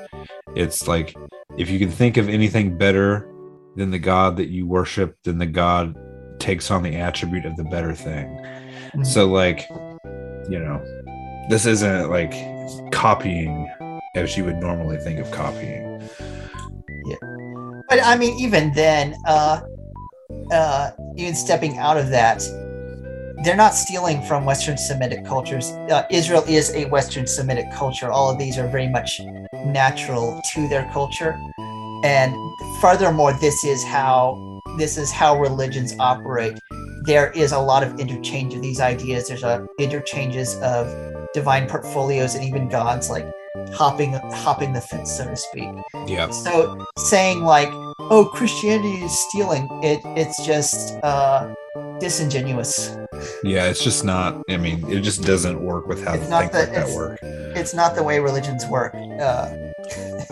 It's 0.56 0.88
like 0.88 1.16
if 1.58 1.70
you 1.70 1.80
can 1.80 1.92
think 1.92 2.18
of 2.18 2.30
anything 2.30 2.78
better 2.78 3.30
than 3.76 3.92
the 3.92 4.00
god 4.00 4.38
that 4.38 4.50
you 4.50 4.66
worship 4.68 5.16
then 5.24 5.38
the 5.38 5.46
god 5.46 5.96
takes 6.40 6.72
on 6.72 6.84
the 6.84 6.96
attribute 6.96 7.46
of 7.46 7.56
the 7.56 7.64
better 7.66 7.94
thing. 7.94 8.28
Mhm. 8.94 9.06
so 9.06 9.26
like 9.28 9.68
you 10.50 10.60
know 10.60 10.82
this 11.50 11.66
isn't 11.66 12.10
like 12.10 12.34
copying 12.92 13.70
as 14.16 14.38
you 14.38 14.44
would 14.46 14.58
normally 14.58 14.98
think 14.98 15.20
of 15.20 15.30
copying. 15.32 16.02
Yeah. 17.06 17.16
But 17.90 18.00
I 18.04 18.16
mean, 18.18 18.38
even 18.40 18.74
then, 18.74 19.16
uh, 19.26 19.62
uh, 20.52 20.92
even 21.18 21.34
stepping 21.36 21.78
out 21.78 21.98
of 21.98 22.10
that, 22.10 22.42
they're 23.44 23.56
not 23.56 23.74
stealing 23.74 24.22
from 24.22 24.46
Western 24.46 24.78
Semitic 24.78 25.26
cultures. 25.26 25.72
Uh, 25.90 26.04
Israel 26.12 26.44
is 26.48 26.74
a 26.76 26.86
Western 26.86 27.26
Semitic 27.26 27.72
culture. 27.74 28.12
All 28.12 28.30
of 28.30 28.38
these 28.38 28.58
are 28.58 28.68
very 28.68 28.88
much 28.88 29.20
natural 29.66 30.40
to 30.54 30.68
their 30.68 30.88
culture, 30.94 31.40
and 32.04 32.36
furthermore, 32.80 33.34
this 33.34 33.64
is 33.64 33.84
how 33.84 34.62
this 34.78 34.98
is 34.98 35.12
how 35.12 35.40
religions 35.40 35.96
operate. 36.00 36.60
There 37.06 37.32
is 37.32 37.52
a 37.52 37.60
lot 37.60 37.84
of 37.84 38.00
interchange 38.00 38.54
of 38.54 38.62
these 38.62 38.80
ideas. 38.80 39.28
There's 39.28 39.44
a 39.44 39.68
interchanges 39.80 40.56
of 40.58 40.88
divine 41.34 41.68
portfolios 41.68 42.36
and 42.36 42.44
even 42.44 42.70
gods 42.70 43.10
like 43.10 43.26
hopping 43.74 44.14
hopping 44.14 44.74
the 44.74 44.82
fence, 44.82 45.12
so 45.18 45.26
to 45.26 45.36
speak. 45.36 45.70
yeah 46.08 46.30
So 46.30 46.86
saying 46.98 47.42
like, 47.42 47.70
"Oh, 48.00 48.30
Christianity 48.34 49.04
is 49.04 49.18
stealing," 49.30 49.68
it 49.84 50.00
it's 50.16 50.46
just 50.46 50.96
uh, 51.04 51.54
disingenuous. 52.00 52.98
Yeah, 53.44 53.66
it's 53.66 53.84
just 53.84 54.04
not. 54.06 54.42
I 54.50 54.58
mean, 54.58 54.84
it 54.90 55.02
just 55.02 55.24
doesn't 55.24 55.62
work 55.62 55.88
with 55.88 56.04
how 56.04 56.14
It's 56.14 56.20
things 56.22 56.30
not 56.30 56.42
like 56.44 56.52
that- 56.52 56.90
work. 56.96 57.20
It's 57.22 57.74
not 57.74 57.96
the 57.96 58.04
way 58.04 58.20
religions 58.20 58.66
work. 58.66 58.94
Uh, 58.96 59.50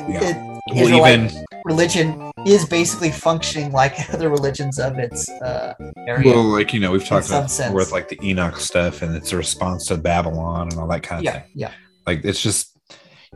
Yeah. 0.08 0.24
it- 0.30 0.38
Well, 0.74 0.88
even 1.10 1.32
religion 1.66 2.32
is 2.46 2.64
basically 2.66 3.12
functioning 3.12 3.72
like 3.72 3.96
other 4.14 4.30
religions 4.30 4.80
of 4.80 4.98
its 5.00 5.28
uh, 5.30 5.74
area. 6.08 6.32
well, 6.32 6.44
like 6.44 6.74
you 6.74 6.80
know, 6.80 6.92
we've 6.92 7.06
talked 7.06 7.28
about 7.28 7.50
sense. 7.52 7.74
with 7.74 7.92
like 7.92 8.08
the 8.10 8.20
Enoch 8.24 8.58
stuff, 8.60 9.02
and 9.02 9.16
it's 9.16 9.32
a 9.34 9.38
response 9.38 9.88
to 9.88 9.98
Babylon 9.98 10.70
and 10.72 10.80
all 10.80 10.88
that 10.88 11.02
kind 11.04 11.20
of 11.20 11.26
yeah, 11.26 11.32
thing. 11.40 11.44
yeah, 11.56 11.72
Like 12.08 12.24
it's 12.24 12.42
just 12.42 12.78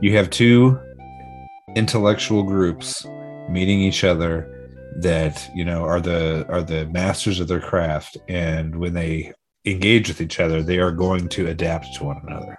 you 0.00 0.16
have 0.16 0.30
two 0.30 0.78
intellectual 1.76 2.42
groups 2.42 3.04
meeting 3.48 3.80
each 3.80 4.04
other 4.04 4.50
that 5.00 5.50
you 5.54 5.64
know 5.64 5.82
are 5.84 6.00
the 6.00 6.46
are 6.48 6.62
the 6.62 6.86
masters 6.86 7.40
of 7.40 7.48
their 7.48 7.60
craft, 7.60 8.16
and 8.28 8.76
when 8.76 8.94
they 8.94 9.32
engage 9.64 10.08
with 10.08 10.20
each 10.20 10.40
other, 10.40 10.62
they 10.62 10.78
are 10.78 10.90
going 10.92 11.28
to 11.30 11.48
adapt 11.48 11.94
to 11.96 12.04
one 12.04 12.20
another. 12.26 12.56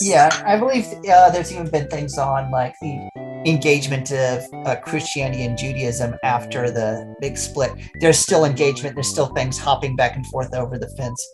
yeah. 0.00 0.30
I 0.46 0.58
believe 0.58 0.86
uh, 1.08 1.30
there's 1.30 1.52
even 1.52 1.68
been 1.70 1.88
things 1.88 2.16
on 2.18 2.50
like 2.50 2.74
the 2.80 3.08
engagement 3.46 4.10
of 4.12 4.42
uh, 4.66 4.76
Christianity 4.76 5.44
and 5.44 5.56
Judaism 5.56 6.14
after 6.22 6.70
the 6.70 7.14
big 7.20 7.36
split. 7.36 7.72
There's 8.00 8.18
still 8.18 8.44
engagement. 8.44 8.96
There's 8.96 9.08
still 9.08 9.26
things 9.34 9.58
hopping 9.58 9.96
back 9.96 10.16
and 10.16 10.26
forth 10.26 10.54
over 10.54 10.78
the 10.78 10.88
fence. 10.96 11.24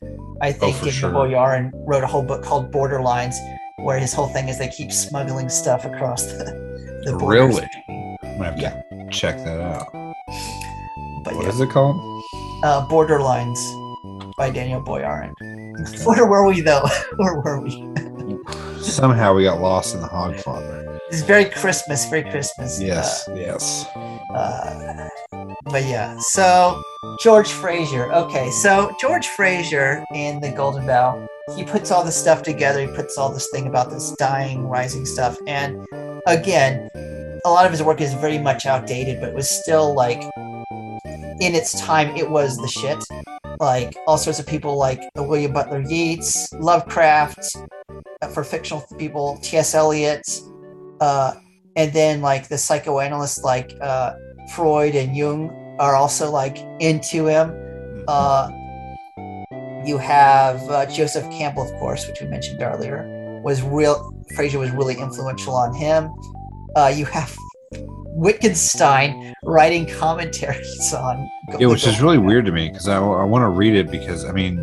I 0.42 0.52
think 0.52 0.76
for 0.76 0.84
Daniel 0.86 0.92
sure. 1.00 1.10
Boyarin 1.10 1.70
wrote 1.86 2.04
a 2.04 2.06
whole 2.06 2.22
book 2.22 2.42
called 2.44 2.70
Borderlines, 2.72 3.34
where 3.78 3.98
his 3.98 4.12
whole 4.12 4.28
thing 4.28 4.48
is 4.48 4.58
they 4.58 4.68
keep 4.68 4.92
smuggling 4.92 5.48
stuff 5.48 5.84
across 5.84 6.24
the, 6.26 6.44
the 7.06 7.16
borders. 7.18 7.56
Really? 7.56 7.68
I'm 7.88 8.38
gonna 8.38 8.44
have 8.44 8.56
to 8.90 9.08
check 9.10 9.36
that 9.44 9.60
out. 9.60 9.86
But 11.24 11.36
What 11.36 11.44
yeah, 11.44 11.48
is 11.48 11.60
it 11.60 11.70
called? 11.70 11.96
uh, 12.64 12.86
Borderlines 12.88 13.58
by 14.36 14.50
Daniel 14.50 14.82
Boyarin. 14.82 15.34
Where 16.06 16.26
were 16.26 16.46
we 16.46 16.60
though? 16.60 16.86
Where 17.16 17.40
were 17.40 17.60
we? 17.60 17.70
Somehow 18.82 19.34
we 19.34 19.44
got 19.44 19.60
lost 19.60 19.94
in 19.94 20.00
the 20.00 20.08
Hogfather. 20.08 20.98
It's 21.08 21.22
very 21.22 21.46
Christmas, 21.46 22.08
very 22.08 22.22
Christmas. 22.22 22.80
Yes, 22.80 23.28
yes. 23.34 23.86
Uh, 24.34 25.08
but 25.64 25.84
yeah, 25.84 26.16
so 26.18 26.82
George 27.22 27.50
Frazer. 27.50 28.12
Okay, 28.12 28.50
so 28.50 28.94
George 29.00 29.28
Frazer 29.28 30.04
in 30.14 30.40
the 30.40 30.50
Golden 30.50 30.86
Bough, 30.86 31.26
he 31.56 31.64
puts 31.64 31.90
all 31.90 32.04
this 32.04 32.16
stuff 32.16 32.42
together. 32.42 32.80
He 32.80 32.94
puts 32.94 33.16
all 33.16 33.32
this 33.32 33.48
thing 33.50 33.66
about 33.66 33.90
this 33.90 34.12
dying, 34.12 34.66
rising 34.66 35.06
stuff. 35.06 35.36
And 35.46 35.86
again, 36.26 36.90
a 37.44 37.50
lot 37.50 37.66
of 37.66 37.72
his 37.72 37.82
work 37.82 38.00
is 38.00 38.14
very 38.14 38.38
much 38.38 38.66
outdated, 38.66 39.20
but 39.20 39.30
it 39.30 39.34
was 39.34 39.48
still 39.48 39.94
like 39.94 40.22
in 41.40 41.54
its 41.54 41.78
time, 41.80 42.16
it 42.16 42.30
was 42.30 42.56
the 42.56 42.68
shit. 42.68 43.04
Like 43.60 43.96
all 44.06 44.18
sorts 44.18 44.38
of 44.38 44.46
people 44.46 44.76
like 44.76 45.00
William 45.16 45.52
Butler 45.52 45.80
Yeats, 45.80 46.52
Lovecraft, 46.54 47.56
uh, 48.22 48.28
for 48.28 48.44
fictional 48.44 48.84
people, 48.98 49.38
T.S. 49.42 49.74
Eliot, 49.74 50.26
uh, 51.00 51.34
and 51.76 51.92
then 51.92 52.20
like 52.20 52.48
the 52.48 52.58
psychoanalysts 52.58 53.42
like 53.44 53.72
uh, 53.80 54.14
Freud 54.54 54.94
and 54.94 55.16
Jung 55.16 55.50
are 55.78 55.94
also 55.94 56.30
like 56.30 56.58
into 56.80 57.26
him. 57.26 57.52
Uh, 58.08 58.50
you 59.84 59.98
have 59.98 60.62
uh, 60.70 60.86
Joseph 60.86 61.30
Campbell, 61.30 61.62
of 61.62 61.70
course, 61.78 62.06
which 62.06 62.20
we 62.20 62.26
mentioned 62.26 62.62
earlier, 62.62 63.40
was 63.44 63.62
real. 63.62 64.12
Frazer 64.34 64.58
was 64.58 64.70
really 64.70 64.96
influential 64.98 65.54
on 65.54 65.74
him. 65.74 66.10
Uh, 66.76 66.92
you 66.94 67.04
have 67.04 67.34
Wittgenstein 68.14 69.34
writing 69.42 69.86
commentaries 69.86 70.94
on. 70.98 71.28
yeah, 71.58 71.66
which 71.66 71.86
is 71.86 72.00
really 72.00 72.18
weird 72.18 72.46
to 72.46 72.52
me 72.52 72.68
because 72.68 72.88
I, 72.88 72.96
I 72.98 73.24
want 73.24 73.42
to 73.42 73.48
read 73.48 73.74
it 73.74 73.90
because 73.90 74.24
I 74.24 74.32
mean, 74.32 74.56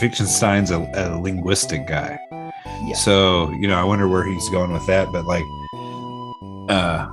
Wittgenstein's 0.00 0.70
a, 0.70 0.78
a 0.94 1.18
linguistic 1.20 1.86
guy. 1.86 2.18
Yeah. 2.84 2.94
So 2.94 3.50
you 3.52 3.68
know, 3.68 3.76
I 3.76 3.84
wonder 3.84 4.08
where 4.08 4.24
he's 4.24 4.48
going 4.50 4.72
with 4.72 4.86
that. 4.86 5.08
But 5.12 5.24
like, 5.24 5.44
uh, 6.68 7.08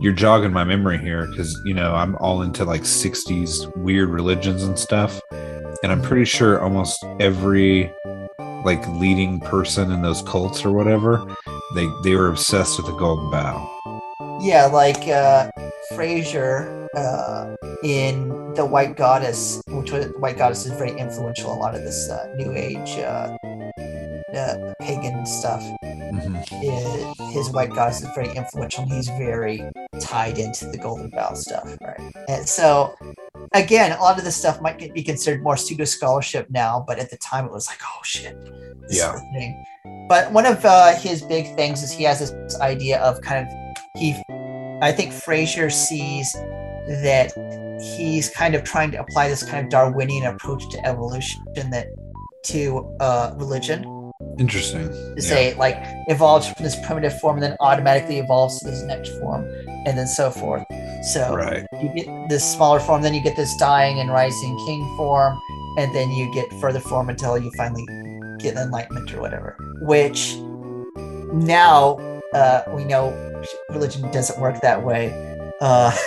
you're 0.00 0.12
jogging 0.12 0.52
my 0.52 0.64
memory 0.64 0.98
here 0.98 1.26
because 1.28 1.60
you 1.64 1.74
know 1.74 1.94
I'm 1.94 2.16
all 2.16 2.42
into 2.42 2.64
like 2.64 2.82
'60s 2.82 3.74
weird 3.76 4.08
religions 4.08 4.64
and 4.64 4.78
stuff, 4.78 5.20
and 5.30 5.92
I'm 5.92 6.02
pretty 6.02 6.24
sure 6.24 6.60
almost 6.60 7.04
every 7.20 7.92
like 8.64 8.86
leading 8.88 9.40
person 9.40 9.90
in 9.90 10.02
those 10.02 10.22
cults 10.22 10.64
or 10.64 10.72
whatever, 10.72 11.24
they 11.74 11.88
they 12.02 12.14
were 12.14 12.28
obsessed 12.28 12.78
with 12.78 12.86
the 12.86 12.96
golden 12.96 13.30
bough. 13.30 13.68
Yeah, 14.42 14.66
like 14.66 15.06
uh, 15.08 15.50
Frazer 15.94 16.88
uh, 16.96 17.54
in 17.84 18.28
the 18.54 18.64
White 18.66 18.96
Goddess, 18.96 19.62
which 19.68 19.92
was 19.92 20.06
White 20.18 20.36
Goddess 20.36 20.66
is 20.66 20.72
very 20.72 20.90
influential. 20.98 21.52
in 21.52 21.58
A 21.58 21.60
lot 21.60 21.74
of 21.76 21.82
this 21.82 22.10
uh, 22.10 22.34
New 22.36 22.52
Age 22.52 22.98
uh, 22.98 23.36
uh, 24.36 24.74
pagan 24.80 25.24
stuff. 25.24 25.62
His, 26.50 27.06
his 27.32 27.50
White 27.50 27.70
Goddess 27.70 28.02
is 28.02 28.08
very 28.14 28.34
influential. 28.34 28.84
He's 28.84 29.06
very 29.08 29.62
tied 30.00 30.38
into 30.38 30.66
the 30.66 30.78
Golden 30.78 31.08
Bough 31.10 31.34
stuff, 31.34 31.78
right? 31.80 32.12
And 32.28 32.48
so, 32.48 32.94
again, 33.54 33.92
a 33.92 34.00
lot 34.00 34.18
of 34.18 34.24
this 34.24 34.36
stuff 34.36 34.60
might 34.60 34.78
get- 34.78 34.92
be 34.92 35.02
considered 35.02 35.42
more 35.42 35.56
pseudo 35.56 35.84
scholarship 35.84 36.48
now, 36.50 36.84
but 36.86 36.98
at 36.98 37.10
the 37.10 37.16
time 37.18 37.46
it 37.46 37.52
was 37.52 37.68
like, 37.68 37.78
oh 37.84 38.00
shit, 38.02 38.36
Yeah. 38.90 39.14
is 39.14 39.20
the 39.20 39.26
thing. 39.32 39.64
But 40.08 40.32
one 40.32 40.46
of 40.46 40.64
uh, 40.64 40.94
his 40.96 41.22
big 41.22 41.54
things 41.54 41.82
is 41.82 41.92
he 41.92 42.04
has 42.04 42.18
this 42.18 42.60
idea 42.60 43.00
of 43.00 43.20
kind 43.20 43.46
of 43.46 43.61
he 43.98 44.22
I 44.80 44.90
think 44.92 45.12
Frazer 45.12 45.70
sees 45.70 46.32
that 46.32 47.32
he's 47.96 48.28
kind 48.30 48.54
of 48.54 48.64
trying 48.64 48.90
to 48.92 49.00
apply 49.00 49.28
this 49.28 49.42
kind 49.42 49.64
of 49.64 49.70
Darwinian 49.70 50.24
approach 50.26 50.68
to 50.70 50.86
evolution 50.86 51.40
that 51.70 51.86
to 52.44 52.96
uh, 53.00 53.32
religion, 53.36 53.84
Interesting. 54.38 54.88
to 54.88 55.14
Yeah. 55.16 55.22
say 55.22 55.54
like 55.54 55.76
evolves 56.08 56.48
from 56.48 56.64
this 56.64 56.76
primitive 56.86 57.18
form 57.20 57.36
and 57.36 57.42
then 57.44 57.56
automatically 57.60 58.18
evolves 58.18 58.58
to 58.60 58.70
this 58.70 58.82
next 58.82 59.10
form 59.20 59.44
and 59.86 59.96
then 59.98 60.06
so 60.06 60.30
forth 60.30 60.64
so 61.12 61.34
Right. 61.34 61.64
you 61.80 61.88
get 61.94 62.28
this 62.28 62.44
smaller 62.44 62.80
form 62.80 63.02
then 63.02 63.14
you 63.14 63.22
get 63.22 63.36
this 63.36 63.54
dying 63.58 63.98
and 64.00 64.10
rising 64.10 64.56
king 64.66 64.82
form 64.96 65.38
and 65.78 65.94
then 65.94 66.10
you 66.10 66.32
get 66.32 66.52
further 66.60 66.80
form 66.80 67.08
until 67.10 67.36
you 67.38 67.50
finally 67.56 67.84
get 68.38 68.56
enlightenment 68.56 69.12
or 69.14 69.20
whatever 69.20 69.56
which 69.82 70.36
now 71.32 71.96
uh, 72.34 72.62
we 72.74 72.84
know 72.84 73.10
religion 73.70 74.10
doesn't 74.10 74.40
work 74.40 74.60
that 74.60 74.82
way 74.82 75.10
uh, 75.62 75.96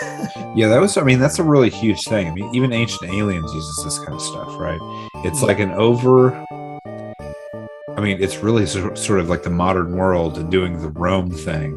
Yeah, 0.56 0.68
that 0.68 0.80
was. 0.80 0.98
I 0.98 1.04
mean, 1.04 1.20
that's 1.20 1.40
a 1.40 1.44
really 1.44 1.70
huge 1.70 2.04
thing. 2.04 2.28
I 2.28 2.34
mean, 2.34 2.54
even 2.54 2.72
Ancient 2.74 3.12
Aliens 3.12 3.54
uses 3.54 3.84
this 3.84 4.00
kind 4.00 4.14
of 4.14 4.22
stuff, 4.22 4.58
right? 4.58 4.80
It's 5.24 5.42
like 5.42 5.60
an 5.60 5.72
over. 5.72 6.34
I 7.98 8.02
mean, 8.02 8.22
it's 8.22 8.38
really 8.38 8.66
sort 8.66 9.20
of 9.20 9.30
like 9.30 9.44
the 9.44 9.50
modern 9.50 9.96
world 9.96 10.50
doing 10.50 10.82
the 10.82 10.90
Rome 10.90 11.32
thing, 11.32 11.72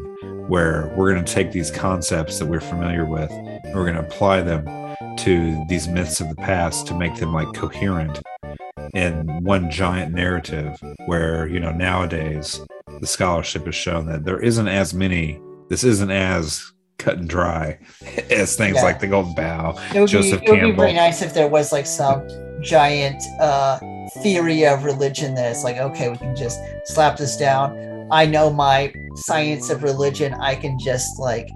where 0.47 0.93
we're 0.95 1.11
going 1.13 1.23
to 1.23 1.33
take 1.33 1.51
these 1.51 1.71
concepts 1.71 2.39
that 2.39 2.45
we're 2.45 2.59
familiar 2.59 3.05
with, 3.05 3.31
and 3.31 3.75
we're 3.75 3.85
going 3.85 3.95
to 3.95 4.05
apply 4.05 4.41
them 4.41 4.65
to 5.17 5.65
these 5.67 5.87
myths 5.87 6.19
of 6.19 6.29
the 6.29 6.35
past 6.35 6.87
to 6.87 6.93
make 6.93 7.15
them 7.15 7.33
like 7.33 7.53
coherent 7.53 8.21
in 8.93 9.43
one 9.43 9.69
giant 9.71 10.13
narrative. 10.13 10.77
Where 11.05 11.47
you 11.47 11.61
know 11.61 11.71
nowadays 11.71 12.61
the 12.99 13.07
scholarship 13.07 13.65
has 13.65 13.75
shown 13.75 14.05
that 14.07 14.25
there 14.25 14.39
isn't 14.39 14.67
as 14.67 14.93
many. 14.93 15.41
This 15.69 15.83
isn't 15.83 16.11
as 16.11 16.71
cut 16.97 17.17
and 17.17 17.29
dry 17.29 17.77
as 18.29 18.55
things 18.57 18.75
Yeah. 18.75 18.81
like 18.83 18.99
the 18.99 19.07
Golden 19.07 19.33
Bough. 19.33 19.75
it 19.95 19.99
would, 20.01 20.09
Joseph 20.09 20.41
be, 20.41 20.47
it 20.47 20.51
would 20.51 20.61
be 20.61 20.71
very 20.73 20.93
nice 20.93 21.21
if 21.21 21.33
there 21.33 21.47
was 21.47 21.71
like 21.71 21.85
some 21.85 22.27
giant 22.61 23.21
uh, 23.39 23.79
theory 24.21 24.65
of 24.65 24.83
religion 24.83 25.33
that 25.35 25.49
it's 25.51 25.63
like 25.63 25.77
okay 25.77 26.09
we 26.09 26.17
can 26.17 26.35
just 26.35 26.59
slap 26.85 27.15
this 27.15 27.37
down 27.37 28.07
i 28.11 28.25
know 28.25 28.49
my 28.51 28.91
science 29.15 29.69
of 29.69 29.81
religion 29.83 30.33
i 30.41 30.53
can 30.55 30.77
just 30.77 31.17
like 31.19 31.47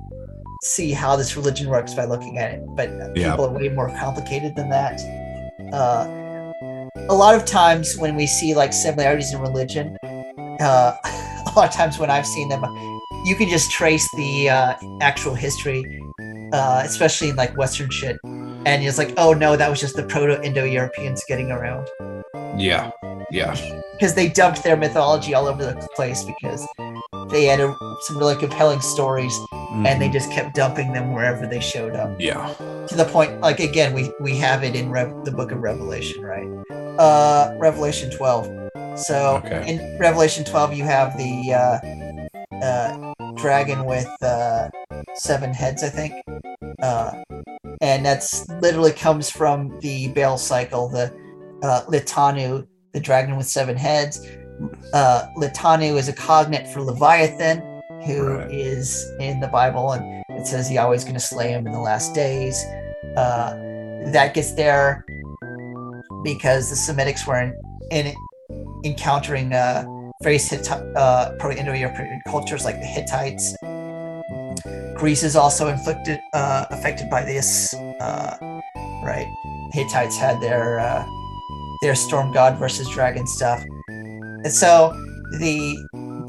see 0.61 0.91
how 0.93 1.15
this 1.17 1.35
religion 1.35 1.67
works 1.67 1.93
by 1.93 2.05
looking 2.05 2.37
at 2.37 2.53
it 2.53 2.61
but 2.77 2.89
Yeah. 3.17 3.31
people 3.31 3.47
are 3.47 3.51
way 3.51 3.67
more 3.69 3.89
complicated 3.99 4.55
than 4.55 4.69
that 4.69 5.01
uh, 5.73 6.07
a 7.09 7.13
lot 7.13 7.35
of 7.35 7.43
times 7.43 7.97
when 7.97 8.15
we 8.15 8.27
see 8.27 8.53
like 8.55 8.71
similarities 8.71 9.33
in 9.33 9.41
religion 9.41 9.97
uh, 10.61 10.95
a 11.03 11.51
lot 11.55 11.67
of 11.67 11.73
times 11.73 11.97
when 11.99 12.09
i've 12.09 12.27
seen 12.27 12.47
them 12.47 12.63
you 13.25 13.35
can 13.35 13.49
just 13.49 13.71
trace 13.71 14.07
the 14.15 14.49
uh, 14.49 14.75
actual 15.01 15.33
history 15.33 15.83
uh, 16.53 16.81
especially 16.85 17.29
in 17.29 17.35
like 17.35 17.55
western 17.57 17.89
shit. 17.89 18.17
And 18.65 18.83
it's 18.83 18.97
like 18.97 19.13
oh 19.17 19.33
no 19.33 19.55
that 19.57 19.69
was 19.69 19.79
just 19.79 19.95
the 19.95 20.03
proto-indo-europeans 20.03 21.23
getting 21.27 21.51
around. 21.51 21.89
Yeah, 22.57 22.91
yeah, 23.31 23.55
because 23.93 24.13
they 24.13 24.29
dumped 24.29 24.63
their 24.63 24.77
mythology 24.77 25.33
all 25.33 25.47
over 25.47 25.65
the 25.65 25.75
place 25.95 26.23
because 26.23 26.65
they 27.31 27.45
had 27.45 27.59
a, 27.59 27.75
some 28.01 28.17
really 28.17 28.35
compelling 28.35 28.79
stories 28.81 29.35
and 29.85 29.99
they 30.01 30.07
Mhm. 30.09 30.13
just 30.13 30.31
kept 30.31 30.53
dumping 30.55 30.93
them 30.93 31.11
wherever 31.13 31.47
they 31.47 31.59
showed 31.59 31.95
up. 31.95 32.11
Yeah, 32.19 32.53
to 32.87 32.95
the 32.95 33.05
point 33.05 33.41
like 33.41 33.59
again 33.59 33.93
we 33.93 34.11
we 34.21 34.37
have 34.37 34.63
it 34.63 34.75
in 34.75 34.91
Rev- 34.91 35.25
the 35.25 35.31
book 35.31 35.51
of 35.51 35.59
revelation 35.61 36.21
right? 36.23 36.47
Uh 36.99 37.55
revelation 37.59 38.11
12 38.11 38.47
so 38.95 39.41
Okay. 39.43 39.63
in 39.67 39.97
revelation 39.99 40.43
12 40.45 40.73
you 40.75 40.83
have 40.83 41.17
the 41.17 41.53
uh 41.53 41.79
uh 42.63 43.13
dragon 43.35 43.85
with 43.85 44.07
uh 44.23 44.69
seven 45.15 45.53
heads 45.53 45.83
i 45.83 45.89
think 45.89 46.13
uh 46.81 47.11
and 47.81 48.05
that's 48.05 48.47
literally 48.61 48.91
comes 48.91 49.29
from 49.29 49.77
the 49.81 50.07
Baal 50.09 50.37
cycle 50.37 50.87
the 50.89 51.13
uh 51.63 51.83
litanu 51.87 52.65
the 52.93 52.99
dragon 52.99 53.35
with 53.35 53.47
seven 53.47 53.75
heads 53.75 54.25
uh 54.93 55.27
litanu 55.37 55.97
is 55.97 56.07
a 56.07 56.13
cognate 56.13 56.67
for 56.67 56.81
leviathan 56.81 57.61
who 58.05 58.39
is 58.49 59.05
Right. 59.19 59.27
in 59.29 59.39
the 59.39 59.47
bible 59.47 59.91
and 59.91 60.13
it 60.43 60.47
says 60.47 60.71
Yahweh's 60.71 61.03
going 61.03 61.13
to 61.15 61.19
slay 61.19 61.51
him 61.51 61.65
in 61.67 61.71
the 61.71 61.79
last 61.79 62.13
days. 62.13 62.61
Uh, 63.15 63.53
that 64.11 64.33
gets 64.33 64.53
there 64.53 65.05
because 66.23 66.69
the 66.69 66.75
Semitics 66.75 67.25
were 67.25 67.39
in, 67.39 67.53
in 67.91 68.13
encountering 68.83 69.53
uh, 69.53 69.85
various 70.23 70.49
Hitti- 70.49 70.71
uh, 70.95 71.31
Proto-Indo-European 71.37 72.21
cultures 72.27 72.63
like 72.65 72.79
the 72.79 72.85
Hittites. 72.85 73.55
Greece 74.95 75.23
is 75.23 75.35
also 75.35 75.67
inflicted 75.67 76.19
uh, 76.33 76.65
affected 76.71 77.09
by 77.09 77.23
this. 77.23 77.73
Uh, 77.73 78.37
right, 79.03 79.27
Hittites 79.73 80.17
had 80.17 80.39
their 80.41 80.79
uh, 80.79 81.05
their 81.81 81.95
storm 81.95 82.31
god 82.31 82.57
versus 82.57 82.87
dragon 82.89 83.27
stuff, 83.27 83.61
and 83.89 84.51
so 84.51 84.93
the 85.39 85.77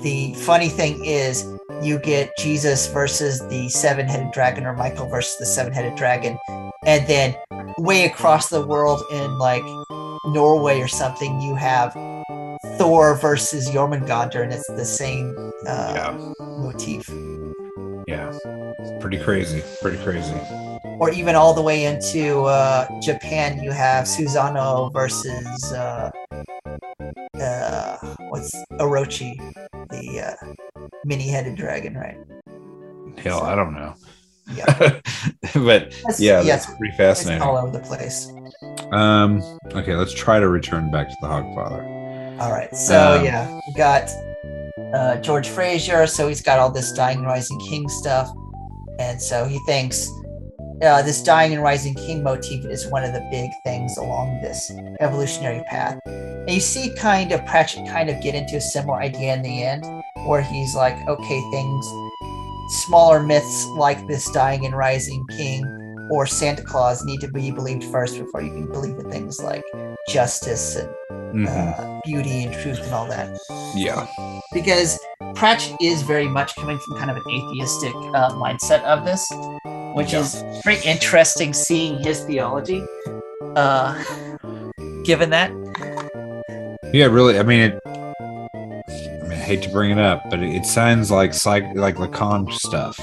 the 0.03 0.35
funny 0.35 0.69
thing 0.69 1.05
is 1.05 1.47
you 1.83 1.99
get 1.99 2.31
Jesus 2.39 2.87
versus 2.89 3.47
the 3.49 3.69
seven 3.69 4.07
headed 4.07 4.33
dragon 4.33 4.67
or 4.67 4.75
Michael 4.75 5.07
versus 5.09 5.37
the 5.39 5.47
seven 5.47 5.73
headed 5.73 5.95
dragon. 5.95 6.39
And 6.85 7.07
then 7.07 7.35
way 7.79 8.05
across 8.05 8.49
the 8.49 8.67
world 8.67 9.03
in 9.13 9.39
like 9.39 9.63
Norway 10.27 10.81
or 10.81 10.89
something, 10.89 11.41
you 11.41 11.55
have 11.55 11.95
Thor 12.79 13.14
versus 13.16 13.68
Jormungandr, 13.70 14.43
and 14.43 14.53
it's 14.53 14.66
the 14.68 14.85
same 14.85 15.35
uh, 15.66 15.93
yeah, 15.95 16.33
motif. 16.41 17.09
yeah. 18.07 18.37
Pretty 19.01 19.18
crazy. 19.18 19.62
Pretty 19.81 20.03
crazy. 20.03 20.35
Or 21.01 21.11
even 21.11 21.35
all 21.35 21.55
the 21.55 21.62
way 21.62 21.85
into 21.85 22.43
uh, 22.43 22.87
Japan, 23.01 23.62
you 23.62 23.70
have 23.72 24.05
Susanoo 24.07 24.93
versus 24.93 25.72
uh, 25.72 26.11
uh, 27.41 27.97
what's 28.29 28.55
Orochi, 28.75 29.37
the 29.91 30.20
uh, 30.20 30.87
mini 31.05 31.29
headed 31.29 31.57
dragon, 31.57 31.95
right? 31.97 32.16
Hell, 33.18 33.43
I 33.43 33.55
don't 33.55 33.75
know. 33.75 33.95
Yeah. 34.55 34.64
but 35.55 35.91
That's- 35.91 36.20
yeah, 36.20 36.43
that's 36.43 36.66
pretty 36.66 36.89
It's 36.89 36.97
fascinating. 36.97 37.43
all 37.43 37.57
over 37.57 37.70
the 37.77 37.85
place. 37.85 38.31
Um, 38.93 39.43
okay, 39.72 39.95
let's 39.97 40.12
try 40.12 40.39
to 40.39 40.49
return 40.49 40.91
back 40.91 41.09
to 41.09 41.16
the 41.22 41.27
Hogfather. 41.29 41.83
All 42.41 42.51
right. 42.51 42.74
So 42.74 43.18
Um, 43.18 43.24
yeah, 43.24 43.61
we 43.66 43.74
got 43.74 44.11
uh, 44.95 45.16
George 45.16 45.49
Frazer. 45.49 46.07
So 46.07 46.28
he's 46.28 46.43
got 46.43 46.59
all 46.59 46.70
this 46.70 46.93
dying 46.93 47.18
and 47.18 47.26
rising 47.26 47.59
king 47.61 47.89
stuff, 47.89 48.30
and 48.99 49.20
so 49.20 49.45
he 49.45 49.59
thinks 49.66 50.11
uh, 50.82 51.03
this 51.03 51.22
dying 51.22 51.53
and 51.53 51.62
rising 51.62 51.95
king 51.95 52.22
motif 52.22 52.64
is 52.66 52.87
one 52.89 53.05
of 53.05 53.12
the 53.12 53.26
big 53.30 53.51
things 53.64 53.97
along 53.97 54.41
this 54.43 54.72
evolutionary 55.01 55.62
path. 55.64 55.99
And 56.07 56.51
you 56.51 56.61
see, 56.61 56.93
kind 56.97 57.32
of 57.32 57.45
Pratchett 57.47 57.87
kind 57.89 58.11
of 58.11 58.20
get 58.22 58.35
into 58.35 58.57
a 58.57 58.61
similar 58.61 58.99
idea 58.99 59.35
in 59.35 59.43
the 59.43 59.62
end, 59.62 59.85
where 60.26 60.43
he's 60.43 60.74
like, 60.74 60.97
okay, 61.09 61.41
things, 61.53 61.87
smaller 62.87 63.22
myths 63.22 63.66
like 63.76 64.05
this 64.09 64.30
dying 64.32 64.66
and 64.66 64.76
rising 64.76 65.24
king 65.37 65.64
or 66.11 66.26
Santa 66.26 66.62
Claus 66.62 67.05
need 67.05 67.20
to 67.20 67.28
be 67.28 67.51
believed 67.51 67.85
first 67.85 68.18
before 68.18 68.43
you 68.43 68.51
can 68.51 68.66
believe 68.70 68.99
in 68.99 69.11
things 69.11 69.43
like 69.43 69.64
justice 70.09 70.76
and 70.76 70.89
Mhm. 71.35 71.49
uh, 71.49 72.01
beauty 72.05 72.45
and 72.45 72.55
truth 72.55 72.80
and 72.82 72.93
all 72.95 73.07
that. 73.09 73.28
yeah, 73.74 74.07
Because 74.53 74.99
Pratchett 75.35 75.76
is 75.80 76.03
very 76.03 76.28
much 76.28 76.55
coming 76.57 76.78
from 76.78 76.99
kind 76.99 77.11
of 77.11 77.16
an 77.16 77.22
atheistic 77.28 77.93
uh, 78.14 78.30
mindset 78.32 78.82
of 78.85 79.05
this, 79.05 79.26
which 79.95 80.12
Yeah. 80.12 80.20
is 80.20 80.45
very 80.64 80.78
interesting 80.85 81.53
seeing 81.53 81.99
his 81.99 82.20
theology. 82.20 82.82
Uh, 83.57 83.95
given 85.05 85.30
that, 85.30 85.51
yeah. 86.93 87.07
Really, 87.07 87.39
I 87.39 87.43
mean, 87.43 87.61
it. 87.61 87.80
I 87.87 88.57
mean, 89.28 89.32
I 89.32 89.35
hate 89.35 89.62
to 89.62 89.68
bring 89.70 89.91
it 89.91 89.99
up, 89.99 90.22
but 90.30 90.41
it, 90.41 90.55
it 90.55 90.66
sounds 90.66 91.11
like 91.11 91.35
psych, 91.35 91.64
like 91.74 91.97
Lacan 91.97 92.53
stuff. 92.53 92.99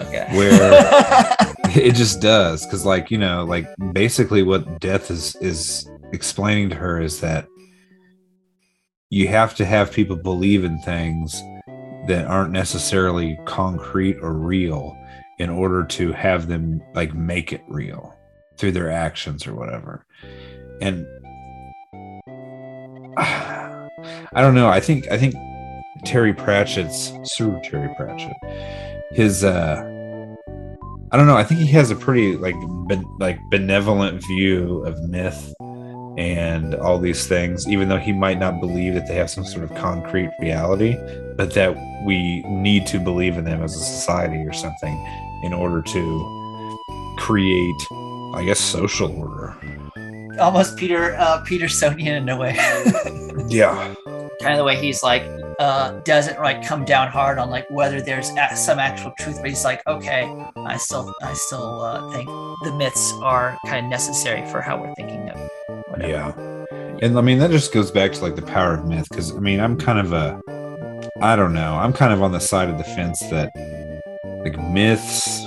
okay. 0.00 0.28
Where- 0.32 1.36
It 1.74 1.94
just 1.94 2.20
does, 2.20 2.66
because 2.66 2.84
like 2.84 3.10
you 3.10 3.16
know, 3.16 3.44
like 3.44 3.66
basically 3.94 4.42
what 4.42 4.78
death 4.78 5.10
is 5.10 5.34
is 5.36 5.88
explaining 6.12 6.68
to 6.68 6.76
her 6.76 7.00
is 7.00 7.20
that 7.20 7.48
you 9.12 9.28
have 9.28 9.54
to 9.54 9.66
have 9.66 9.92
people 9.92 10.16
believe 10.16 10.64
in 10.64 10.78
things 10.78 11.42
that 12.06 12.24
aren't 12.28 12.50
necessarily 12.50 13.38
concrete 13.44 14.16
or 14.22 14.32
real 14.32 14.96
in 15.38 15.50
order 15.50 15.84
to 15.84 16.12
have 16.12 16.48
them 16.48 16.80
like 16.94 17.12
make 17.12 17.52
it 17.52 17.60
real 17.68 18.18
through 18.56 18.72
their 18.72 18.90
actions 18.90 19.46
or 19.46 19.54
whatever. 19.54 20.06
And 20.80 21.06
I 23.18 24.40
don't 24.40 24.54
know. 24.54 24.70
I 24.70 24.80
think 24.80 25.10
I 25.10 25.18
think 25.18 25.34
Terry 26.06 26.32
Pratchett's 26.32 27.12
Sir 27.34 27.60
Terry 27.62 27.94
Pratchett, 27.94 28.32
his 29.10 29.44
uh 29.44 29.82
I 31.12 31.18
don't 31.18 31.26
know. 31.26 31.36
I 31.36 31.44
think 31.44 31.60
he 31.60 31.66
has 31.72 31.90
a 31.90 31.96
pretty 31.96 32.38
like 32.38 32.54
ben, 32.88 33.04
like 33.20 33.38
benevolent 33.50 34.24
view 34.26 34.82
of 34.86 34.98
myth 35.02 35.52
and 36.18 36.74
all 36.74 36.98
these 36.98 37.26
things, 37.26 37.68
even 37.68 37.88
though 37.88 37.98
he 37.98 38.12
might 38.12 38.38
not 38.38 38.60
believe 38.60 38.94
that 38.94 39.06
they 39.06 39.14
have 39.14 39.30
some 39.30 39.44
sort 39.44 39.64
of 39.64 39.74
concrete 39.76 40.30
reality, 40.40 40.96
but 41.36 41.54
that 41.54 41.74
we 42.04 42.42
need 42.42 42.86
to 42.86 42.98
believe 42.98 43.36
in 43.36 43.44
them 43.44 43.62
as 43.62 43.74
a 43.74 43.78
society 43.78 44.38
or 44.38 44.52
something 44.52 44.94
in 45.44 45.52
order 45.52 45.80
to 45.82 46.78
create, 47.18 47.86
I 48.34 48.42
guess, 48.44 48.58
social 48.60 49.10
order. 49.18 49.54
Almost 50.38 50.76
Peter 50.76 51.14
uh, 51.16 51.42
Petersonian 51.44 52.16
in 52.16 52.28
a 52.28 52.36
way. 52.36 52.56
Yeah. 53.48 53.94
kind 54.40 54.52
of 54.52 54.58
the 54.58 54.64
way 54.64 54.76
he's 54.76 55.02
like 55.02 55.22
uh, 55.58 56.00
doesn't 56.00 56.40
like 56.40 56.66
come 56.66 56.84
down 56.84 57.08
hard 57.08 57.38
on 57.38 57.50
like 57.50 57.66
whether 57.70 58.00
there's 58.00 58.28
some 58.54 58.78
actual 58.78 59.12
truth, 59.18 59.36
but 59.40 59.48
he's 59.48 59.64
like, 59.64 59.86
okay, 59.86 60.24
I 60.56 60.76
still 60.76 61.14
I 61.22 61.32
still 61.34 61.80
uh, 61.82 62.10
think 62.12 62.28
the 62.62 62.74
myths 62.76 63.12
are 63.22 63.56
kind 63.66 63.86
of 63.86 63.90
necessary 63.90 64.44
for 64.50 64.60
how 64.60 64.80
we're 64.80 64.94
thinking 64.94 65.30
of. 65.30 65.81
Yeah. 66.02 66.32
And 67.00 67.18
I 67.18 67.20
mean, 67.20 67.38
that 67.38 67.50
just 67.50 67.72
goes 67.72 67.90
back 67.90 68.12
to 68.12 68.20
like 68.20 68.36
the 68.36 68.42
power 68.42 68.74
of 68.74 68.86
myth. 68.86 69.08
Cause 69.12 69.34
I 69.36 69.40
mean, 69.40 69.60
I'm 69.60 69.76
kind 69.76 69.98
of 69.98 70.12
a, 70.12 70.40
I 71.20 71.36
don't 71.36 71.52
know, 71.52 71.74
I'm 71.74 71.92
kind 71.92 72.12
of 72.12 72.22
on 72.22 72.32
the 72.32 72.40
side 72.40 72.68
of 72.68 72.78
the 72.78 72.84
fence 72.84 73.18
that 73.30 73.50
like 74.44 74.58
myths 74.70 75.46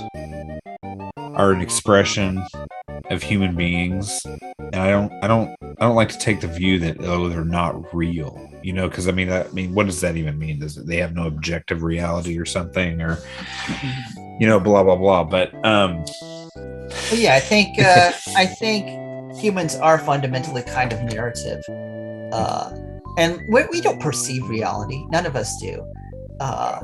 are 1.18 1.52
an 1.52 1.60
expression 1.60 2.42
of 3.10 3.22
human 3.22 3.54
beings. 3.54 4.20
And 4.58 4.76
I 4.76 4.90
don't, 4.90 5.12
I 5.22 5.28
don't, 5.28 5.54
I 5.62 5.84
don't 5.86 5.96
like 5.96 6.08
to 6.10 6.18
take 6.18 6.40
the 6.40 6.48
view 6.48 6.78
that, 6.80 6.96
oh, 7.00 7.28
they're 7.28 7.44
not 7.44 7.94
real, 7.94 8.50
you 8.62 8.72
know? 8.72 8.88
Cause 8.90 9.08
I 9.08 9.12
mean, 9.12 9.30
I 9.30 9.46
mean, 9.52 9.74
what 9.74 9.86
does 9.86 10.00
that 10.00 10.16
even 10.16 10.38
mean? 10.38 10.58
Does 10.60 10.76
it, 10.76 10.86
they 10.86 10.96
have 10.96 11.14
no 11.14 11.26
objective 11.26 11.82
reality 11.82 12.38
or 12.38 12.44
something 12.44 13.00
or, 13.00 13.18
you 14.40 14.46
know, 14.46 14.58
blah, 14.58 14.82
blah, 14.82 14.96
blah. 14.96 15.24
But, 15.24 15.54
um, 15.64 16.04
But 17.10 17.18
yeah, 17.18 17.34
I 17.34 17.40
think 17.40 17.78
uh, 17.78 18.12
I 18.36 18.46
think 18.46 18.86
humans 19.40 19.76
are 19.76 19.98
fundamentally 19.98 20.62
kind 20.62 20.92
of 20.92 21.02
narrative, 21.02 21.62
uh, 22.32 22.70
and 23.18 23.40
we, 23.48 23.64
we 23.70 23.80
don't 23.80 24.00
perceive 24.00 24.48
reality. 24.48 25.04
None 25.10 25.26
of 25.26 25.36
us 25.36 25.56
do. 25.60 25.84
Uh, 26.40 26.80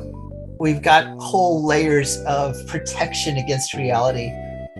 we've 0.58 0.82
got 0.82 1.06
whole 1.18 1.64
layers 1.64 2.18
of 2.26 2.56
protection 2.66 3.36
against 3.36 3.74
reality, 3.74 4.28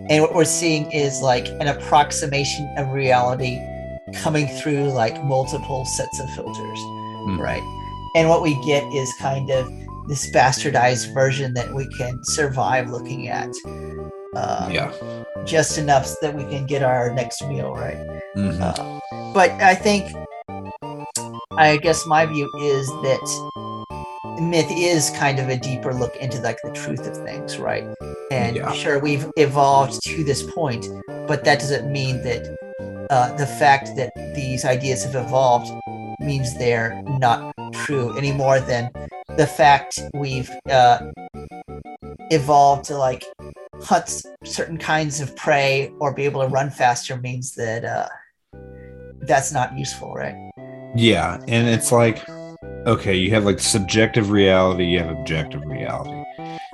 and 0.09 0.21
what 0.21 0.33
we're 0.33 0.45
seeing 0.45 0.91
is 0.91 1.21
like 1.21 1.47
an 1.47 1.67
approximation 1.67 2.67
of 2.77 2.89
reality 2.89 3.59
coming 4.15 4.47
through 4.47 4.91
like 4.91 5.23
multiple 5.23 5.85
sets 5.85 6.19
of 6.19 6.29
filters, 6.31 6.79
Hmm. 7.25 7.39
right? 7.39 7.63
And 8.15 8.29
what 8.29 8.41
we 8.41 8.53
get 8.65 8.83
is 8.93 9.11
kind 9.19 9.49
of 9.49 9.67
this 10.07 10.29
bastardized 10.31 11.13
version 11.13 11.53
that 11.53 11.73
we 11.73 11.87
can 11.97 12.19
survive 12.23 12.89
looking 12.89 13.29
at. 13.29 13.49
Uh, 14.35 14.69
yeah. 14.71 14.91
just 15.45 15.77
enough 15.77 16.05
so 16.05 16.15
that 16.21 16.33
we 16.35 16.43
can 16.43 16.65
get 16.65 16.81
our 16.83 17.11
next 17.13 17.41
meal 17.47 17.73
right. 17.73 17.97
Mhm. 18.37 18.59
Uh, 18.61 18.99
but 19.33 19.51
I 19.61 19.75
think, 19.75 20.11
I 21.57 21.77
guess 21.77 22.05
my 22.05 22.25
view 22.25 22.49
is 22.61 22.87
that 22.87 24.39
myth 24.41 24.67
is 24.71 25.09
kind 25.11 25.39
of 25.39 25.49
a 25.49 25.57
deeper 25.57 25.93
look 25.93 26.15
into 26.17 26.39
like 26.41 26.57
the 26.63 26.71
truth 26.71 27.05
of 27.05 27.15
things, 27.25 27.59
right? 27.59 27.85
And 28.31 28.55
Yeah. 28.55 28.71
sure, 28.71 28.99
we've 28.99 29.29
evolved 29.37 30.01
to 30.03 30.23
this 30.23 30.41
point, 30.43 30.87
but 31.27 31.43
that 31.43 31.59
doesn't 31.59 31.91
mean 31.91 32.23
that 32.23 32.41
uh, 33.09 33.35
the 33.35 33.45
fact 33.45 33.95
that 33.97 34.11
these 34.33 34.65
ideas 34.65 35.03
have 35.03 35.15
evolved 35.15 35.69
means 36.19 36.57
they're 36.57 37.01
not 37.19 37.53
true 37.73 38.15
any 38.17 38.31
more 38.31 38.59
than 38.59 38.89
the 39.37 39.45
fact 39.45 39.99
we've 40.13 40.49
uh, 40.71 40.99
evolved 42.31 42.85
to 42.85 42.97
like 42.97 43.23
hunt 43.81 44.05
s- 44.05 44.25
certain 44.43 44.77
kinds 44.77 45.19
of 45.19 45.35
prey 45.35 45.91
or 45.99 46.13
be 46.13 46.25
able 46.25 46.41
to 46.41 46.47
run 46.47 46.69
faster 46.69 47.17
means 47.17 47.55
that 47.55 47.83
uh, 47.85 48.07
that's 49.21 49.51
not 49.51 49.77
useful, 49.77 50.13
right? 50.13 50.35
Yeah, 50.95 51.41
and 51.47 51.67
it's 51.67 51.91
like, 51.91 52.27
okay, 52.85 53.15
you 53.15 53.31
have 53.31 53.45
like 53.45 53.59
subjective 53.59 54.29
reality, 54.29 54.85
you 54.85 54.99
have 54.99 55.09
objective 55.09 55.61
reality. 55.65 56.23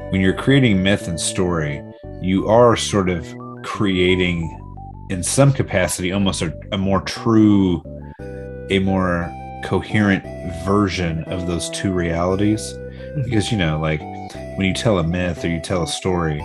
When 0.09 0.21
you're 0.21 0.33
creating 0.33 0.81
myth 0.81 1.07
and 1.07 1.19
story, 1.19 1.81
you 2.21 2.47
are 2.47 2.75
sort 2.75 3.09
of 3.09 3.33
creating, 3.63 4.55
in 5.09 5.23
some 5.23 5.53
capacity, 5.53 6.11
almost 6.11 6.41
a, 6.41 6.53
a 6.71 6.77
more 6.77 7.01
true, 7.01 7.83
a 8.69 8.79
more 8.79 9.31
coherent 9.63 10.23
version 10.65 11.23
of 11.25 11.47
those 11.47 11.69
two 11.69 11.91
realities. 11.91 12.73
Because, 13.23 13.51
you 13.51 13.57
know, 13.57 13.79
like 13.79 14.01
when 14.57 14.61
you 14.61 14.73
tell 14.73 14.99
a 14.99 15.03
myth 15.03 15.43
or 15.45 15.49
you 15.49 15.61
tell 15.61 15.83
a 15.83 15.87
story, 15.87 16.41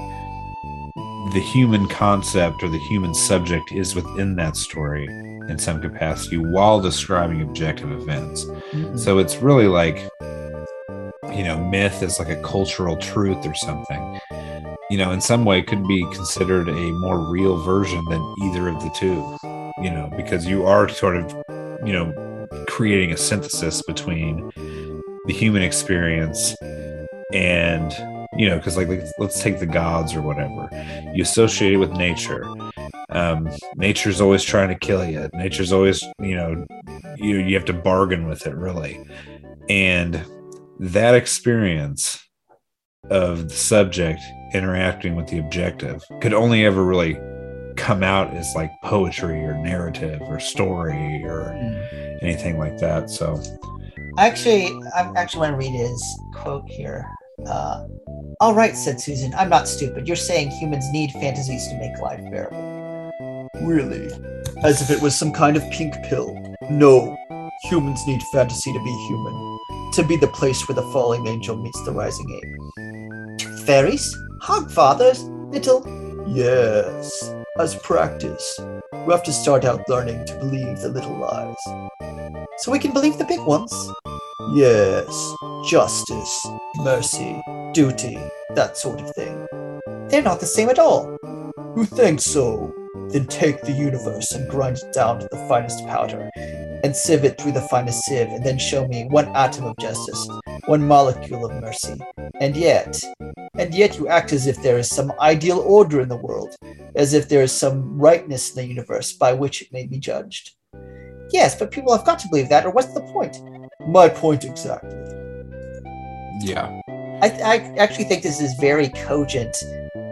the 1.32 1.40
human 1.40 1.88
concept 1.88 2.62
or 2.62 2.68
the 2.68 2.78
human 2.78 3.14
subject 3.14 3.72
is 3.72 3.94
within 3.94 4.36
that 4.36 4.56
story 4.56 5.06
in 5.48 5.58
some 5.58 5.80
capacity 5.80 6.36
while 6.36 6.80
describing 6.80 7.40
objective 7.42 7.90
events. 7.90 8.44
Mm-hmm. 8.44 8.96
So 8.96 9.18
it's 9.18 9.36
really 9.36 9.66
like, 9.66 9.96
you 11.34 11.44
know, 11.44 11.58
myth 11.70 12.02
is 12.02 12.18
like 12.18 12.28
a 12.28 12.40
cultural 12.42 12.96
truth 12.96 13.46
or 13.46 13.54
something. 13.54 14.20
You 14.90 14.98
know, 14.98 15.12
in 15.12 15.20
some 15.20 15.44
way 15.44 15.62
could 15.62 15.86
be 15.86 16.04
considered 16.12 16.68
a 16.68 16.92
more 16.92 17.30
real 17.30 17.56
version 17.62 18.04
than 18.10 18.34
either 18.44 18.68
of 18.68 18.80
the 18.80 18.90
two, 18.90 19.36
you 19.82 19.90
know, 19.90 20.10
because 20.16 20.46
you 20.46 20.64
are 20.66 20.88
sort 20.88 21.16
of, 21.16 21.32
you 21.86 21.92
know, 21.92 22.46
creating 22.68 23.12
a 23.12 23.16
synthesis 23.16 23.82
between 23.82 24.52
the 25.26 25.32
human 25.32 25.62
experience 25.62 26.54
and, 27.32 27.92
you 28.36 28.48
know, 28.48 28.56
because 28.56 28.76
like 28.76 28.88
let's, 28.88 29.12
let's 29.18 29.42
take 29.42 29.58
the 29.58 29.66
gods 29.66 30.14
or 30.14 30.22
whatever. 30.22 30.68
You 31.14 31.22
associate 31.22 31.74
it 31.74 31.76
with 31.76 31.92
nature 31.92 32.44
um, 33.10 33.50
nature's 33.76 34.20
always 34.20 34.42
trying 34.42 34.68
to 34.68 34.74
kill 34.74 35.04
you. 35.04 35.28
Nature's 35.32 35.72
always, 35.72 36.02
you 36.20 36.36
know, 36.36 36.66
you 37.16 37.38
you 37.38 37.54
have 37.54 37.64
to 37.66 37.72
bargain 37.72 38.28
with 38.28 38.46
it 38.46 38.54
really, 38.54 39.00
and 39.68 40.24
that 40.80 41.14
experience 41.14 42.20
of 43.10 43.48
the 43.48 43.54
subject 43.54 44.20
interacting 44.54 45.14
with 45.14 45.28
the 45.28 45.38
objective 45.38 46.02
could 46.20 46.32
only 46.32 46.64
ever 46.64 46.84
really 46.84 47.18
come 47.76 48.02
out 48.02 48.32
as 48.34 48.52
like 48.54 48.70
poetry 48.82 49.44
or 49.44 49.54
narrative 49.58 50.20
or 50.22 50.40
story 50.40 51.22
or 51.24 51.52
anything 52.22 52.58
like 52.58 52.78
that. 52.78 53.10
So 53.10 53.40
Actually, 54.16 54.66
I 54.94 55.10
actually 55.16 55.40
want 55.40 55.52
to 55.52 55.56
read 55.56 55.76
his 55.76 56.20
quote 56.34 56.68
here. 56.68 57.04
Uh, 57.46 57.86
All 58.40 58.54
right, 58.54 58.76
said 58.76 59.00
Susan. 59.00 59.32
I'm 59.34 59.48
not 59.48 59.68
stupid. 59.68 60.06
You're 60.06 60.16
saying 60.16 60.50
humans 60.50 60.84
need 60.92 61.10
fantasies 61.12 61.68
to 61.68 61.78
make 61.78 61.98
life 61.98 62.20
bearable. 62.30 63.10
Really? 63.62 64.10
As 64.62 64.82
if 64.82 64.90
it 64.90 65.02
was 65.02 65.16
some 65.16 65.32
kind 65.32 65.56
of 65.56 65.62
pink 65.70 65.94
pill. 66.04 66.34
No. 66.70 67.16
Humans 67.64 68.06
need 68.06 68.22
fantasy 68.32 68.72
to 68.72 68.78
be 68.78 69.06
human. 69.08 69.58
To 69.92 70.02
be 70.02 70.16
the 70.16 70.28
place 70.28 70.66
where 70.68 70.74
the 70.74 70.90
falling 70.92 71.26
angel 71.26 71.56
meets 71.56 71.82
the 71.84 71.92
rising 71.92 72.28
ape. 72.30 73.66
Fairies? 73.66 74.16
Hogfathers? 74.42 75.30
Little. 75.52 75.82
Yes. 76.28 77.34
As 77.58 77.76
practice. 77.76 78.58
We 79.06 79.12
have 79.12 79.22
to 79.24 79.32
start 79.32 79.64
out 79.64 79.88
learning 79.88 80.24
to 80.26 80.34
believe 80.38 80.80
the 80.80 80.88
little 80.88 81.16
lies. 81.16 81.56
So 82.58 82.72
we 82.72 82.78
can 82.78 82.92
believe 82.92 83.18
the 83.18 83.24
big 83.24 83.40
ones. 83.40 83.72
Yes. 84.54 85.34
Justice, 85.66 86.46
mercy, 86.76 87.40
duty, 87.72 88.18
that 88.54 88.76
sort 88.76 89.00
of 89.00 89.10
thing. 89.14 89.46
They're 90.10 90.20
not 90.20 90.40
the 90.40 90.46
same 90.46 90.68
at 90.68 90.78
all. 90.78 91.16
Who 91.74 91.86
thinks 91.86 92.24
so? 92.24 92.74
Then 93.08 93.26
take 93.26 93.62
the 93.62 93.72
universe 93.72 94.32
and 94.32 94.50
grind 94.50 94.76
it 94.76 94.92
down 94.92 95.20
to 95.20 95.28
the 95.30 95.38
finest 95.48 95.86
powder, 95.86 96.30
and 96.36 96.94
sieve 96.94 97.24
it 97.24 97.40
through 97.40 97.52
the 97.52 97.62
finest 97.62 98.04
sieve, 98.04 98.28
and 98.28 98.44
then 98.44 98.58
show 98.58 98.86
me 98.88 99.06
one 99.08 99.28
atom 99.34 99.64
of 99.64 99.78
justice, 99.78 100.28
one 100.66 100.86
molecule 100.86 101.46
of 101.46 101.62
mercy. 101.62 101.98
And 102.40 102.54
yet, 102.54 103.02
and 103.56 103.74
yet 103.74 103.98
you 103.98 104.06
act 104.08 104.34
as 104.34 104.46
if 104.46 104.62
there 104.62 104.76
is 104.76 104.90
some 104.90 105.12
ideal 105.18 105.60
order 105.60 106.02
in 106.02 106.10
the 106.10 106.16
world, 106.16 106.54
as 106.94 107.14
if 107.14 107.28
there 107.28 107.42
is 107.42 107.52
some 107.52 107.98
rightness 107.98 108.50
in 108.50 108.56
the 108.56 108.68
universe 108.68 109.14
by 109.14 109.32
which 109.32 109.62
it 109.62 109.72
may 109.72 109.86
be 109.86 109.98
judged. 109.98 110.56
Yes, 111.32 111.58
but 111.58 111.70
people 111.70 111.96
have 111.96 112.04
got 112.04 112.18
to 112.18 112.28
believe 112.28 112.50
that, 112.50 112.66
or 112.66 112.70
what's 112.70 112.92
the 112.92 113.00
point? 113.00 113.38
My 113.88 114.10
point 114.10 114.44
exactly. 114.44 115.23
Yeah, 116.40 116.80
I, 117.22 117.28
I 117.44 117.74
actually 117.78 118.04
think 118.04 118.22
this 118.22 118.40
is 118.40 118.54
very 118.54 118.88
cogent 118.88 119.56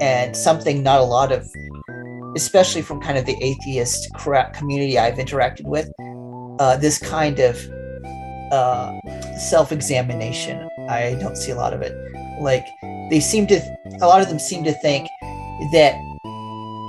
and 0.01 0.37
something 0.37 0.83
not 0.83 1.01
a 1.01 1.05
lot 1.05 1.33
of, 1.33 1.47
especially 2.37 2.83
from 2.83 3.01
kind 3.01 3.19
of 3.19 3.27
the 3.27 3.37
atheist 3.43 4.09
community 4.55 4.99
I've 4.99 5.17
interacted 5.17 5.65
with, 5.65 5.91
uh, 6.59 6.77
this 6.77 6.99
kind 6.99 7.39
of 7.39 7.57
uh, 8.53 8.99
self 9.39 9.73
examination. 9.73 10.69
I 10.89 11.17
don't 11.21 11.37
see 11.37 11.51
a 11.51 11.57
lot 11.57 11.73
of 11.73 11.83
it. 11.83 11.93
Like, 12.41 12.65
they 13.11 13.21
seem 13.21 13.47
to, 13.49 13.61
a 14.01 14.07
lot 14.07 14.23
of 14.23 14.29
them 14.29 14.39
seem 14.39 14.65
to 14.65 14.73
think 14.73 15.09
that 15.73 15.95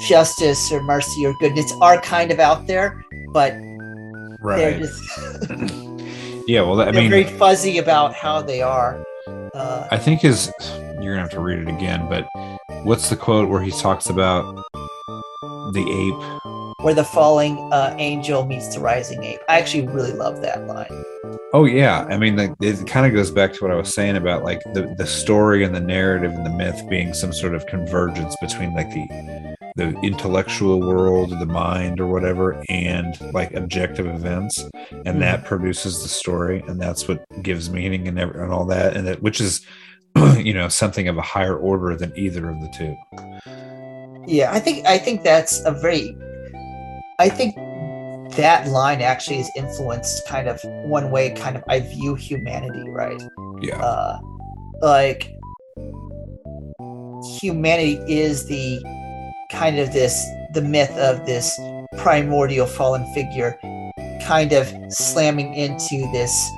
justice 0.08 0.72
or 0.72 0.82
mercy 0.84 1.26
or 1.26 1.34
goodness 1.40 1.72
are 1.82 2.00
kind 2.02 2.32
of 2.32 2.40
out 2.40 2.66
there, 2.68 3.04
but 3.34 3.54
they're 4.44 4.80
just 4.80 5.02
Yeah, 6.48 6.62
well, 6.62 6.82
I 6.82 6.92
they're 6.92 7.02
mean, 7.04 7.10
very 7.10 7.24
fuzzy 7.24 7.78
about 7.78 8.14
how 8.14 8.42
they 8.42 8.62
are. 8.62 9.02
Uh, 9.54 9.88
I 9.92 9.98
think 9.98 10.22
his 10.22 10.52
you're 11.02 11.14
gonna 11.14 11.20
have 11.20 11.30
to 11.32 11.40
read 11.40 11.60
it 11.60 11.68
again, 11.68 12.08
but 12.10 12.28
what's 12.84 13.10
the 13.10 13.16
quote 13.16 13.50
where 13.50 13.62
he 13.62 13.72
talks 13.72 14.10
about 14.10 14.64
the 15.74 15.82
ape? 15.82 16.44
where 16.84 16.94
the 16.94 17.04
falling 17.04 17.58
uh, 17.72 17.96
angel 17.98 18.46
meets 18.46 18.76
the 18.76 18.80
rising 18.80 19.24
ape. 19.24 19.40
I 19.48 19.58
actually 19.58 19.88
really 19.88 20.12
love 20.12 20.42
that 20.42 20.68
line. 20.68 21.06
Oh 21.54 21.64
yeah, 21.64 22.06
I 22.10 22.18
mean, 22.18 22.36
like, 22.36 22.52
it 22.62 22.86
kind 22.88 23.06
of 23.06 23.14
goes 23.14 23.32
back 23.32 23.54
to 23.54 23.64
what 23.64 23.72
I 23.72 23.76
was 23.76 23.94
saying 23.94 24.18
about 24.18 24.44
like 24.44 24.62
the 24.74 24.94
the 24.98 25.08
story 25.08 25.64
and 25.64 25.74
the 25.74 25.80
narrative 25.80 26.32
and 26.34 26.46
the 26.46 26.50
myth 26.50 26.82
being 26.90 27.14
some 27.14 27.32
sort 27.32 27.56
of 27.56 27.66
convergence 27.68 28.36
between 28.42 28.74
like 28.74 28.90
the 28.90 29.53
the 29.76 29.98
intellectual 30.02 30.80
world, 30.80 31.32
the 31.32 31.46
mind, 31.46 32.00
or 32.00 32.08
whatever, 32.08 32.62
and 32.70 33.20
like 33.34 33.54
objective 33.54 34.06
events, 34.06 34.64
and 35.06 35.22
that 35.22 35.46
produces 35.46 36.04
the 36.04 36.10
story, 36.10 36.64
and 36.68 36.80
that's 36.80 37.08
what 37.08 37.24
gives 37.42 37.70
meaning 37.70 38.08
and 38.08 38.20
every, 38.20 38.42
and 38.42 38.52
all 38.52 38.66
that, 38.66 38.96
and 38.96 39.08
that 39.08 39.22
which 39.22 39.42
is, 39.42 39.66
you 40.38 40.54
know, 40.54 40.68
something 40.68 41.08
of 41.08 41.18
a 41.18 41.22
higher 41.22 41.58
order 41.58 41.96
than 41.96 42.14
either 42.16 42.50
of 42.50 42.60
the 42.62 42.70
two. 42.78 42.96
Yeah, 44.28 44.52
I 44.52 44.60
think 44.60 44.86
I 44.86 44.98
think 44.98 45.24
that's 45.24 45.64
a 45.66 45.72
very 45.72 46.16
I 47.20 47.30
think 47.30 47.56
that 48.36 48.68
line 48.68 49.02
actually 49.02 49.40
is 49.40 49.52
influenced 49.56 50.28
kind 50.28 50.48
of 50.48 50.60
one 50.86 51.12
way 51.12 51.32
kind 51.32 51.56
of 51.56 51.64
I 51.68 51.82
view 51.82 52.16
humanity, 52.16 52.90
right? 52.90 53.22
Yeah, 53.62 53.82
Uh 53.82 54.20
like 54.82 55.30
humanity 57.40 58.00
is 58.08 58.46
the 58.48 58.82
kind 59.54 59.80
of 59.80 59.94
this 59.94 60.26
the 60.54 60.62
myth 60.62 60.92
of 60.98 61.26
this 61.26 61.60
primordial 61.98 62.66
fallen 62.66 63.06
figure 63.14 63.58
kind 64.26 64.52
of 64.54 64.74
slamming 64.90 65.54
into 65.54 66.10
this 66.12 66.50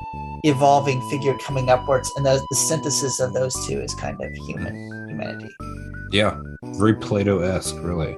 evolving 0.44 1.02
figure 1.10 1.36
coming 1.40 1.70
upwards 1.70 2.12
and 2.16 2.26
those, 2.26 2.42
the 2.50 2.56
synthesis 2.56 3.20
of 3.20 3.34
those 3.34 3.54
two 3.68 3.80
is 3.82 3.94
kind 3.96 4.22
of 4.22 4.34
human 4.48 4.76
humanity 5.10 5.56
yeah, 6.12 6.40
very 6.78 6.94
Plato 6.94 7.40
esque, 7.40 7.76
really. 7.80 8.16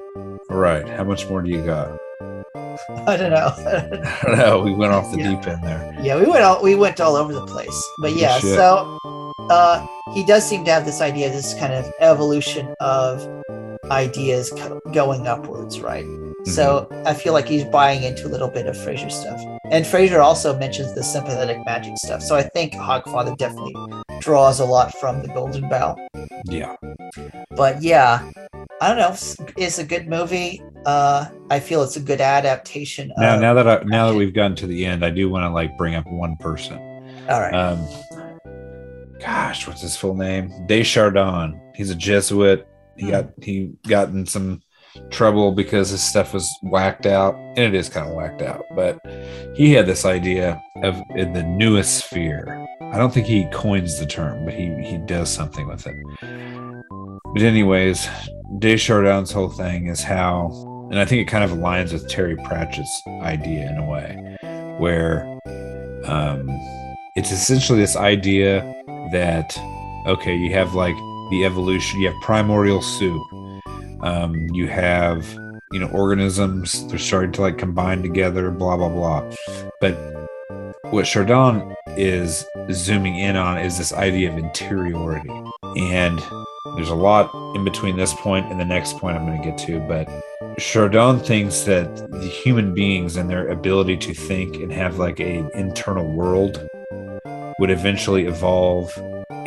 All 0.52 0.58
right, 0.58 0.88
how 0.88 1.04
much 1.04 1.28
more 1.30 1.42
do 1.42 1.50
you 1.50 1.66
got? 1.66 1.98
i 3.08 3.18
don't 3.18 3.32
know 3.32 3.54
I 3.58 4.24
don't 4.28 4.38
know. 4.38 4.62
We 4.62 4.74
went 4.74 4.94
off 4.94 5.12
the 5.12 5.18
Yeah. 5.18 5.32
deep 5.36 5.48
end 5.48 5.64
there. 5.64 5.98
Yeah, 6.02 6.20
we 6.20 6.26
went 6.26 6.44
all 6.44 6.62
we 6.62 6.76
went 6.76 7.00
all 7.02 7.16
over 7.16 7.34
the 7.34 7.46
place. 7.46 7.90
But 8.00 8.16
yeah, 8.16 8.38
shit. 8.40 8.56
so 8.56 9.00
uh 9.50 9.86
he 10.14 10.24
does 10.26 10.48
seem 10.48 10.64
to 10.66 10.72
have 10.72 10.86
this 10.86 11.02
idea, 11.02 11.30
this 11.32 11.54
kind 11.56 11.74
of 11.74 11.92
evolution 12.00 12.74
of 12.80 13.37
ideas 13.92 14.52
co- 14.52 14.80
going 14.94 15.28
upwards, 15.28 15.80
right? 15.80 16.06
So 16.46 16.88
I 17.06 17.14
feel 17.14 17.34
like 17.34 17.48
he's 17.48 17.66
buying 17.66 18.04
into 18.04 18.26
a 18.26 18.30
little 18.30 18.48
bit 18.48 18.68
of 18.68 18.78
Frazer 18.82 19.10
stuff. 19.10 19.42
And 19.70 19.86
Frazer 19.86 20.22
also 20.22 20.58
mentions 20.58 20.96
the 20.96 21.04
sympathetic 21.04 21.58
magic 21.66 21.98
stuff. 21.98 22.22
So 22.22 22.36
I 22.36 22.44
think 22.44 22.74
Hogfather 22.74 23.38
definitely 23.38 23.76
draws 24.22 24.60
a 24.62 24.66
lot 24.66 24.94
from 24.98 25.22
the 25.22 25.28
Golden 25.30 25.68
Bough. 25.68 25.98
Yeah, 26.46 26.76
But 27.58 27.82
yeah, 27.82 28.32
I 28.80 28.88
don't 28.88 28.98
know. 28.98 29.10
It's, 29.10 29.36
it's 29.58 29.80
a 29.80 29.84
good 29.84 30.08
movie. 30.08 30.62
Uh 30.86 31.26
I 31.50 31.60
feel 31.60 31.82
it's 31.84 31.98
a 31.98 32.02
good 32.02 32.22
adaptation 32.22 33.12
now 33.18 33.36
of 33.36 33.42
now 33.42 33.54
that 33.56 33.68
I, 33.68 33.84
now 33.84 34.10
that 34.12 34.18
we've 34.18 34.34
gotten 34.34 34.56
to 34.58 34.68
the 34.68 34.86
end, 34.86 35.04
I 35.04 35.10
do 35.10 35.30
want 35.30 35.44
to 35.44 35.50
like 35.50 35.78
bring 35.78 35.96
up 35.96 36.06
one 36.08 36.38
person. 36.38 36.78
all 37.30 37.42
right. 37.42 37.54
Um, 37.54 37.86
gosh, 39.20 39.68
what's 39.68 39.82
his 39.82 39.98
full 39.98 40.14
name? 40.16 40.52
de 40.68 40.84
Chardin. 40.84 41.60
He's 41.76 41.90
a 41.90 41.96
Jesuit. 41.96 42.68
He 42.98 43.06
Hmm. 43.06 43.12
got 43.12 43.26
he 43.42 43.72
got 43.88 44.10
in 44.10 44.26
some 44.26 44.62
trouble 45.12 45.52
because 45.52 45.90
his 45.90 46.02
stuff 46.02 46.34
was 46.34 46.50
whacked 46.64 47.06
out, 47.06 47.36
and 47.56 47.60
it 47.60 47.76
is 47.76 47.90
kind 47.90 48.08
of 48.10 48.16
whacked 48.16 48.42
out. 48.42 48.64
But 48.76 49.00
he 49.56 49.74
had 49.74 49.86
this 49.86 50.06
idea 50.06 50.62
of 50.84 51.02
in 51.16 51.34
the 51.34 51.42
noosphere. 51.44 52.66
I 52.94 52.98
don't 52.98 53.14
think 53.14 53.28
he 53.28 53.46
coins 53.52 54.00
the 54.00 54.06
term, 54.06 54.46
but 54.46 54.54
he 54.54 54.74
he 54.84 54.98
does 54.98 55.30
something 55.30 55.68
with 55.68 55.86
it. 55.86 55.96
But 57.34 57.42
anyways, 57.44 58.08
de 58.60 58.78
Chardin's 58.78 59.32
whole 59.32 59.50
thing 59.50 59.88
is 59.88 60.02
how, 60.02 60.52
and 60.90 61.00
I 61.00 61.06
think 61.06 61.22
it 61.22 61.30
kind 61.30 61.44
of 61.44 61.52
aligns 61.52 61.92
with 61.94 62.08
Terry 62.10 62.36
Pratchett's 62.38 63.02
idea 63.22 63.70
in 63.70 63.78
a 63.78 63.86
way, 63.86 64.38
where 64.80 65.26
um, 66.06 66.48
it's 67.16 67.32
essentially 67.32 67.80
this 67.80 67.96
idea 67.96 68.62
that 69.12 69.58
okay, 70.08 70.34
you 70.36 70.54
have 70.54 70.74
like 70.74 70.96
the 71.30 71.46
evolution, 71.46 72.00
you 72.00 72.12
have 72.12 72.22
primordial 72.22 72.82
soup, 72.82 73.22
um, 74.02 74.36
you 74.54 74.68
have 74.68 75.26
you 75.72 75.80
know 75.80 75.88
organisms. 75.88 76.88
They're 76.88 77.00
starting 77.00 77.32
to 77.34 77.42
like 77.42 77.58
combine 77.58 78.02
together, 78.02 78.50
blah 78.52 78.78
blah 78.78 78.90
blah. 78.90 79.32
But 79.82 79.96
what 80.92 81.06
Chardin 81.06 81.76
is 81.98 82.46
zooming 82.72 83.18
in 83.18 83.36
on 83.36 83.58
is 83.58 83.78
this 83.78 83.94
idea 83.94 84.32
of 84.32 84.38
interiority, 84.38 85.30
and 85.76 86.22
there's 86.76 86.90
a 86.90 86.96
lot 86.96 87.34
in 87.56 87.64
between 87.64 87.98
this 87.98 88.14
point 88.14 88.46
and 88.52 88.60
the 88.60 88.66
next 88.66 88.98
point 88.98 89.18
I'm 89.18 89.26
going 89.26 89.42
to 89.42 89.50
get 89.50 89.58
to, 89.68 89.80
but 89.82 90.08
Chardin 90.60 91.20
thinks 91.20 91.62
that 91.62 92.12
the 92.12 92.28
human 92.28 92.74
beings 92.74 93.16
and 93.16 93.30
their 93.30 93.48
ability 93.50 93.98
to 93.98 94.14
think 94.14 94.56
and 94.56 94.72
have 94.72 94.98
like 94.98 95.20
a 95.20 95.50
internal 95.58 96.12
world 96.12 96.68
would 97.60 97.70
eventually 97.70 98.26
evolve 98.26 98.92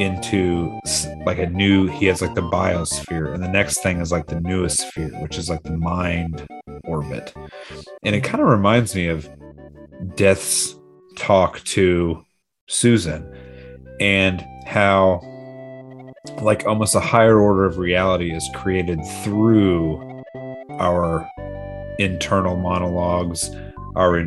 into 0.01 0.81
like 1.27 1.39
a 1.39 1.47
new 1.47 1.87
he 1.87 2.07
has 2.07 2.23
like 2.23 2.35
the 2.35 2.41
biosphere 2.41 3.33
and 3.35 3.43
the 3.43 3.49
next 3.49 3.83
thing 3.83 4.01
is 4.01 4.11
like 4.11 4.27
the 4.27 4.41
newest 4.41 4.79
sphere 4.89 5.11
which 5.21 5.37
is 5.37 5.51
like 5.51 5.63
the 5.63 5.77
mind 5.77 6.47
orbit. 6.85 7.35
And 8.03 8.15
it 8.15 8.25
kind 8.25 8.43
of 8.43 8.49
reminds 8.49 8.95
me 8.95 9.09
of 9.09 9.29
death's 10.17 10.75
talk 11.17 11.63
to 11.65 12.25
susan 12.69 13.31
and 14.01 14.45
how 14.67 15.21
like 16.41 16.67
almost 16.67 16.95
a 16.95 17.01
higher 17.01 17.39
order 17.39 17.67
of 17.67 17.77
reality 17.77 18.33
is 18.33 18.49
created 18.55 18.99
through 19.23 20.23
our 20.79 21.29
internal 21.99 22.57
monologues 22.57 23.51
our 23.97 24.21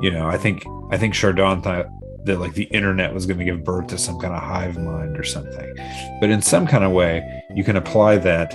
you 0.00 0.10
know 0.10 0.28
i 0.28 0.36
think 0.36 0.64
i 0.90 0.96
think 0.96 1.14
Chardin 1.14 1.60
thought 1.62 1.86
that 2.28 2.38
like 2.38 2.54
the 2.54 2.64
internet 2.64 3.12
was 3.12 3.26
going 3.26 3.38
to 3.38 3.44
give 3.44 3.64
birth 3.64 3.88
to 3.88 3.98
some 3.98 4.18
kind 4.18 4.32
of 4.32 4.42
hive 4.42 4.78
mind 4.78 5.18
or 5.18 5.24
something. 5.24 5.74
But 6.20 6.30
in 6.30 6.40
some 6.40 6.66
kind 6.66 6.84
of 6.84 6.92
way 6.92 7.22
you 7.54 7.64
can 7.64 7.76
apply 7.76 8.18
that 8.18 8.52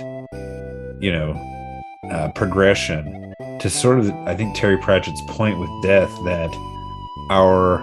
you 1.00 1.12
know 1.12 1.32
uh, 2.10 2.30
progression 2.32 3.34
to 3.60 3.68
sort 3.68 3.98
of 3.98 4.10
i 4.26 4.34
think 4.34 4.54
terry 4.54 4.78
pratchett's 4.78 5.20
point 5.28 5.58
with 5.58 5.70
death 5.82 6.10
that 6.24 6.50
our 7.30 7.78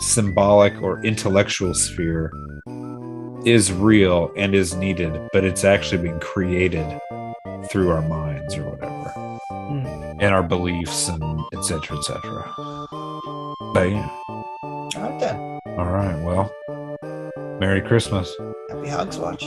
symbolic 0.00 0.72
or 0.82 1.04
intellectual 1.04 1.74
sphere 1.74 2.32
is 3.44 3.72
real 3.72 4.32
and 4.36 4.54
is 4.54 4.74
needed 4.74 5.28
but 5.32 5.44
it's 5.44 5.64
actually 5.64 6.02
being 6.02 6.20
created 6.20 6.98
through 7.70 7.90
our 7.90 8.02
minds 8.02 8.56
or 8.56 8.70
whatever. 8.70 9.38
Hmm. 9.50 9.86
and 10.20 10.34
our 10.34 10.42
beliefs 10.42 11.08
and 11.08 11.22
etc 11.52 11.98
etc 11.98 12.86
but 13.74 13.90
yeah 13.90 14.39
All 14.96 15.02
right 15.02 15.20
then. 15.20 15.36
all 15.78 15.86
right 15.86 16.18
well 16.24 16.52
merry 17.60 17.80
christmas 17.80 18.34
Happy 18.70 18.88
Hogswatch. 18.88 19.42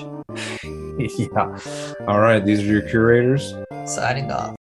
yeah 1.20 2.06
all 2.08 2.20
right 2.20 2.46
these 2.46 2.60
are 2.62 2.66
your 2.72 2.82
curators 2.84 3.54
Signing 3.86 4.32
off. 4.32 4.56